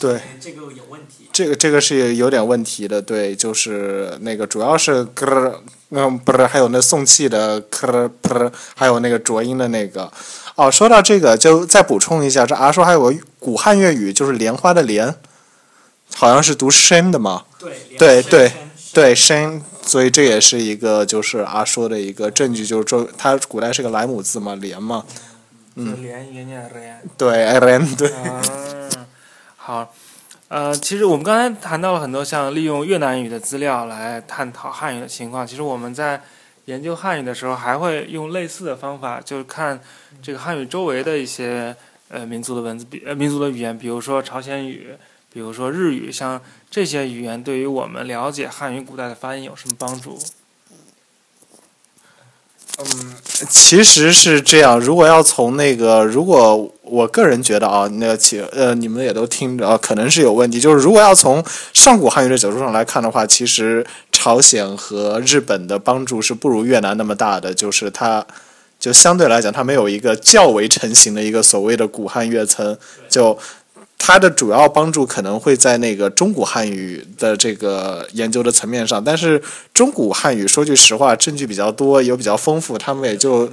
[0.00, 1.28] 对这个有问题。
[1.32, 10.10] 这个这个是有点问题的，对，就是那个主要是咯，嗯，不是，还有那送气的咯咯，还有那个浊音的那个。
[10.56, 15.14] 哦，说到这个，就再补充一下，这阿叔还有个古汉粤语，就是莲花的莲，
[16.14, 18.52] 好像是读深的嘛，对对对对
[18.92, 25.04] 对深，所以这也是一个就是阿说的一个证据，就是说它古代是个莱姆字嘛，莲嘛，
[25.76, 27.02] 就连一个念连。
[27.18, 29.06] 对，哎莲，对，嗯，
[29.56, 29.92] 好，
[30.48, 35.44] 呃，其实我们刚才谈到了很多像利用越南语的资料来探讨汉语的情况。
[35.44, 36.22] 其实我们在
[36.66, 39.80] 研究汉语的时候，还会用类似的方法，就是看
[40.22, 41.74] 这个汉语周围的一些
[42.08, 44.96] 呃民族的文字，比呃民族的语言，比如说朝鲜语，
[45.32, 46.40] 比如说日语，像
[46.70, 50.16] 这些语言对于我们了解汉语古代的发音有什么帮助？
[52.78, 53.16] 嗯
[53.48, 60.60] 其实是这样，如果要从那个，如果我个人觉得啊，那个其呃，你们也都听着啊，可能是有问题。
[60.60, 61.44] 就是如果要从
[61.74, 68.24] 上古汉语的角度上来看的话，其实朝鲜和日本的帮助是不如越南那么大的，就是它
[68.78, 73.38] 就相对来讲，它没有一个较为成型的一个所谓的古汉乐层，就。
[73.98, 79.42] 它的主要帮助可能会在那个中古汉语的这个研究的层面上，但是
[79.74, 83.50] 中古汉语说句实话，证据比较多，也比较丰富，他们也就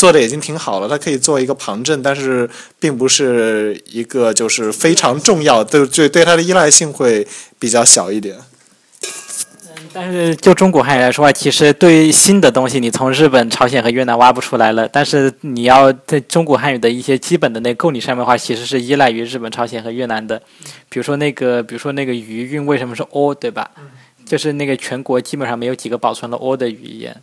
[0.00, 0.88] 做的已经挺好了。
[0.88, 2.48] 它可以做一个旁证，但是
[2.78, 7.26] 并不是一个就是非常重要，对对对它的依赖性会
[7.58, 8.36] 比较小一点。
[9.92, 14.88] 但是就中国汉语来说话，其实对于新的东西，你从日本、朝鲜和越南挖不出来了。
[14.88, 20.40] 但是你要在中国汉语的一些基本的那构拟上面的话，其实是依赖于日本、朝鲜和越南的。
[20.88, 23.68] 比如说那个，比如说那个余韵为什么是 o，对吧？
[24.24, 27.16] 就是那个全国基本上没有几个保存了 o 的语言。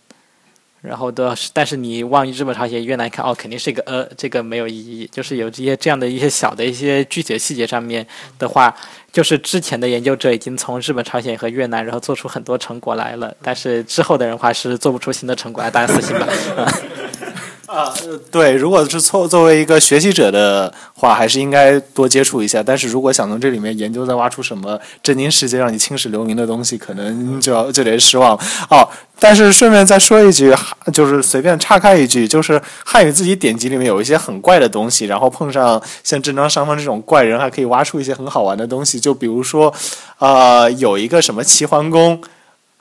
[0.81, 5.09] 然后的，但是你往日本、朝鲜、越南看，哦，肯定是一个呃，这个没有意义。
[5.11, 8.05] 就是有这些这样的一些小的一些具体的细节上面
[8.37, 8.73] 的话，
[9.11, 13.35] 就是之前的研究者已经从日本、朝鲜和越南，然后做出很多成果来了。
[13.41, 16.27] 但是之后的人话是做不出新的成果来，大家私信吧。
[17.67, 17.93] 啊，
[18.31, 22.63] 对，如果是作作为一个学习者的话，还是应该多接触一下。
[22.63, 28.35] 但是如果想从这里面研究再挖出什么震惊世界、让你青史留名的东西，可能就要就得失望
[28.69, 28.87] 哦。
[29.19, 30.55] 但是顺便再说一句，
[30.93, 38.97] 就是随便岔开一句，就是汉语自己典籍里面有一些很怪的东西，然后碰上像正章上方这种怪人，还可以挖出一些很好玩的东西。
[38.97, 39.73] 就比如说，
[40.19, 42.21] 呃，有一个什么齐桓公，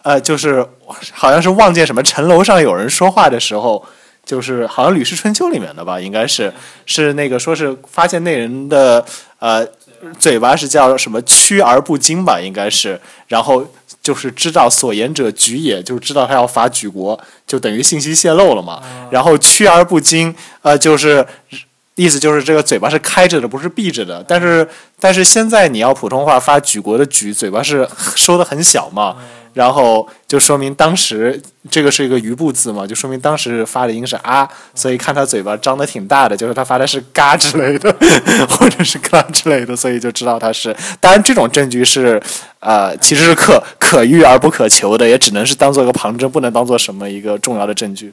[0.03, 0.65] 呃，就是
[1.13, 3.85] 好像是望见什么城楼上有人说话的时候。
[4.27, 6.53] 就是好像《吕氏春秋》里面的吧，应该是
[6.85, 9.03] 是那个说是发现那人的
[9.39, 9.65] 呃
[10.19, 13.65] 嘴巴是叫什么屈而不惊吧，应该是，然后
[14.03, 18.83] 就是知道所言者举也，就是知道他要伐举国，就等于信息泄露了嘛。
[19.11, 21.25] 然后屈而不惊，呃，就是
[21.95, 24.23] 意思就是这个嘴巴是开着的，不是闭着的。
[24.27, 24.69] 但是
[25.01, 29.17] 但是现在你要普通话发举国的举，嘴巴是收的很小嘛。
[29.57, 37.91] 然后就说明当时这个是一个余部字嘛，就说明当时发的音是啊，所以看他嘴巴张的挺大的，就是他发的是嘎之类的，
[38.51, 40.77] 或者是嘎之类的，所以就知道他是。
[41.01, 42.23] 当然，这种证据是
[42.61, 48.13] 呃，其实是可可遇而不可求的，也只能是当做一个旁证，不能当做什么一个重要的证据。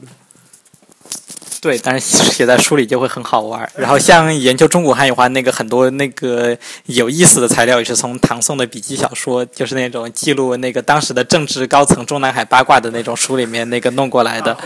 [1.64, 3.72] 对，但是写在书里就会很好玩。
[3.78, 6.58] 然后像研究中古汉语话，那个很多那个
[6.88, 14.58] 有意思的材料也是从唐宋的笔记小说，就是那种记录那个当时的政治高层中南海八卦的那种书里面那个弄过来的。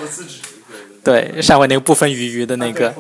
[1.04, 2.92] 对，上回那个不分鱼鱼的那个，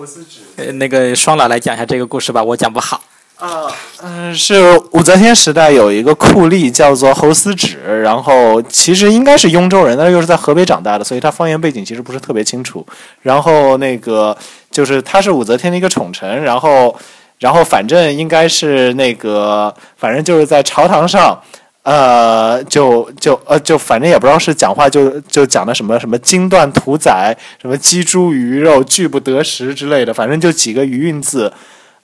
[0.57, 3.01] 呃，那个双老来讲一下这个故事吧，我讲不好。
[3.37, 12.83] 啊，嗯，是武则天时代有一个酷吏叫做侯思止，然后其实应该是雍州人，但是又是在河北长大的，所以他方言背景其实不是特别清楚。
[13.21, 14.35] 然后那个
[14.71, 16.95] 就是他是武则天的一个宠臣，然后
[17.37, 21.39] 然后反正应该是那个反正就是在朝堂上，
[21.83, 31.53] 呃，就就呃就反正也不知道是讲话就就讲的什么什么金断屠宰，什么鸡猪鱼肉拒不得食之类的，反正就几个余韵字，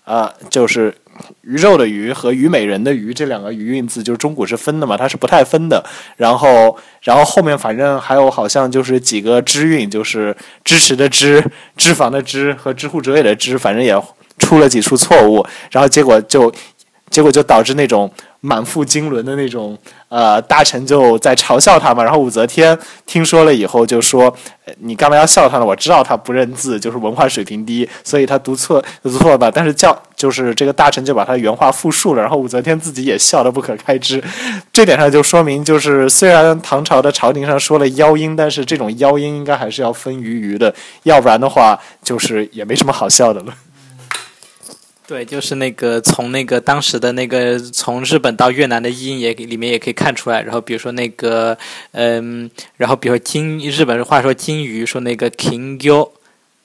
[0.05, 0.95] 呃，就是。
[1.41, 5.83] 鱼肉的鱼和虞美人的鱼这两个鱼韵字，就是中古是分的嘛，它是不太分的。
[6.17, 11.43] 然后，然后后面反正还有好像就是几个支韵，就是支持的支、
[11.77, 13.93] 脂肪的脂和知乎者也的脂，反正也
[14.39, 15.45] 出了几处错误。
[15.71, 16.53] 然后结果就
[17.13, 19.77] 结果就导致那种满腹经纶的那种
[20.09, 22.03] 呃大臣就在嘲笑他嘛。
[22.03, 22.75] 然后武则天
[23.05, 24.35] 听说了以后就说
[24.81, 25.65] ：“你干嘛要笑他呢？
[25.65, 29.51] 我知道他不认字，就是文化水平低，所以他读错读错吧。
[29.53, 34.21] 但是叫就是这个大臣就把他原话复述了，然后武则天自己也笑得不可开支。
[34.71, 40.73] 这点上就说明，就是虽然唐朝的朝廷上说了妖音，但是这种妖音应该还是要分鱼鱼的，
[41.03, 43.53] 要不然的话就是也没什么好笑的了。
[45.05, 50.41] 对，就是那个从那个当时的那个从日本到越南的音也里面也可以看出来。
[50.41, 51.57] 然后比如说那个
[51.91, 56.09] 嗯，然后比如说金日本话说金鱼说那个 king yo，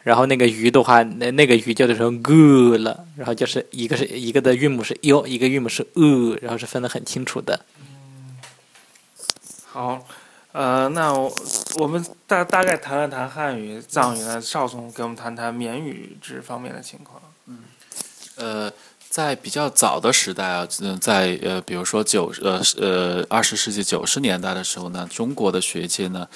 [0.04, 7.64] 然后那个鱼的话那那个鱼叫做 good 了，然后就是一个是一个的韵母是 yo，一个韵母是 u，然后是分得很清楚的。
[9.66, 10.06] 好，
[10.52, 11.34] 呃，那我
[11.78, 17.20] 我们大大概谈了谈汉语、藏语呢，邵总给我们谈谈缅语这方面的情况。
[18.38, 18.72] 呃，
[19.08, 26.28] 在比较早的时代啊，嗯，在呃，比如说九呃呃二十世纪九十年代的时候呢，中国的学界呢，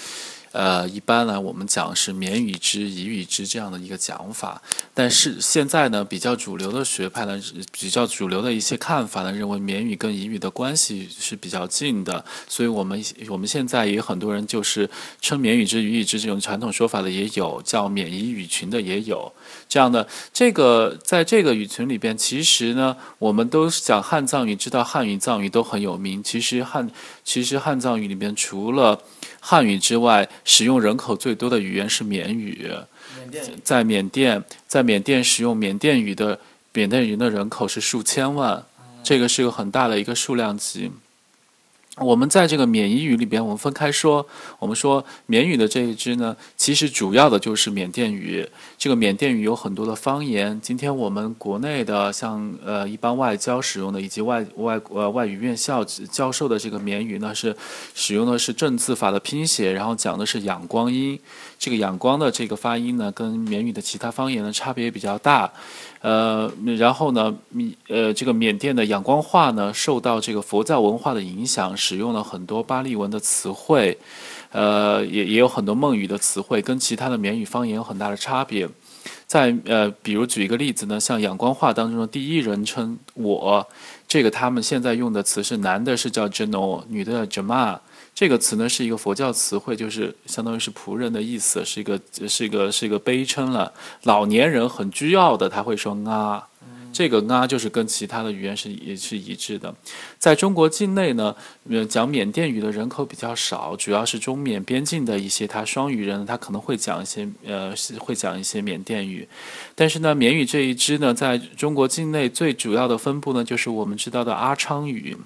[0.53, 4.63] 呃，一般呢我们讲是缅语之、彝语之这样的一个讲法，
[4.95, 7.41] 但是现在呢，比较主流的学派呢，
[7.73, 14.89] 比较主流的一些看法呢，认为缅语跟彝语的关系是比较近的，所以我们我们现在也有很多人就是
[15.21, 19.33] 称缅语之、彝语之这种传统说法的也有，叫缅彝语群的也有。
[19.69, 26.23] 这样的这个，在这个语群里边，其实呢，我们都讲汉藏语，知道汉语、藏语都很有名。
[26.23, 26.91] 其实汉，
[27.25, 29.01] 其实汉藏语里边，除了
[29.45, 32.71] 汉语之外，使用人口最多的语言是缅语。
[33.65, 36.39] 在缅甸，在缅甸使用缅甸语的
[36.73, 38.65] 缅甸语的人口是数千万，
[39.03, 40.93] 这个是个很大的一个数量级。
[41.99, 44.27] 我们在这个缅语里边，我们分开说。
[44.59, 48.49] 我们说缅语的这一支呢，其实主要的就是缅甸语。
[48.79, 50.59] 这个缅甸语有很多的方言。
[50.63, 57.55] 今天我们国内的像呃一般外交使用的，以及外外呃外语院校教授的这个缅语呢，是
[57.95, 61.21] 使用的是正字法的拼写，然后讲的是仰光音。
[61.59, 65.53] 这个仰光的这个发音呢，跟缅语的其他方言的差别也比较大。
[66.03, 73.97] 呃，然后呢，缅呃这个缅甸的仰光话呢，受到这个佛教文化的影响，使用了很多巴利文的词汇，
[74.51, 78.69] 呃，也也有很多孟语的词汇，跟其他的缅语方言有很大的差别。
[79.29, 83.67] 在呃，比如举一个例子呢，像仰光话当中的第一人称我，
[84.09, 87.79] 这个他们现在用的词是男的是叫 jeno，女的叫 jama。
[88.15, 91.99] 这个词呢是一个佛教词汇，就是相当于是仆人的意思，是一个
[92.29, 93.73] 是一个是一个悲称了。
[94.03, 96.47] 老年人很倨傲的，他会说啊，
[96.93, 99.75] 这个啊就是跟其他的语言是也是一致的。
[100.19, 101.35] 在中国境内呢，
[101.71, 109.27] 呃，讲缅甸语的人口比较少，主要是中缅边境的一些他双语人，他可能会讲一些呃会讲一些缅甸语。
[109.75, 115.17] 但是呢，缅语这一支呢，在中国境内最主要的分布呢，就是我们知道的阿昌语。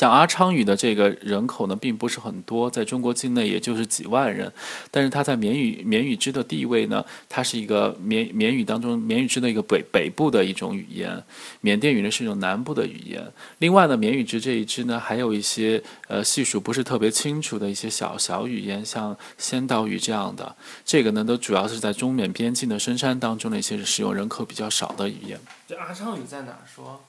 [0.00, 4.50] 像阿昌语的这个人口呢，并不是很多，在中国境内也就是几万人。
[4.90, 11.22] 但是它在缅语缅语支的地位呢，它是一个缅缅语当中缅语支的一个北北部的一种语言，
[11.60, 13.30] 缅甸语呢是一种南部的语言。
[13.58, 20.56] 另外呢，缅语支这一支呢，还有一些呃系数不是特别清楚的一些小小语言，像仙岛语这样的。
[20.82, 25.38] 这个呢，都主要是在中缅边境的深山当中的一些使用人口比较少的语言。
[25.68, 27.04] 这阿昌语在哪说？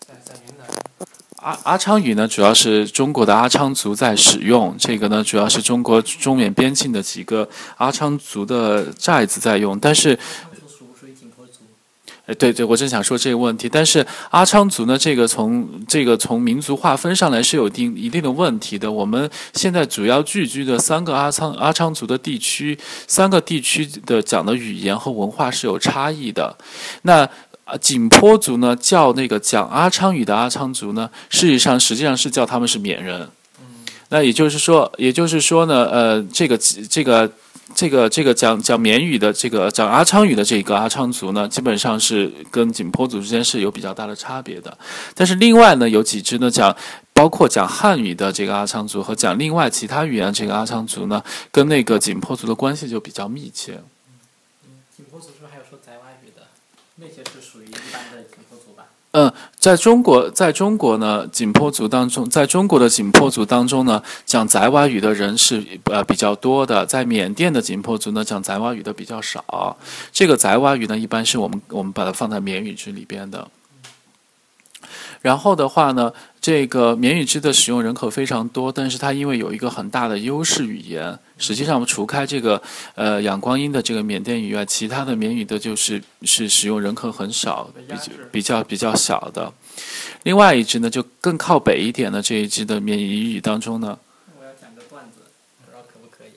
[0.00, 0.66] 在在云南。
[1.42, 4.74] 阿阿昌语呢，主要是中国的阿昌族在使用。
[4.78, 7.48] 这个呢，主要是中国中缅边境的几个
[7.78, 9.78] 阿昌族的寨子在用。
[9.78, 10.18] 但是，
[12.26, 13.70] 哎，对对，我正想说这个问题。
[13.70, 18.92] 但是阿昌族呢，这个从这个从民族划分上来是有一定一定的问题的。
[18.92, 26.54] 我们现在主要聚居的三个阿昌阿昌族的地区，三个地区的讲的语言和文化是有差异的。
[27.02, 27.26] 那。
[27.70, 33.28] 啊，景颇族呢叫那个讲阿昌语的阿昌族呢，事实上实际上是叫他们是缅人。
[34.08, 37.30] 那也就是说，也就是说呢，呃，这个这个
[37.76, 44.76] 这个这个讲讲缅语的这个讲阿昌语的这个阿昌族呢，基本上是跟景颇族之间是有比较大的差别的。
[45.14, 46.76] 但是另外呢，有几支呢讲，
[47.12, 51.22] 包括讲汉语的这个阿昌族和讲另外其他语言这个阿昌族呢，
[51.52, 53.74] 跟那个景颇族的关系就比较密切。
[54.64, 56.42] 嗯景颇族是不是还有说宰瓦语的？
[56.96, 58.86] 那些是属于一般的景颇族吧？
[59.12, 66.86] 嗯，在中国，在中国呢，景颇族当中，在中国的景颇族当中呢，讲宅瓦语的人是呃比较多的。
[66.86, 69.76] 在缅甸的景颇族呢，讲宅瓦语的比较少。
[70.12, 73.48] 这个宅瓦语呢，一般是我们我们把它放在缅语区里边的。
[75.20, 82.60] 然后的话呢，这个缅语支的使用人口非常多，但是它因为有一个很大的优势语言，实际上我们除开这个
[82.94, 89.52] 呃仰光音的这个缅甸语外，其他的缅语的就是是使用人口很少，比较比较比较小的。
[90.22, 93.98] 另外一支呢，就更靠北一点的这一支的缅语语当中呢，
[94.38, 95.20] 我要讲个段子，
[95.58, 96.30] 不知道可不可以？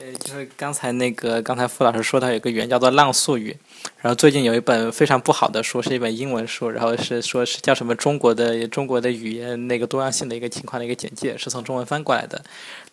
[0.00, 3.54] 呃，就是刚才那个刚才傅老师说到有个语言叫做浪速语，
[4.00, 12.42] 然后最近有一本非常不好的书，是一本英文书，然后是说是叫什么中国的中国的语言那个多样性的一个情况的一个简介，是从中文翻过来的，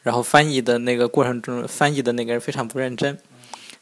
[0.04, 3.18] 然后翻译的那个过程中，翻译的那个人非常不认真，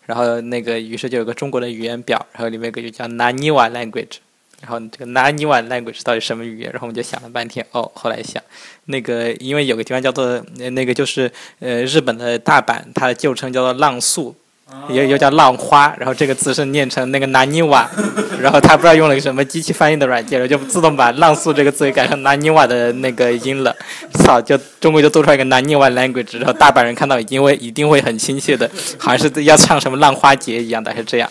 [0.06, 4.18] 然后那个于是就有个中国的语言表，然后里面有个就叫 Naniwa language。
[4.61, 6.72] 然后这个 Naniwa language 到底什么语言？
[6.72, 8.41] 然后我们就想了半天，哦，后来想，
[8.86, 10.26] 那个因为有个地方叫做
[10.60, 14.36] 呃那个就是呃日本的大阪，它的旧称叫做浪速，
[14.90, 17.86] 也又叫浪花，然后这个字是念成那个 Naniwa，
[18.41, 23.76] 然后他不知道用了个什么机器翻译的软件，然后就自动把浪速这个字给改成 Naniwa 的那个音了，
[24.14, 31.30] 操，就中国就多出来一个 Naniwa language，然后大阪人看到一定会一定会很亲切的，好像是要唱什么浪花节一样的，还是这样。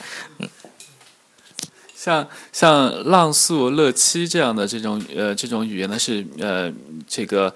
[2.05, 6.71] 像像浪速、乐七这样的这种呃这种语言呢，是呃
[7.09, 7.55] 这个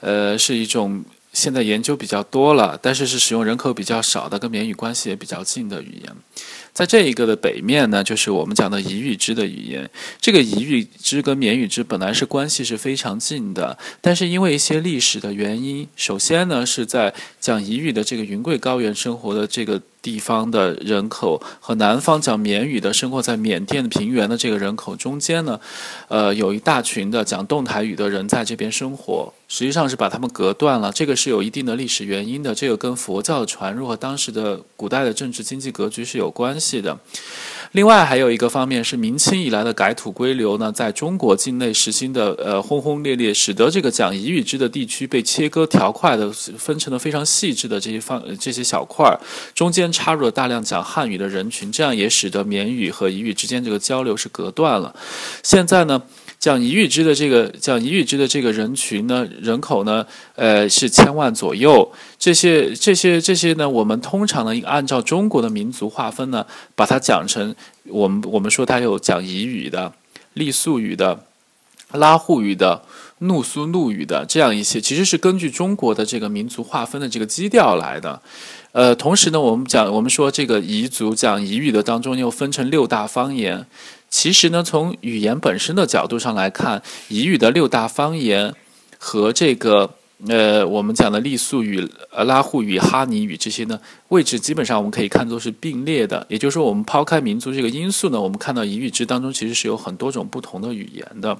[0.00, 6.12] 呃是一种现在研究比较多了，但是是使用人口比较少的，跟缅语关系也比较近的语言。
[6.72, 9.88] 在这一个的北面呢，就是我们讲的彝语支的语言。
[10.20, 25.58] 这个彝语支跟缅语支本来是关系是非常近的，但是因为一些历史的原因，首先呢是在讲彝语的这个云贵高原生活的这个地方的人口和南方讲缅语的生活在缅甸平原的这个人口中间呢，
[26.08, 30.92] 呃，有一大群的讲动台语的人在这边生活，实际上是把他们隔断了。
[30.92, 36.98] 这个是有一定的历史原因的，这个跟佛教传入和当时的古代的政治经济格局是有关系的。
[37.74, 49.18] 另外还有一个方面是明清以来的改土归流呢，在中国境内实行的呃轰轰烈烈，使得这个讲彝语支的地区被切割条块的分成了非常细致的这些方这些小块儿，
[49.56, 54.94] 中间插入了大量讲汉语的人群，这样也使得缅语和彝语之间这个交流是隔断了。
[55.42, 56.00] 现在呢？
[56.44, 61.90] 讲彝语支的这个讲彝语支的这个人群呢，人口呢，呃，是千万左右。
[62.18, 66.44] 这些这些这些呢，我们通常呢，按照中国的民族划分呢，
[66.74, 67.54] 把它讲成
[67.84, 69.90] 我们我们说它有讲彝语的、
[70.34, 71.24] 傈僳语的、
[71.92, 72.82] 拉祜语的、
[73.20, 78.20] 怒苏怒语的这样一些，其实是根据中国的这个民族划分的这个基调来的。
[78.72, 83.64] 呃，同时呢，我们讲我们说这个彝族讲彝语的当中又分成六大方言。
[84.14, 86.80] 其实呢，从语言本身的角度上来看，
[87.10, 88.54] 彝语的六大方言
[88.96, 89.90] 和这个
[90.28, 93.80] 呃我们讲的傈僳语、拉祜语、哈尼语这些呢，
[94.10, 96.24] 位置基本上我们可以看作是并列的。
[96.30, 101.36] 也就是说，我们抛开民族这个因素呢，我们看到彝语之当中其实是有很多种不同的语言的。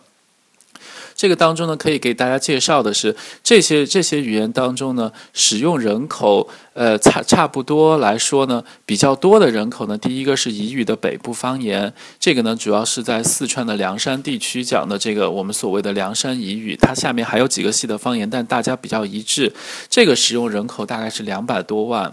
[1.14, 19.52] 这个当中呢，可以给大家介绍的是，这些这些语言当中呢，使用人口呃差差不多来说呢，比较多的人口呢，第一个是彝语的北部方言，这个呢主要是在四川的凉山地区讲的这个我们所谓的凉山彝语，它下面还有几个系的方言，但大家比较一致，
[19.88, 22.12] 这个使用人口大概是两百多万。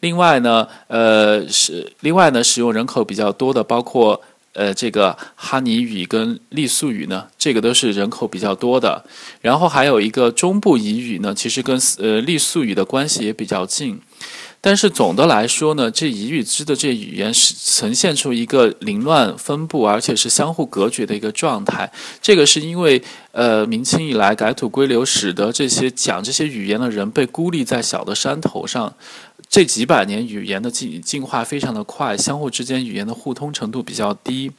[0.00, 4.20] 另外呢，呃是另外呢，使用人口比较多的包括。
[4.60, 9.02] 呃，这个哈尼语跟傈僳语呢，这个都是人口比较多的。
[9.40, 13.98] 然后还有一个中部彝语呢，其实跟呃傈僳语的关系也比较近。
[14.60, 21.90] 但是总的来说呢，这彝语支的这语言是呈现出一个凌乱分布，而且是相互隔绝的一个状态。
[22.20, 28.92] 这个是因为呃明清以来改土归流，使得这些讲这些语言的人被孤立在小的山头上。
[29.50, 34.52] 这几百年语言的进进化非常的快，相互之间语言的互通程度比较低。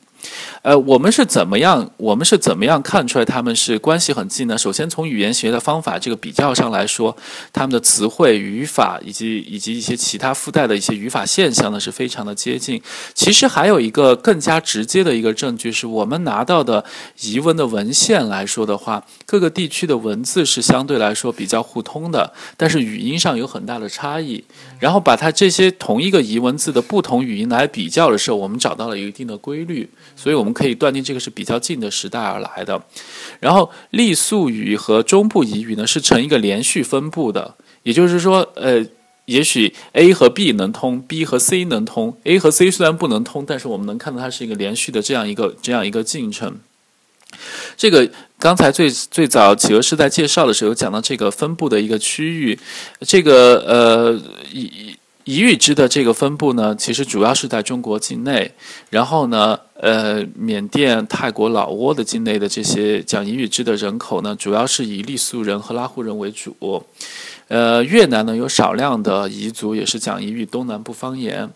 [0.61, 1.89] 呃，我们是怎么样？
[1.98, 4.57] 我们是怎么样看出来他们是关系很近呢？
[4.57, 7.15] 首先从语言学的方法这个比较上来说，
[7.52, 12.81] 他们的词汇、语法以及以及一些其他附带的一些语法现象呢，是非常的接近。
[13.14, 16.84] 其实还有一个更加直接的一个证据，是我们拿到的
[17.22, 24.43] 疑问的文献来说的话，各个地区的文字是相对来说比较互通的，但是语音上有很大的差异。
[24.80, 29.89] 然后把它这些同一个疑文字的不同语音来比较的时候，我们找到了一定的规律。
[30.15, 32.81] 所以我们可以断定这个是比较近的时代而来的，
[33.39, 38.85] 然后傈僳语和中部彝语呢是呈一个连续分布的，也就是说，呃，
[39.25, 46.59] 也许 A 和 B 能通，B 和 C 能通，A 和 C 虽然不能通，但是我们能看到它是一个连续的这样一个这样一个进程。
[47.77, 52.59] 这个刚才最最早企鹅是在介绍的时候讲到这个分布的一个区域，
[53.01, 54.21] 这个呃
[54.51, 54.95] 一。
[55.26, 58.52] 彝语支的这个分布呢，其实主要是在中国境内，
[58.89, 66.84] 然后呢，呃，缅甸、泰国、老挝的境内的这些讲彝语支的人口呢，主要是以傈僳人和拉祜人为主。
[67.48, 71.49] 呃，越南呢有少量的彝族，也是讲彝语东南部方言。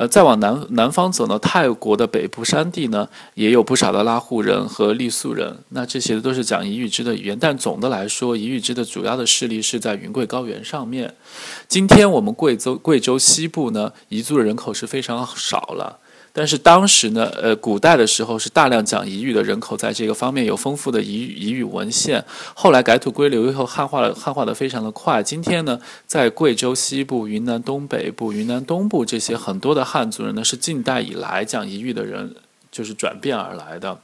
[0.00, 5.58] 呃，再往南南方走呢，泰国的北部山地呢，也有不少的拉祜人和傈僳人。
[5.68, 11.14] 那这些都是讲彝语支的语言，但总的来说，彝语支的主要的势力是在云贵高原上面。
[11.68, 15.98] 今天我们贵州贵州西部呢，彝族的人口是非常少了。
[16.32, 22.24] 但是当时呢，呃，古代的时候是大量讲彝语的人口，在这个方面有丰富的彝语彝语文献。
[22.54, 25.22] 后来改土归流以后，汉化了，汉化的非常的快。
[25.22, 32.34] 今天呢，在贵州西部、云南东北部、云南东部这些很多的汉族人呢，是近代以来讲彝语的人
[32.70, 33.98] 就是转变而来的。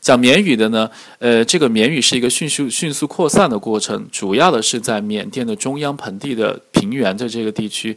[0.00, 7.96] 讲缅语的呢，呃，这个缅语是一个迅速迅速扩散的过程，主要的是在缅甸的中央盆地的平原的这个地区。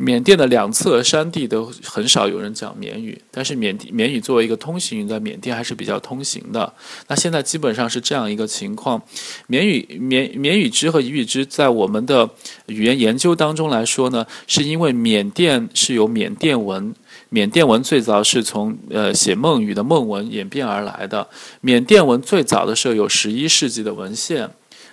[0.00, 6.72] 缅甸的两侧山地都很少有人讲缅语，但是缅缅语作为一个通行语，在缅甸还是比较通行的。
[7.08, 9.02] 那现在基本上是这样一个情况，
[9.48, 12.30] 缅语缅缅语支和彝语支在我们的
[12.66, 16.94] 语言研究当中来说呢，是因为缅甸是有缅甸文，
[17.30, 21.26] 缅甸文最早是从呃写孟语的孟文演变而来的。
[21.60, 24.48] 缅甸文最早的时候有十一世纪的文献，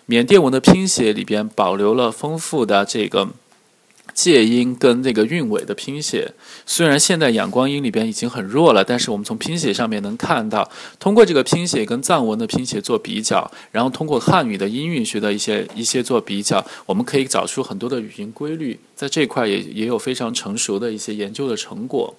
[0.07, 3.30] 缅甸文的拼写里边保留了丰富的这个。
[4.16, 6.32] 介音跟那个韵尾的拼写，
[6.66, 22.16] 虽然现在仰光音里边已经很弱了，但是我们从拼写上面能看到，通过这个拼写跟藏文的拼写做比较，然后通过汉语的音韵学的一些一些做比较，我们可以找出很多的语音规律，在这块也也有非常成熟的一些研究的成果。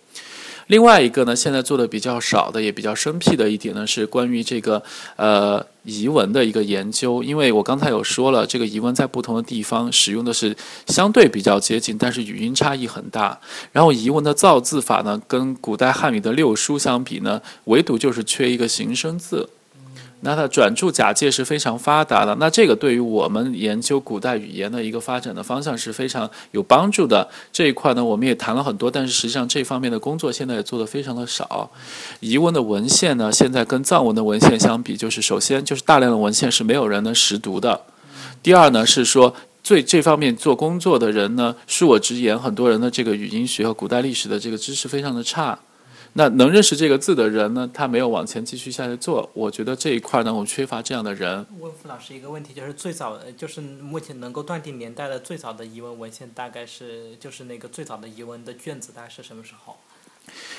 [0.68, 4.82] 另外一个呢，现在做的比较少的，也比较生僻的一点呢，是关于这个
[5.14, 7.22] 呃彝文的一个研究。
[7.22, 10.56] 因为我刚才有说了，这个彝文在不同的地方使用的是
[10.88, 13.38] 相对比较接近，但是语音差异很大。
[13.70, 19.48] 然后彝文的造字法呢，跟古代汉语的六书相比呢，唯独就是缺一个形声字。
[20.26, 27.28] 那它转注假借是非常发达的，那这个对于我们研究古代语言的一个发展的方向是非常有帮助的。
[27.52, 31.70] 这一块呢，我们也谈了很多，但是实际上这方面的工作现在也做得非常的少。
[32.20, 37.82] 彝文的文献呢，现在跟藏文的文献相比，就是首先就是大量的文献是没有人能识读的。
[38.42, 39.32] 第二呢，是说
[39.62, 45.56] 最这方面做工作的人呢，恕我直言，很多人的这个语音学和古代历史的这个知识非常的差。
[46.18, 47.70] 那能认识这个字的人呢？
[47.74, 49.28] 他没有往前继续下去做。
[49.34, 51.44] 我觉得这一块呢，我缺乏这样的人。
[51.60, 59.76] 问付老师一个问题，就是最早，就是目前能够断定年代的最早的疑文文献，大概是就是那个最早的疑文的卷子，大概是什么时候？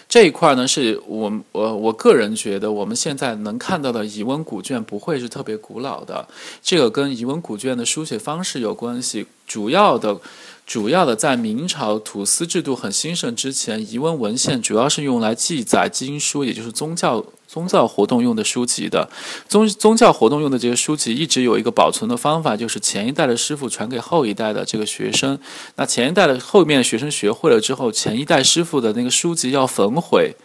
[0.07, 6.27] 这一块呢，是我我我个人觉得，我们现在能看到的疑文古卷不会是特别古老的。
[6.61, 10.21] 这个跟疑文古卷的书写方式有关系，主要的。
[10.67, 19.09] 主要的在明朝土司制度很兴盛之前，遗文文献主要是用来记载经书，也就是宗教宗教活动用的书籍的。
[19.47, 25.39] 宗宗教活动用的这些书籍一直有一个保存的方法，就是前一代的师傅传给后一代的这个学生。
[25.77, 30.35] 那前一代的后面的学生学会了之后，前一代师傅的那个书籍要焚毁。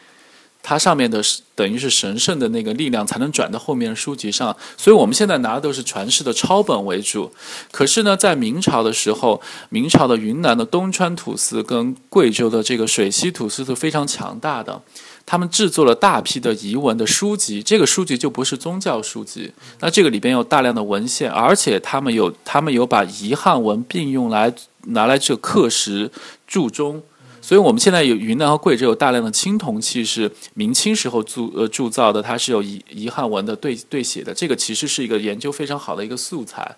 [0.62, 1.20] 它上面的
[1.56, 7.32] 等于是神圣的那个力量才能转到后面的书籍上，所以我们现在拿的都是传世的抄本为主。
[7.72, 14.80] 可是呢，在明朝的时候，明朝的云南的东川土司跟贵州的这个水西土司是非常强大的，
[15.26, 24.54] 他们制作了大批的彝文的书籍，这个书籍就不是宗教书籍，那这个里边有大量的文献，而且他们有他们有把彝汉文并用来
[24.86, 26.10] 拿来这刻石
[26.46, 27.02] 铸钟。
[27.44, 36.76] 所以，我们现在有云南和贵州有大量的青铜器是明清时候铸呃铸造的，它是有彝彝汉文的对对写的，这个其实是一个研究非常好的一个素材。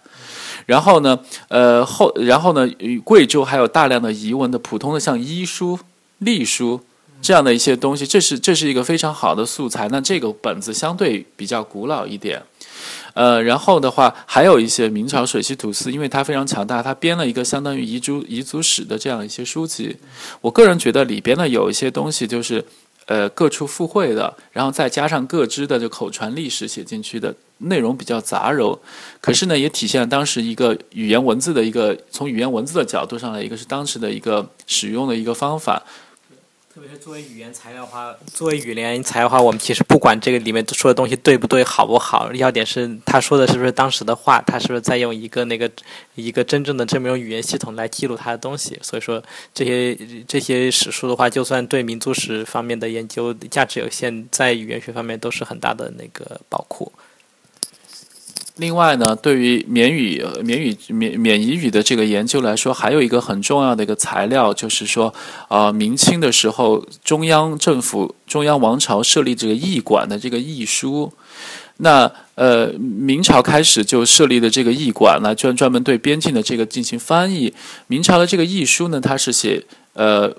[0.65, 2.66] 然后呢，呃后然后呢，
[3.05, 5.78] 贵州还有大量的彝文的普通的像医书、
[6.19, 6.81] 隶书
[7.20, 9.86] 这样的一些东西，这是这是一个非常好的素材。
[9.91, 12.43] 那这个本子相对比较古老一点。
[13.15, 19.97] 呃，然后的话，还有一些明朝水西土司，因为它非常强大，它编了一个相当于彝族彝族史的这样一些书籍。
[20.41, 22.65] 我个人觉得里边呢有一些东西就是，
[23.07, 28.78] 呃，各处附会的，然后再加上各支的这口传历史写进去的内容比较杂糅，
[29.20, 35.81] 可是呢也体现了当时一个语言文字的一个从语言文字的角度上来，一个是当时的一个使用的一个方法。
[36.74, 45.70] 特别是作为语言材料的话，作为语言材料的话，我们其实不管这个里面说的东西对不对、好不好，要点是他说的是不是当时的话，他是不是在用一个那个
[46.16, 48.76] 一个真正的这么种语言系统来记录他的东西。
[48.82, 49.22] 所以说
[49.55, 49.96] 这些
[50.26, 56.90] 这些史书的话，就算对民族史方面的研究价值有限，在语言学方面都是很大的那个宝库。
[58.56, 65.12] 另外呢，对于缅语、缅语、缅缅彝语的这个研究来说，还有一个很重要的一个材料，就是说，
[65.48, 71.12] 呃，明清的时候，中央政府、中央王朝设立这个驿馆的这个驿书。
[71.78, 77.52] 那呃，明朝开始就设立的这个驿馆呢，专专门对边境的这个进行翻译。
[77.89, 79.64] 明朝的这个驿书呢，它是写
[79.94, 80.32] 呃。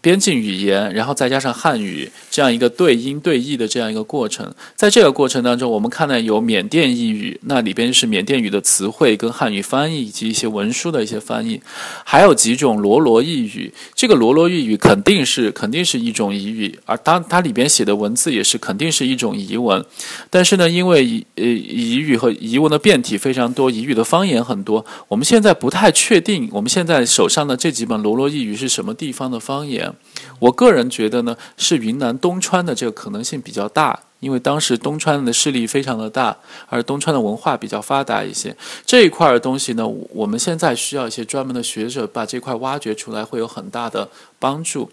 [0.00, 11.60] 边境语言，然后再加上汉语这样一个对音对译的这样一个过程，在这个过程当中，我们看到有缅甸译语，那里边是缅甸语的词汇跟汉语翻译以及一些文书的一些翻译，
[12.04, 13.72] 还有几种罗罗译语。
[13.94, 19.84] 这个罗罗译语肯定是肯定是一种彝语，而它它里边写的文字也是肯定是一种彝文。
[20.30, 29.65] 但是呢，因为彝呃彝语和彝文的变体非常多，彝语的方言很多，我们现在不太确定，我们现在手上的这几本罗罗译语是什么地方的方言。
[29.68, 29.92] 言
[30.38, 36.36] 我个人觉得呢，是云南东川的这个可能性比较大，因为当时东川的势力非常的大，
[36.68, 38.54] 而东川的文化比较发达一些。
[38.84, 44.90] 这一块的东西呢，我们现在需要一些专门的学者把这块挖掘出来，会有很大的帮助。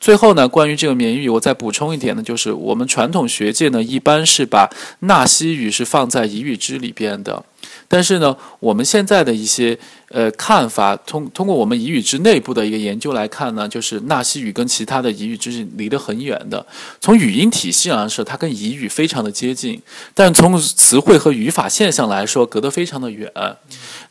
[0.00, 4.68] 最后呢，关于这个缅语，我再补充一点呢，就是我们传统学界呢，一般是把
[5.00, 7.44] 纳西语是放在彝语支里边的。
[7.92, 9.78] 但是呢，我们现在的一些
[10.08, 16.64] 呃看法，通通过我们彝语之内部的一个研究来看呢，就是纳西语跟其他的彝语之是离得很远的。
[17.02, 19.78] 从语音体系上说，它跟彝语非常的接近，
[20.14, 23.30] 但从词汇和语法现象来说，隔得非常的远。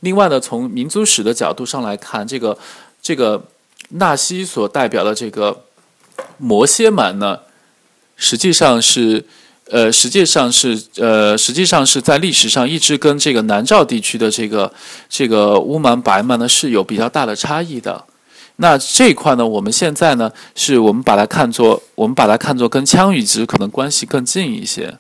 [0.01, 2.55] 另外呢，从民族史的角度上来看，这个
[3.01, 3.43] 这个
[3.89, 5.63] 纳西所代表的这个
[6.37, 7.39] 摩歇满呢，
[8.15, 9.25] 实际上是。
[9.71, 14.71] 呃，实际上是呃，实际上是在历史上一直跟这个南诏地区的这个
[15.09, 18.03] 这个乌蛮白蛮呢是有比较大的差异的。
[18.57, 24.93] 那这一块呢，我们现在呢，是我们把它看作，我们把它看作跟羌语其实可能关系更近一些。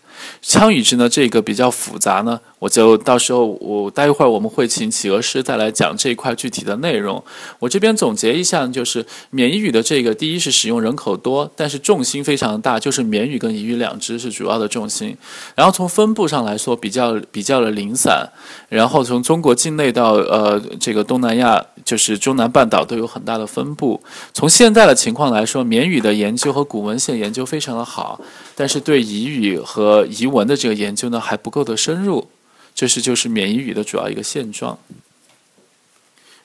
[0.43, 2.39] 羌语支呢，这个比较复杂呢。
[2.59, 7.23] 我就到时候我待一会儿我们会请企鹅师再来讲这一块具体的内容。
[7.57, 15.17] 我这边总结一下，就是缅语的这个，第一是使用人口多，但是重心非常大，就是缅语跟彝语两支是主要的重心。
[15.55, 18.29] 然后从分布上来说，比较比较的零散。
[18.69, 23.99] 然后从中国境内到呃这个东南亚，就是中南半岛都有很大的分布。
[24.33, 28.21] 从现在的情况来说，缅语的研究和古文献研究非常的好，
[28.55, 32.29] 但是对彝语和彝文的这个研究呢还不够的深入。
[32.73, 34.79] 这是就是缅彝语的主要一个现状。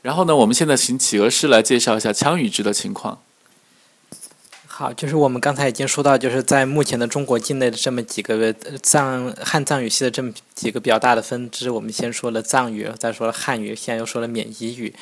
[0.02, 3.20] 然后呢，我们现在请企鹅师来介绍一下羌语支的情况。
[4.66, 8.52] 好，就是我们刚才已经说到，就是在目前的中国境内的这么几个
[8.82, 14.94] 藏汉藏语系的这么几个比较大的分支，我们先说了藏语，再说了汉语，现在又说了缅彝语。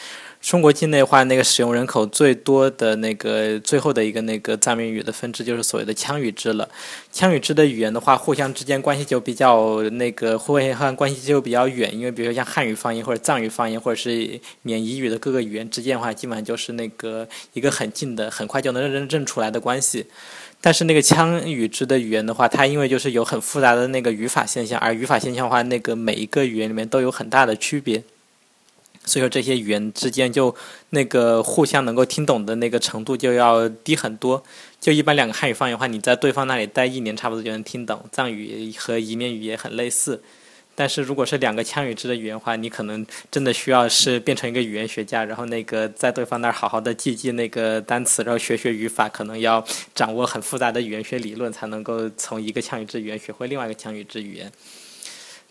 [0.45, 6.69] 中国境内话，那个使用人口最多的那个最后的一个那个藏民语的分支，就是所谓的羌语支了。
[7.11, 20.05] 羌语支的语言的话，互相之间关系就比较那个互相关系就比较远，因为比如说像汉语方言或者藏语方言，或者是缅彝语的各个语言之间的话，基本上就是那个一个很近的、很快就能认认出来的关系。
[20.61, 28.03] 但是那个羌语支的语言的话，它因为就是有很复杂的那个语法现象，而语法现象的话，那个每一个语言里面都有很大的区别。
[29.05, 30.55] 所以说这些语言之间就
[30.91, 34.43] 那个互相能够听懂的那个程度就要低很多。
[34.81, 38.05] 就一般两个汉语方言的话，你在对方那里待一年，差不多就能听懂。
[38.13, 40.23] 藏语和彝缅语也很类似。
[40.77, 49.65] 但是如果是两个羌语支的语言的话，你可能真的需要是变成一个语言学家，然后那个在对方那儿好好的记记那个单词，然后学学语法，可能要
[49.95, 54.51] 掌握很复杂的语言学理论，才能够从一个羌语支语言学会另外一个羌语支语言。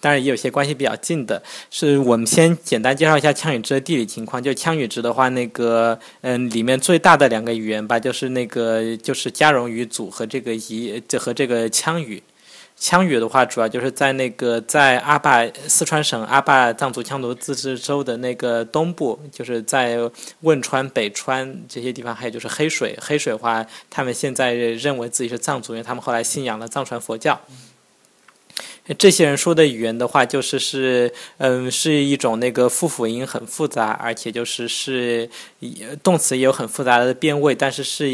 [0.03, 4.43] 当然也有些关系比较近的，是我们先简单介绍一下羌语支的地理情况。
[4.43, 12.21] 就羌语支的话，那个嗯，里面最大的两个语言吧，就是那个就是加绒语组和这个彝，就和这个羌语。
[12.77, 19.97] 羌语的话，主要就是在那个在阿坝四川省阿坝藏族羌族自治州的那个东部，就是在
[20.41, 22.97] 汶川、北川这些地方，还有就是黑水。
[22.99, 27.39] 黑水的话，他们现在认为自己是藏族，因为他们后来信仰了藏传佛教。
[28.97, 35.29] 这些人说的语言的话，就是是，嗯，是一种那个复辅音很复杂，而且就是是
[36.03, 38.09] 动词也有很复杂的变位，但是是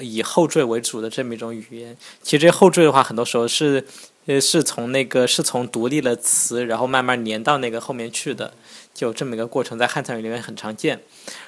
[0.00, 1.96] 以后缀为主的这么一种语言。
[2.22, 3.84] 其实这后缀的话，很多时候是，
[4.26, 8.54] 呃，是从那个是从独立的词，然后慢慢连到那个后面去的，
[8.94, 11.00] 就这么一个过程，在汉藏语里面很常见。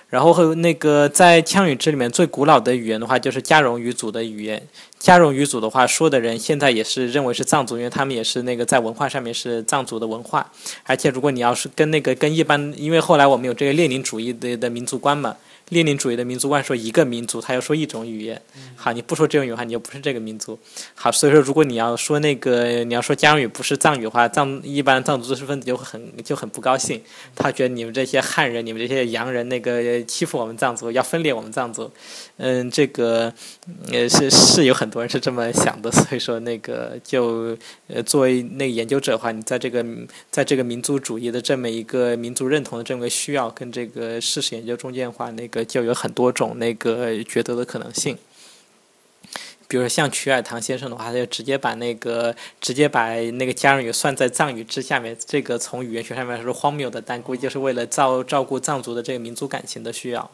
[0.08, 4.62] 然后和那个在羌语支里面最古老的语言的话，就是加绒语组的语言。
[4.98, 10.50] 加绒语组的话，说的人现在也是认为是藏族，因为他们也是那个在文化上面是藏族的文化。
[10.84, 15.36] 而且如果你要是跟那个跟一般，因为后来我们有这个列宁主义的的民族观嘛，
[15.70, 18.40] 列宁主义的民族万说一个民族，他要说一种语言。
[18.76, 20.56] 好，你不说这种语言，你就不是这个民族。
[20.94, 27.02] 好，所以说如果你要说那个你要说家语不是藏语的话，藏一般藏族知识分子就很就很不高兴，
[27.34, 31.90] 他觉得你们这些汉人、你们这些洋人那个欺负我们藏族，要分裂我们藏族。
[32.36, 33.32] 嗯，这个
[33.90, 37.56] 呃是是有很多人是这么想的，所以说那个就
[37.88, 39.84] 呃作为那个研究者的话，你在这个
[40.30, 48.16] 在这个民族主义的这么一个民族认同的这么个需要跟这个事实研究中间的话，那个就有很多种那个觉得的可能性。
[49.68, 60.30] 比如像曲尔堂先生的话，他就直接把那个直接把那个家人语算在藏语之下面，这个从语言学上面来说荒谬的，但估计就是为了照照顾藏族的这个民族感情的需要。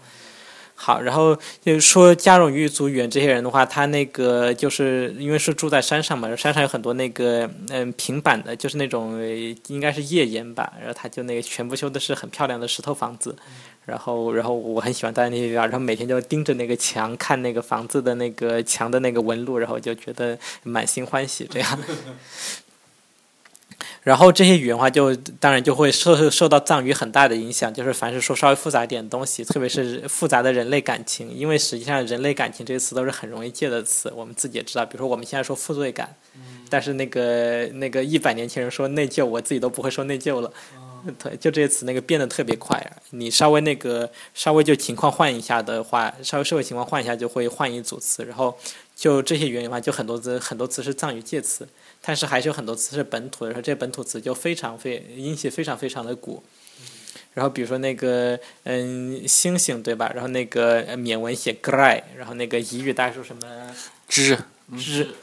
[0.74, 9.19] 好，然后就是说加绒语族语言这些人的话，他那个就是因为是住在山上嘛，山上有很多那个嗯平板的，就是那种
[9.69, 13.36] 应该是页岩吧，然后他就那个全部修的是很漂亮的石头房子，
[13.85, 21.79] 然后然后我很喜欢待在那些地方，然后每天就盯着那个墙看那个房子的那个墙的那个纹路，然后就觉得满心欢喜这样。
[24.05, 36.17] 然后这些语言话就当然就会受受到藏语很大的影响，就是凡是说稍微复杂一点的东西，特别是复杂的人类感情，因为实际上人类感情这些词都是很容易借的词，我们自己也知道，比如说我们现在说负罪感，
[36.69, 40.53] 但是那个那个一百年前人说内疚，我自己都不会说内疚了，
[41.19, 42.81] 对，就这些词那个变得特别快，
[43.11, 48.59] 你稍微那个稍微就情况换一下的话，稍微社会情况换一下就会换一组词，然后
[48.95, 51.69] 就这些语言的话，就很多词很多词是藏语借词。
[52.05, 56.43] 但是还是有很多词是本土的，然后这些本土词就非常非音系非常非常的古。
[57.33, 60.11] 然后比如说那个嗯星星对吧？
[60.12, 63.74] 然后那个缅文写 grai，然后那个彝语大家说什么？
[64.09, 64.37] 知
[64.77, 65.15] 知，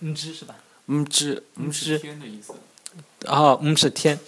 [0.00, 0.56] 嗯知是吧？
[0.86, 2.54] 嗯知嗯知天的意思。
[3.26, 4.18] 哦，嗯是天。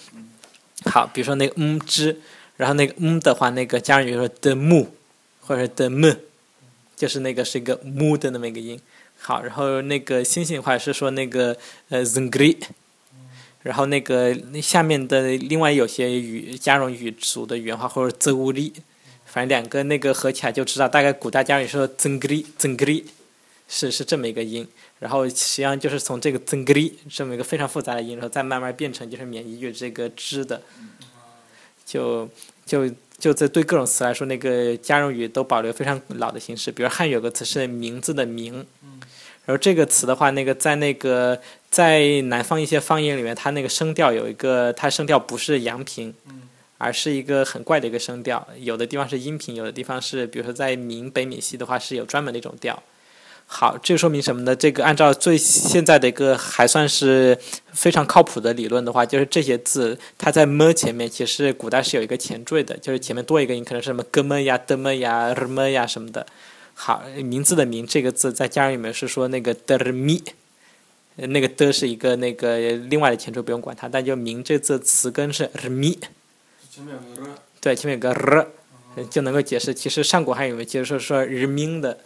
[0.89, 2.19] 好，比如说那个嗯之，
[2.56, 4.89] 然后那个嗯的话，那个加上比如说的木，
[5.40, 6.16] 或者的木，
[6.97, 8.81] 就是那个是一个木的那么一个音。
[9.20, 11.56] 好，然后那个星星的话是说那个
[11.89, 12.56] 呃 zengri，
[13.62, 18.73] 然后那个那下面的另外有些语加绒语族的语言话或者 zuli，
[19.27, 23.05] 反正两个那个合起来就知道，大概古代加绒语说 zengri zengri，
[23.69, 24.66] 是是这么一个音，
[24.99, 30.61] 然后实际上就是从这个 zengri 这么一个非常复杂的音，然后再慢慢变成就是缅彝语这个知的，
[31.85, 32.28] 就
[32.66, 32.90] 就。
[33.19, 36.70] 就在对各种词来说，那个加绒语都保留非常老的形式。
[36.70, 38.65] 比如汉语有个词是“名字”的“名”，
[39.45, 46.15] 然后这个词的话，那个在那个在南方一些方言里面，它那个声调有一个，它声调不是阳平，
[46.78, 48.47] 而是一个很怪的一个声调。
[48.57, 52.81] 有的地方是阴平，有的地方是，比如说在闽北闽西的话是有专门的一种调。
[53.51, 54.55] 好，这说明什么呢？
[54.55, 57.37] 这个按照最现在的一个还算是
[57.73, 66.27] 非常靠谱的理论的话，就是这些字它在么前面，其实古代是有一个前缀的，就是前面多一个音，可能是什么哥么呀、的么呀、日么呀什么的。
[66.75, 70.23] 好，名字的名这个字在家人里面是说那个的咪，
[71.16, 75.99] 那个的是一个那个另外的前缀，不用管它，但就名这字词根是日咪。
[77.61, 81.99] 对，前面有个日，就能够解释，其实上古汉语其实是说日明的。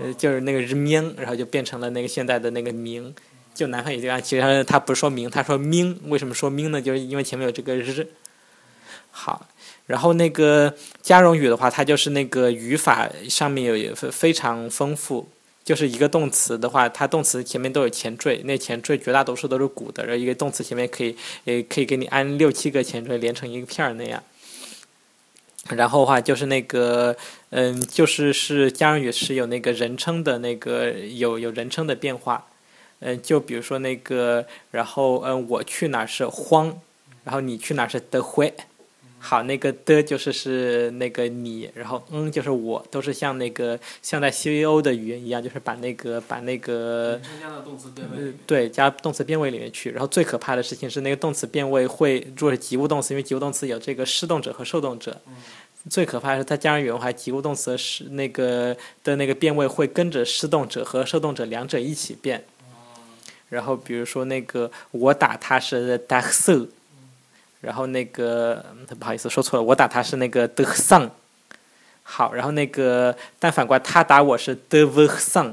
[0.00, 3.14] 呃，就是那个日明，然后就变成了那个现在的那个明，
[3.54, 4.22] 就南方语这样。
[4.22, 6.00] 其实他不是说明，他说明。
[6.06, 6.80] 为什么说明呢？
[6.80, 8.08] 就是因为前面有这个日。
[9.10, 9.48] 好，
[9.86, 15.28] 然后那个加绒语的话，它就是那个语法上面有非非常丰富。
[15.64, 20.02] 就是一个动词的话，它动词前面都有前缀，那前缀绝大多数都是古的。
[20.06, 21.14] 然后一个动词前面可以，
[21.44, 24.22] 呃，可以给你安六七个前缀，连成一片儿那样。
[25.68, 27.14] 然后的话就是那个，
[27.50, 32.46] 嗯，就是是加上语是有那个人称的那个有有人称的变化，
[33.00, 36.78] 嗯，就比如说那个，然后嗯，我去哪儿是慌，
[37.24, 38.52] 然后你去哪儿是的会，
[39.18, 47.18] 好，那个的就是是那个你，然后嗯就是我，都是像那个像在西欧的语言一样，就是把那个把那个
[48.46, 49.90] 对加动词变位里面去。
[49.90, 55.20] 然后最可怕的事情是那个动词变位会，如果是及物动词，因为及物动词有这个施动者和受动者，
[55.88, 62.44] 最可怕的是它加上原文化及物动词是那个的那个变位会跟着施动者和受动者两者一起变。
[63.48, 66.66] 然后比如说那个我打他是打色。
[67.60, 68.64] 然后那个
[69.00, 71.10] 不好意思说错了，我打他是那个德桑，
[72.04, 75.52] 好，然后那个但反过来他打我是德沃桑，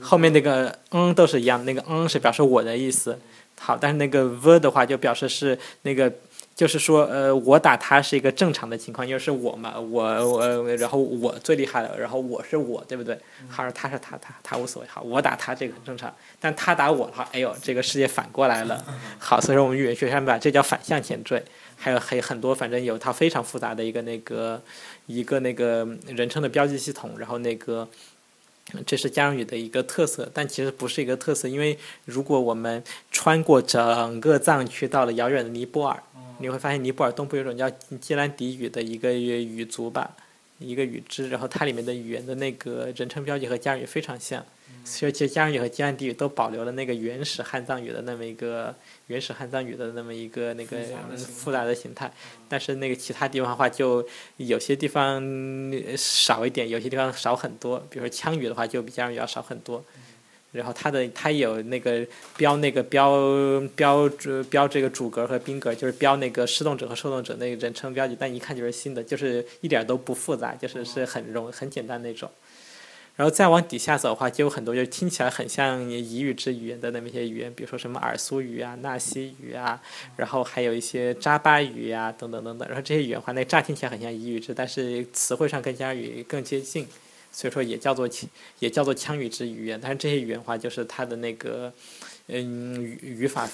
[0.00, 3.18] 后面那个嗯都是一样，那个嗯是表示我的意思，
[3.60, 6.10] 好，但是那个 v 的话就表示是那个。
[6.62, 13.18] 就是说，呃，我打他是一个正常的情况，因为是我嘛，我我，然后我最厉害了，然后我是我，对不对？
[13.48, 18.80] 还是他是他他他无所谓，好，我打他这个很正常，但他打我的话，哎呦，这个世界反过来了，
[19.18, 21.42] 好，所以说我们语言学上面把这叫反向前缀。
[21.76, 24.62] 还有还有很多，反正有它非常复杂的一个那个
[25.06, 27.88] 一个那个人称的标记系统，然后那个。
[28.86, 36.02] 这是加瑞语的一个特色，但其实不是一个特色，因为如果我们穿过整个藏区到了遥远的尼泊尔，
[36.38, 37.68] 你会发现尼泊尔东部有种叫
[38.00, 40.16] 基兰迪语的一个语族吧，
[40.58, 44.44] 一个语支，然后它里面的语言的那个人称标记和加瑞语非常像，
[44.84, 48.74] 所以其实加瑞语和基兰迪语都保留了那个原始汉藏语的那么一个。
[49.08, 50.78] 原始汉藏语的那么一个那个
[51.18, 52.10] 复杂的形态，
[52.48, 54.06] 但是那个其他地方的话，就
[54.38, 55.22] 有些地方
[55.98, 57.78] 少一点，有些地方少很多。
[57.90, 59.84] 比如说羌语的话，就比加瑞语要少很多。
[60.52, 62.06] 然后它的它有那个
[62.38, 64.08] 标那个标标
[64.48, 72.30] 标这个主格和宾格，就是标那个施动者和受动者那个人称标记，但一看就是新的，就是一点都不复杂，就是是很容很简单那种。
[73.14, 79.80] 然后再往底下走的话，就有很多就听起来很像彝语之语言的那么一些语言，比如说什么尔苏语啊、纳西语啊，
[80.16, 82.66] 然后还有一些扎巴语啊等等等等。
[82.66, 86.86] 然后这些语言话，那乍听起来很像彝语之，但是词汇上跟加语更接近，
[87.30, 88.08] 所以说也叫做
[88.60, 89.78] 也叫做羌语之语言。
[89.80, 91.70] 但是这些语言话就是它的那个
[92.28, 93.48] 嗯语语法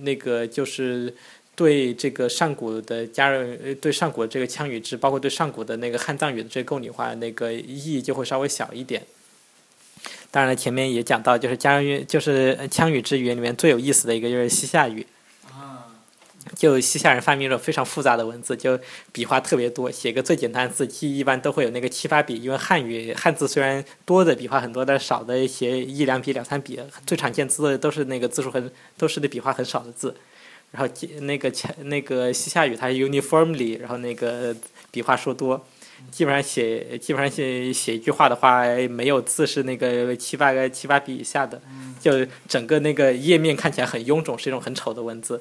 [0.00, 1.14] 那个就是。
[1.54, 9.02] 对这个上古的加瑞，对上古的这个羌语支，包括对上古的那个汉藏语的这个构拟化，那个意义就会稍微小一点。
[10.30, 15.06] 当然了，前面也讲到，就是加瑞，就是羌语之语言里面最有意思的一个就是西夏语。
[16.56, 18.78] 就西夏人发明了非常复杂的文字，就
[19.12, 22.42] 笔画特别多，写个最简单的字，记一般都会有那个七八笔。
[22.42, 26.78] 因为汉语汉字虽然多的笔画很多，但少的写一两笔、两三笔。
[27.06, 30.14] 最常见字都是那个字数很，都是那笔画很少的字。
[30.72, 30.88] 然后
[31.20, 31.52] 那个
[31.84, 34.54] 那个西夏语它是 uniformly，然后那个
[34.90, 35.64] 笔画数多，
[36.10, 41.62] 基本上写基本上写写一句话的话，没有字是那个七八个七八笔以下的，
[42.00, 45.40] 就整个那个页面看起来很臃肿，是一种很丑的文字。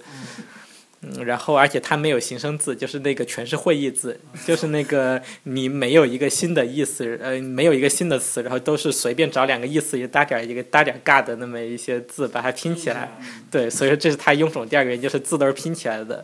[1.25, 13.17] 然后而且它没有形声字，就是那个全是会意字，就是那个你没有一个新的意思，呃，没有一个新的词，然后都是随便找两个意思也搭点一个搭点尬的那么一些字把它拼起来，
[13.49, 16.23] 对，所以说这是它臃肿第二个原因，就是字都是拼起来的。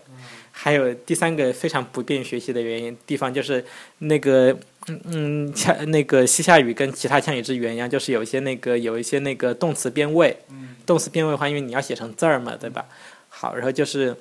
[0.51, 3.63] 还有第三个非常不便学习的原因地方就是
[3.99, 4.55] 那个
[4.87, 10.37] 嗯嗯羌那个西夏语跟其他羌语之语言一样，就是有一些那个有一些那个动词变位，
[10.85, 12.85] 动词变位的话，因为你要写成字儿嘛，对吧？
[13.29, 14.15] 好，然后就是。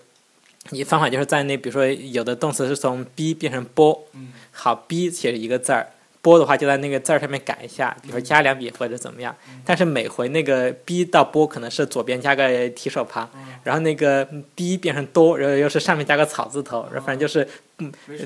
[0.70, 4.06] 你方法就是在那，比如说有的动词是从 b 变成波，
[4.50, 5.86] 好 b 写一个字儿，
[6.22, 9.34] 波的话就在那个字儿上面改一下，比如说加两笔或者怎么样。
[9.64, 13.28] 但是每回那个 b 到波可能是左边加个提手旁，
[13.62, 17.46] 然后那个 b 变成多，然后又是上面加个草字头，然后反正就是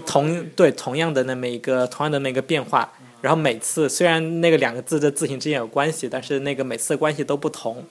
[0.06, 2.90] 同对同样的那么一个同样的那个变化。
[3.20, 7.84] 然后每次虽然那个两个字的字形之间有关系，但是那个每次的关系都不同。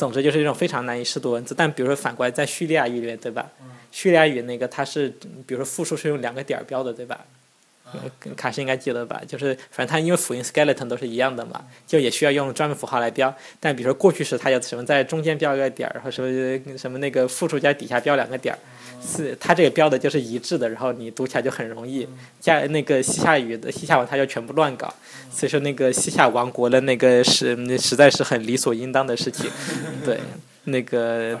[0.00, 1.54] 总之就是一种非常难以识读文字。
[1.54, 3.48] 但比如说反过来在叙利亚语里面，对吧？
[3.92, 5.08] 叙利亚语那个它是，
[5.46, 7.24] 比如说复数是用两个点儿标的，对吧？
[8.36, 9.20] 卡是应该记得吧？
[9.26, 13.34] 就是反正它因为辅音 skeleton 都是一样的嘛，就也需要用专门符号来标。
[13.58, 18.58] 但比如说过去时，它有什么在中间标一个点儿，然后什么什么那个复数加底下标两个点儿，
[19.04, 22.08] 是它这个标的就是一致的，然后你读起来就很容易。
[22.40, 24.92] 加那个西夏语的西夏文，它就全部乱搞。
[25.30, 29.50] 所以说那个西夏王国的那个是实在是很理所应当的事情，
[30.04, 30.18] 对
[30.64, 31.38] 那个。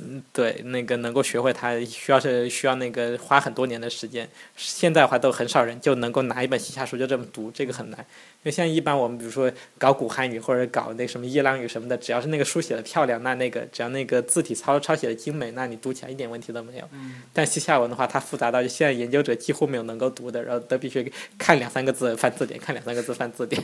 [0.00, 4.28] 嗯，对，那个能够学会它，需要是需要那个花很多年的时间。
[4.56, 8.00] 现在的话，都很少人就能够拿一本西夏书就这么读，这个很难。
[8.00, 16.88] 因为像一般我们比如说搞古汉语或者搞那什么伊朗语什么的，只要是那个书写的漂亮，那那个只要那个字体抄抄写的精美，那你读起来一点问题都没有。
[17.32, 23.62] 但西夏文的话，它复杂到现在研究者几乎没有能够读的，然后都必须看两三个字翻字典，看两三个字翻字典。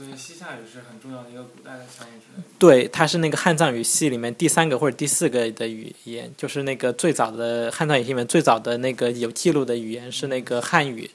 [0.00, 2.42] 所以西夏语是很重要的一个古代的羌语。
[2.58, 11.10] 对，它是那个汉藏语系里面第三个或者第四个的语言，就是那个最早的汉藏语系里面最早的那个有记录的语言是那个汉语，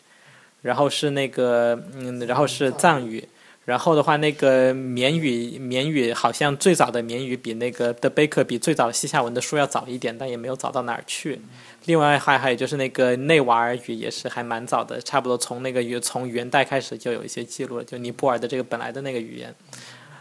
[0.61, 3.27] 然后是那个嗯，然后是藏语。
[3.65, 11.41] 然后的话，那个缅语，缅语好像最早的缅语比那个的贝克比最早的西夏文的书要早一点，但也没有早到哪儿去。
[11.85, 19.53] 另外还还有就是那个内瓦尔语也是还蛮早的，差不多从那个语从元代开始就有一些记录了，就尼泊尔的这个本来的那个语言。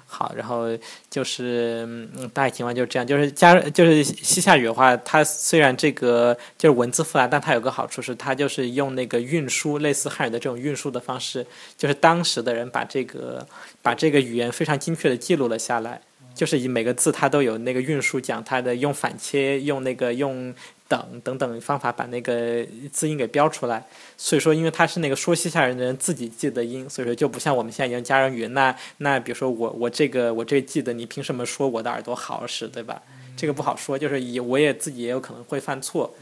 [0.06, 0.66] 好，然后
[1.10, 1.84] 就是
[2.14, 3.04] 嗯，大概情况就是这样。
[3.04, 11.44] 就是加就是西夏语的话，它虽然这个就是文字复杂，但它有个好处是，它就是用那个运输，类似汉语的这种运输的方式，
[11.76, 13.44] 就是当时的人把这个
[13.82, 16.00] 把这个语言非常精确的记录了下来，
[16.32, 20.54] 就是以每个字它都有那个运输，讲它的用反切，用那个用。
[20.96, 28.46] 等等等方法把那个字音给标出来，所以说，因为他是那个说西夏人的人自己记的音，所以说就不像我们现在用加人语。
[28.48, 33.02] 那那比如说我我这个我这个记得，你凭什么说我的耳朵好使，对吧？
[33.36, 36.14] 这个不好说，就是也我也自己也有可能会犯错。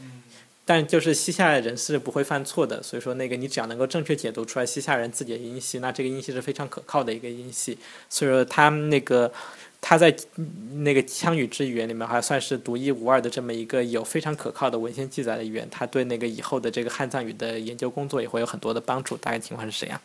[0.65, 7.77] 但就是西夏人是不会犯错的，所以说那个你只要能够正确解读出来西夏人自己的音系，那这个音系是非常可靠的一个音系。
[8.09, 9.29] 所以说他那个
[9.85, 10.15] 他在
[10.75, 19.17] 那个羌语之语言里面还算是独一无二的这么一个有非常可靠的文献记载的语言，他对那个以后的这个汉藏语的研究工作也会有很多的帮助。
[19.17, 19.99] 大概情况是这样。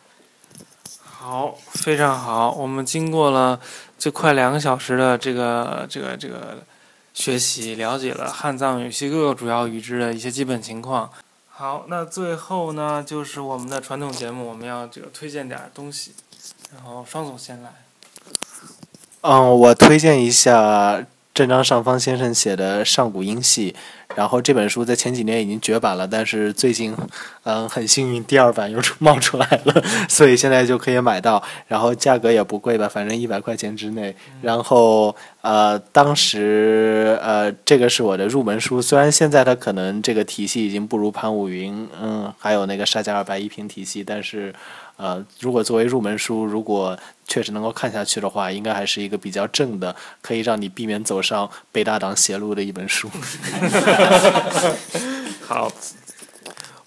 [1.01, 2.51] 好，非常好。
[2.51, 3.57] 我们经过了
[3.97, 6.61] 这快两个小时的这个这个这个
[7.13, 11.09] 学习，了解了汉藏语系各个主要语支的一些基本情况。
[11.47, 16.13] 好，那最后呢，就是我们的传统节目，我们要这个推荐点儿东西。
[16.73, 17.73] 然后双总先来。
[19.21, 23.71] 嗯，我推荐一下郑章上方先生写的《上古音系》，
[24.15, 26.95] 然后这本书在前几年已经绝版了，但是最近，
[27.43, 34.15] 嗯，很幸运第二版又出 冒出来了，所以现在就可以买到，然后价格也不贵吧，反正一百块钱之内。
[34.41, 44.55] 然后呃，当时呃，这个是我的入门书，虽然现在它可能这个体系已经不如潘武云，嗯，还有那个沙加尔白一平体系，但是。
[45.01, 46.99] 呃，如果作为入门书，如果
[47.29, 53.07] 确实能够看下去的话，应该还是一个比较正的，可以让你避免走上北大党邪路的一本书。
[55.45, 55.71] 好，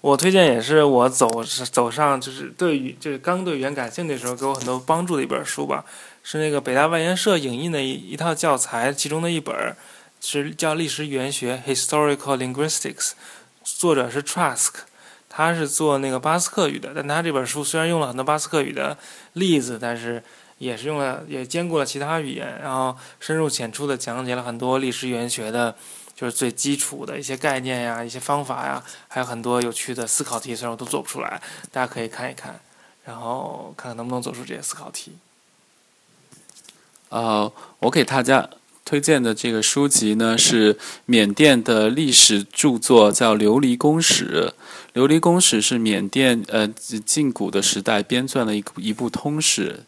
[0.01, 1.27] 我推荐也是我走
[1.71, 5.85] 走上就是对于就是刚对语言感兴趣的时候给我很多帮助的一本书吧，
[6.21, 9.75] 是那个北大外研社影印的一一套教材，其中的一本
[10.19, 13.13] 是叫历史语言学 （Historical Linguistics），
[13.63, 14.71] 作者是 Trask。
[15.35, 18.95] 他是做那个巴斯克语的，但他这本书虽然用了很多巴斯克语的
[19.33, 20.23] 例子，但是
[20.57, 25.75] 也是用了也兼顾了其他语言，然后深入浅出的讲解了很多历史语言学的，
[26.15, 31.41] 就是最基础的一些概念呀、一些方法呀，还有很多有趣的思考题，虽然我都做不出来，
[31.71, 32.59] 大家可以看一看，
[33.05, 35.13] 然后看看能不能做出这些思考题。
[37.09, 38.49] 呃，我给大家
[38.85, 44.47] 推荐的这个书籍呢是缅甸的历史著作，叫《琉璃宫史》。
[44.93, 49.79] 《琉璃公史》是缅甸呃近古的时代编撰的一一部通史。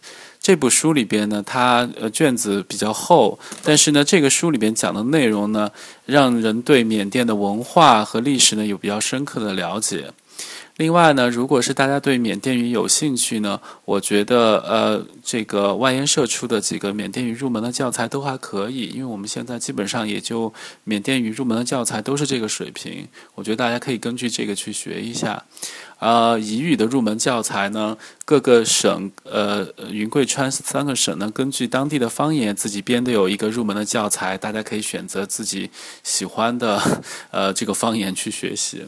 [0.42, 5.70] 这部书里边呢，它呃卷子比较厚，但是呢，这个书里边讲的内容呢，
[6.08, 10.12] 让人对缅甸的文化和历史呢有比较深刻的了解。
[10.78, 20.54] 另外呢，如果是大家对缅甸语有兴趣呢，我觉得呃，这个外研社出的几个缅甸语入门的教材都还可以，因为我们现在基本上也就
[20.84, 25.46] 缅甸语入门的教材都是这个水平，我觉得大家可以根据这个去学一下。
[26.00, 35.72] 呃，彝语的入门教材呢，各个省呃云贵川三个省呢，根据当地的方言自己编的有一个入门的教材，大家可以选择自己
[36.04, 36.82] 喜欢的
[37.32, 38.86] 呃这个方言去学习。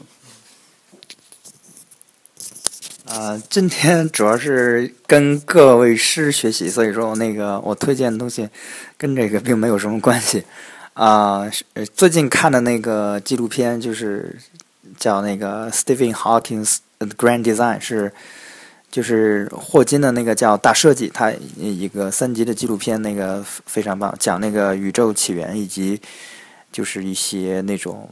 [3.08, 8.46] 啊，今天主要是跟各位师学习，所以说那个我推荐的东西
[8.98, 10.44] 跟这个并没有什么关系。
[10.92, 11.50] 啊，
[11.94, 14.36] 最近看的那个纪录片就是
[14.98, 16.76] 叫那个 Stephen Hawking's
[17.16, 18.12] Grand Design，是
[18.90, 25.98] 就是霍金的那个叫大设计，他一个三集的纪录片，那个非常棒，讲那个宇宙起源以及
[26.70, 28.10] 就是一些那种。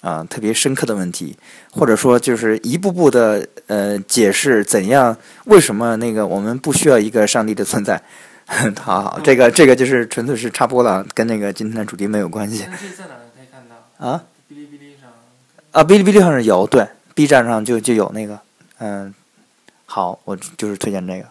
[0.00, 1.36] 啊，特别深刻的问题，
[1.70, 5.16] 或者说就是一步步的呃解释怎样
[5.46, 8.00] 为什么那个我们不需要一个上帝的存在。
[8.80, 12.58] 好好，这个这个就是纯粹是插播了，跟那个今天的主题没有关系。
[12.58, 14.06] 这在哪可以看到？
[14.06, 14.24] 啊？
[14.50, 15.10] 哔哩哔哩上。
[15.72, 18.40] 啊，哔哩哔哩上是有，对，B 站上就就有那个，
[18.78, 19.12] 嗯，
[19.84, 21.26] 好，我就是推荐这个。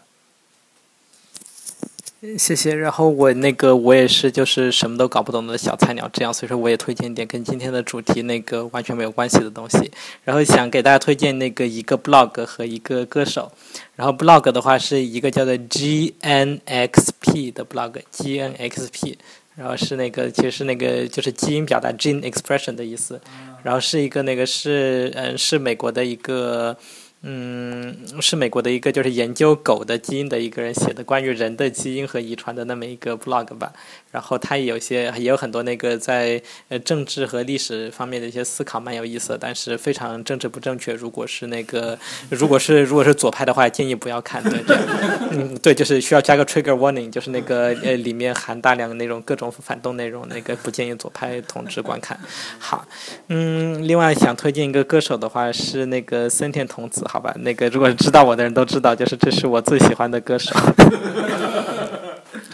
[2.36, 2.74] 谢谢。
[2.74, 9.92] 然后我那个我也是就是什么都搞不懂的小菜鸟，这样，所以说我也推荐一点跟今天的主题那个完全没有关系的东西。
[10.24, 13.52] 然后想给大家推荐那个一个 blog 和一个歌手。
[13.96, 19.16] 然后 blog 的话是一个叫做 GNXP 的 blog，GNXP，
[19.56, 23.22] 然后是那个其实是那个就是基因表达 gene expression 的意思。
[23.62, 26.76] 然后是一个那个是嗯是美国的一个。
[27.22, 33.74] 嗯，是美国的一个就是研究狗的基因的一个人写的关于人的基因和遗传的那么一个 blog 吧。
[34.12, 40.94] 然后他也有些也有很多那个在呃政治和历史方面的一些思考，蛮有意思的，但是非常政治不正确。
[40.94, 41.98] 如果是那个
[42.30, 44.42] 如果是如果是左派的话，建议不要看。
[44.44, 44.64] 对，
[45.32, 52.18] 嗯，对，就是需要加个 trigger warning，就是那个呃里面含大量的那种各种反动内容，那个不建议左派同志观看。
[52.58, 52.88] 好，
[53.28, 57.07] 嗯，另外想推荐一个歌手的话是那个森田童子。
[57.08, 60.54] 好吧，那个如果知道我的人都知道，就是这是我最喜欢的歌手。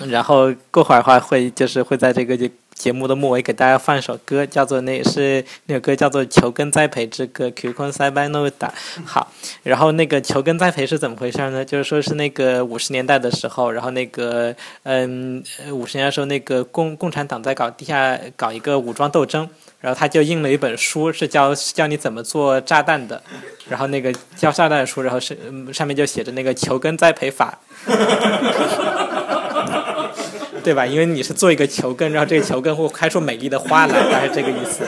[0.09, 2.37] 然后过会儿的话会就是会在这个
[2.83, 8.73] 节目的末尾给大家放一首歌，叫做那是那首歌叫做《球根栽培之歌》，Q 坤塞班诺达。
[9.05, 9.31] 好，
[9.63, 11.63] 然后那个球根栽培是怎么回事呢？
[11.63, 14.53] 就是说是那个五十年代的时候，然后那个
[14.83, 15.41] 嗯
[15.71, 19.47] 五十年代的时候，那个共共产党在搞地下搞一个武装斗争。
[19.79, 23.21] 然后他就印了一本书，是教教你怎么做炸弹的，
[23.67, 25.37] 然后那个教炸弹的书，然后是
[25.73, 27.59] 上面就写着那个球根栽培法，
[30.63, 30.85] 对吧？
[30.85, 34.83] 因为你是做一个球根，然后这个球根会开出美丽的花来， 大概是这个意思。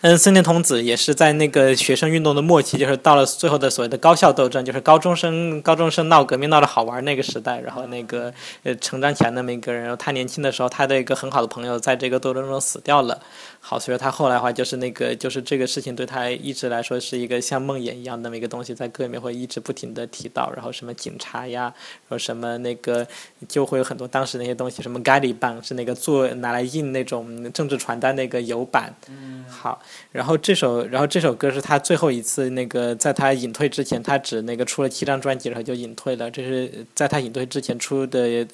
[0.00, 8.30] 嗯，森田童子也是在那个学生运动的末期，就是到了最后的所谓的高校斗争，就是高中生高中生闹革命闹得好玩那个时代，然后那个
[8.64, 13.18] 呃成长起来那么一个人，然后他年轻的时候，他的一个很好的朋友在这个斗争中死掉了。
[13.66, 23.06] 好，所以说他后来的话就是那个，就是这个事情对他一直来说是一个像梦魇一样那么一个东西，在歌里面会一直不停的提到，然后什么警察呀，然后什么那个
[23.48, 28.94] 就会有很多当时那些东西，什么咖喱棒是那个做拿来印那种政治传单那个油版。
[29.08, 29.46] 嗯。
[29.48, 29.80] 好，
[30.12, 36.30] 然后这首，然后这首歌是他最后一次那个在他隐退之前，他只那个出了七张专辑，然后就隐退了。
[36.30, 38.46] 这是在他隐退之前出的。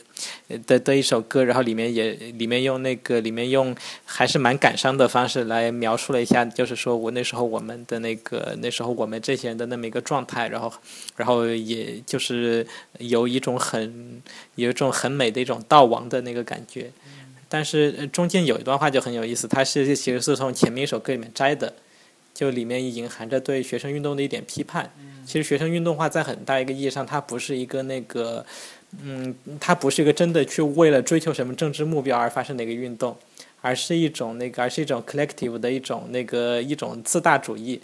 [0.67, 3.75] 的的一首歌，然后里面也里面用那个里面用
[4.05, 10.73] 还是蛮感伤的方式来描述了一下，就是说我那时候我们的那个那时候我们这些人的那么一个状态，然后
[11.17, 12.67] 然后也就是
[12.99, 14.23] 有一种很
[14.55, 16.91] 有一种很美的一种悼亡的那个感觉，
[17.49, 21.75] 但是中间有一段话就很有意思，它是其实是从前面一首歌里面摘的，
[22.33, 24.93] 就里面隐含着对学生运动的一点批判。
[25.27, 28.45] 其实学生运动化在很大一个意义上，它不是一个那个。
[29.05, 33.17] 嗯，它不是一个真的去为了追求什么政治目标而发生的一个运动，
[33.61, 37.81] 而是一种那个，而是一种 collective 的一种那个一种自大主义。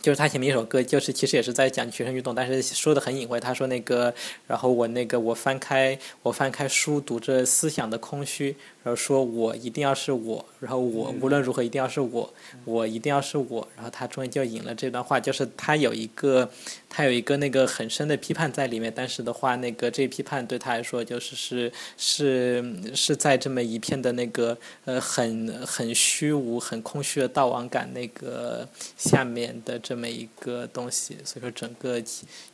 [0.00, 3.40] 就是他前面一首歌，就是其实也是在讲学生运动，但是说的很隐晦。
[3.40, 4.14] 他说那个，
[4.46, 8.54] 然后我那个我翻开我翻开书，读着思想的空虚。
[8.84, 12.32] 然后说我一定要是我，然后我无论如何一定要是我，
[12.64, 13.66] 我一定要是我。
[13.74, 16.48] 然后他终于就引了这段话，就是他有一个，
[16.88, 18.90] 他有一个那个很深的批判在里面。
[18.94, 31.16] 但是的话，那个这批判对他来说，就是是是是在这么一片的那个呃很很虚无、很空虚的道亡感那个下面的这么一个东西。
[31.24, 32.00] 所以说，整个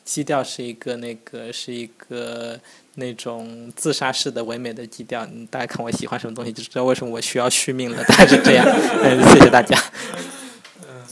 [0.04, 2.58] 基基调是一个那个是一个。
[2.96, 8.04] 那种自杀式的唯美的基调，大家看我喜欢什么东西，就知道为什么我需要续命了。
[8.04, 8.64] 大概是这样，
[9.02, 9.76] 嗯，谢谢大家。
[10.80, 11.02] 嗯，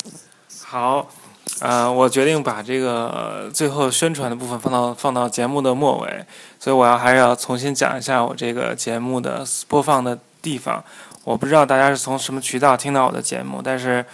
[0.64, 1.10] 好，
[1.58, 6.24] 呃，我决定把这个最后宣传的部分放到放到节目的末尾，
[6.60, 10.84] 所以我要还是要重新讲一下我这个节目的播放的地方。
[11.24, 14.06] 我不知道大家是从什么渠道听到我的节目，但是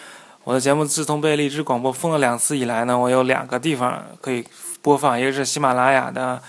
[0.44, 4.42] 我的节目自从被荔枝广播封了两次以来呢，我有两个地方可以
[4.82, 6.40] 播放，一个是喜马拉雅的。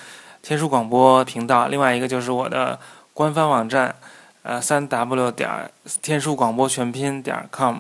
[0.42, 2.80] 天书广播频道，另外一个就是我的
[3.14, 3.94] 官方网站，
[4.42, 5.50] 呃，三 w 点
[6.02, 7.80] 天书广播全拼点 com。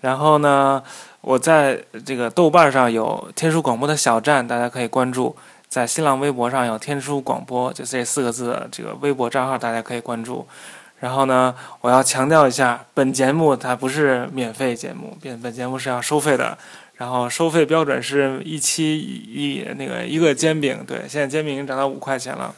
[0.00, 0.82] 然后呢，
[1.20, 5.36] 我在这个豆瓣上有天书广播的小站，大家可以关注；
[5.68, 10.46] 在新浪微博上有天书广播，就这四个字的这个微博账号，大家可以关注。
[10.98, 16.58] 然后呢，我要强调一下，本节目它不是免费节目，本本节目是要收费的。
[16.96, 22.54] 然后收费标准是一期一那个一个煎饼，对，现在煎饼已经涨到五块钱了。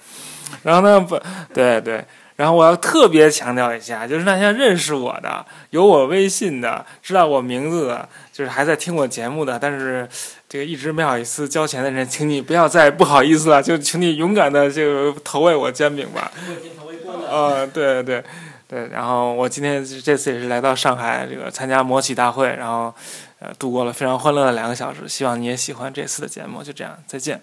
[0.62, 1.20] 然后呢，不
[1.52, 2.02] 对对，
[2.36, 10.08] 然后我要特别强调一下，就是那些认识我的、有我微信的、知道我名字的，就是还在听我节目的，但是
[10.48, 16.30] 这个一直没好意思交钱的人，请你不要再不好意思了，就请你勇敢的就投喂我煎饼吧。
[17.28, 18.22] 呃，对对
[18.68, 22.94] 对，然后我今天这次也是来到上海，这个参加魔起大会，然后。
[23.40, 26.62] 呃，度过了非常欢乐的两个小时，希望你也喜欢这次的节目。
[26.62, 27.40] 就这样，再见。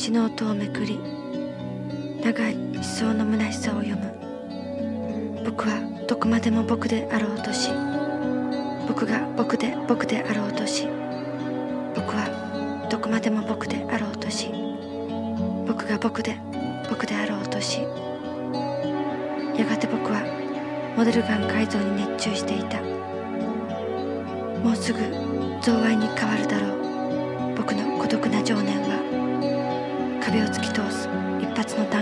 [0.00, 0.98] いページの音をめくり
[2.24, 5.44] 長い思想の虚しさを読む。
[5.44, 7.68] 僕はどこまでも僕であろうとし
[8.88, 10.86] 僕が僕で僕であろうとし
[11.94, 14.48] 僕はどこまでも僕であろうとし
[15.66, 16.40] 僕が僕で
[16.88, 17.80] 僕であろうとし。
[19.58, 20.22] やがて僕は
[20.96, 22.80] モデルガン改造に熱中していた。
[24.64, 24.98] もうすぐ
[25.60, 26.68] 贈賄に変わるだろ
[27.52, 27.54] う。
[27.54, 28.89] 僕の孤独な情念は
[30.30, 31.08] 壁を突き通す
[31.40, 31.99] 一発の弾。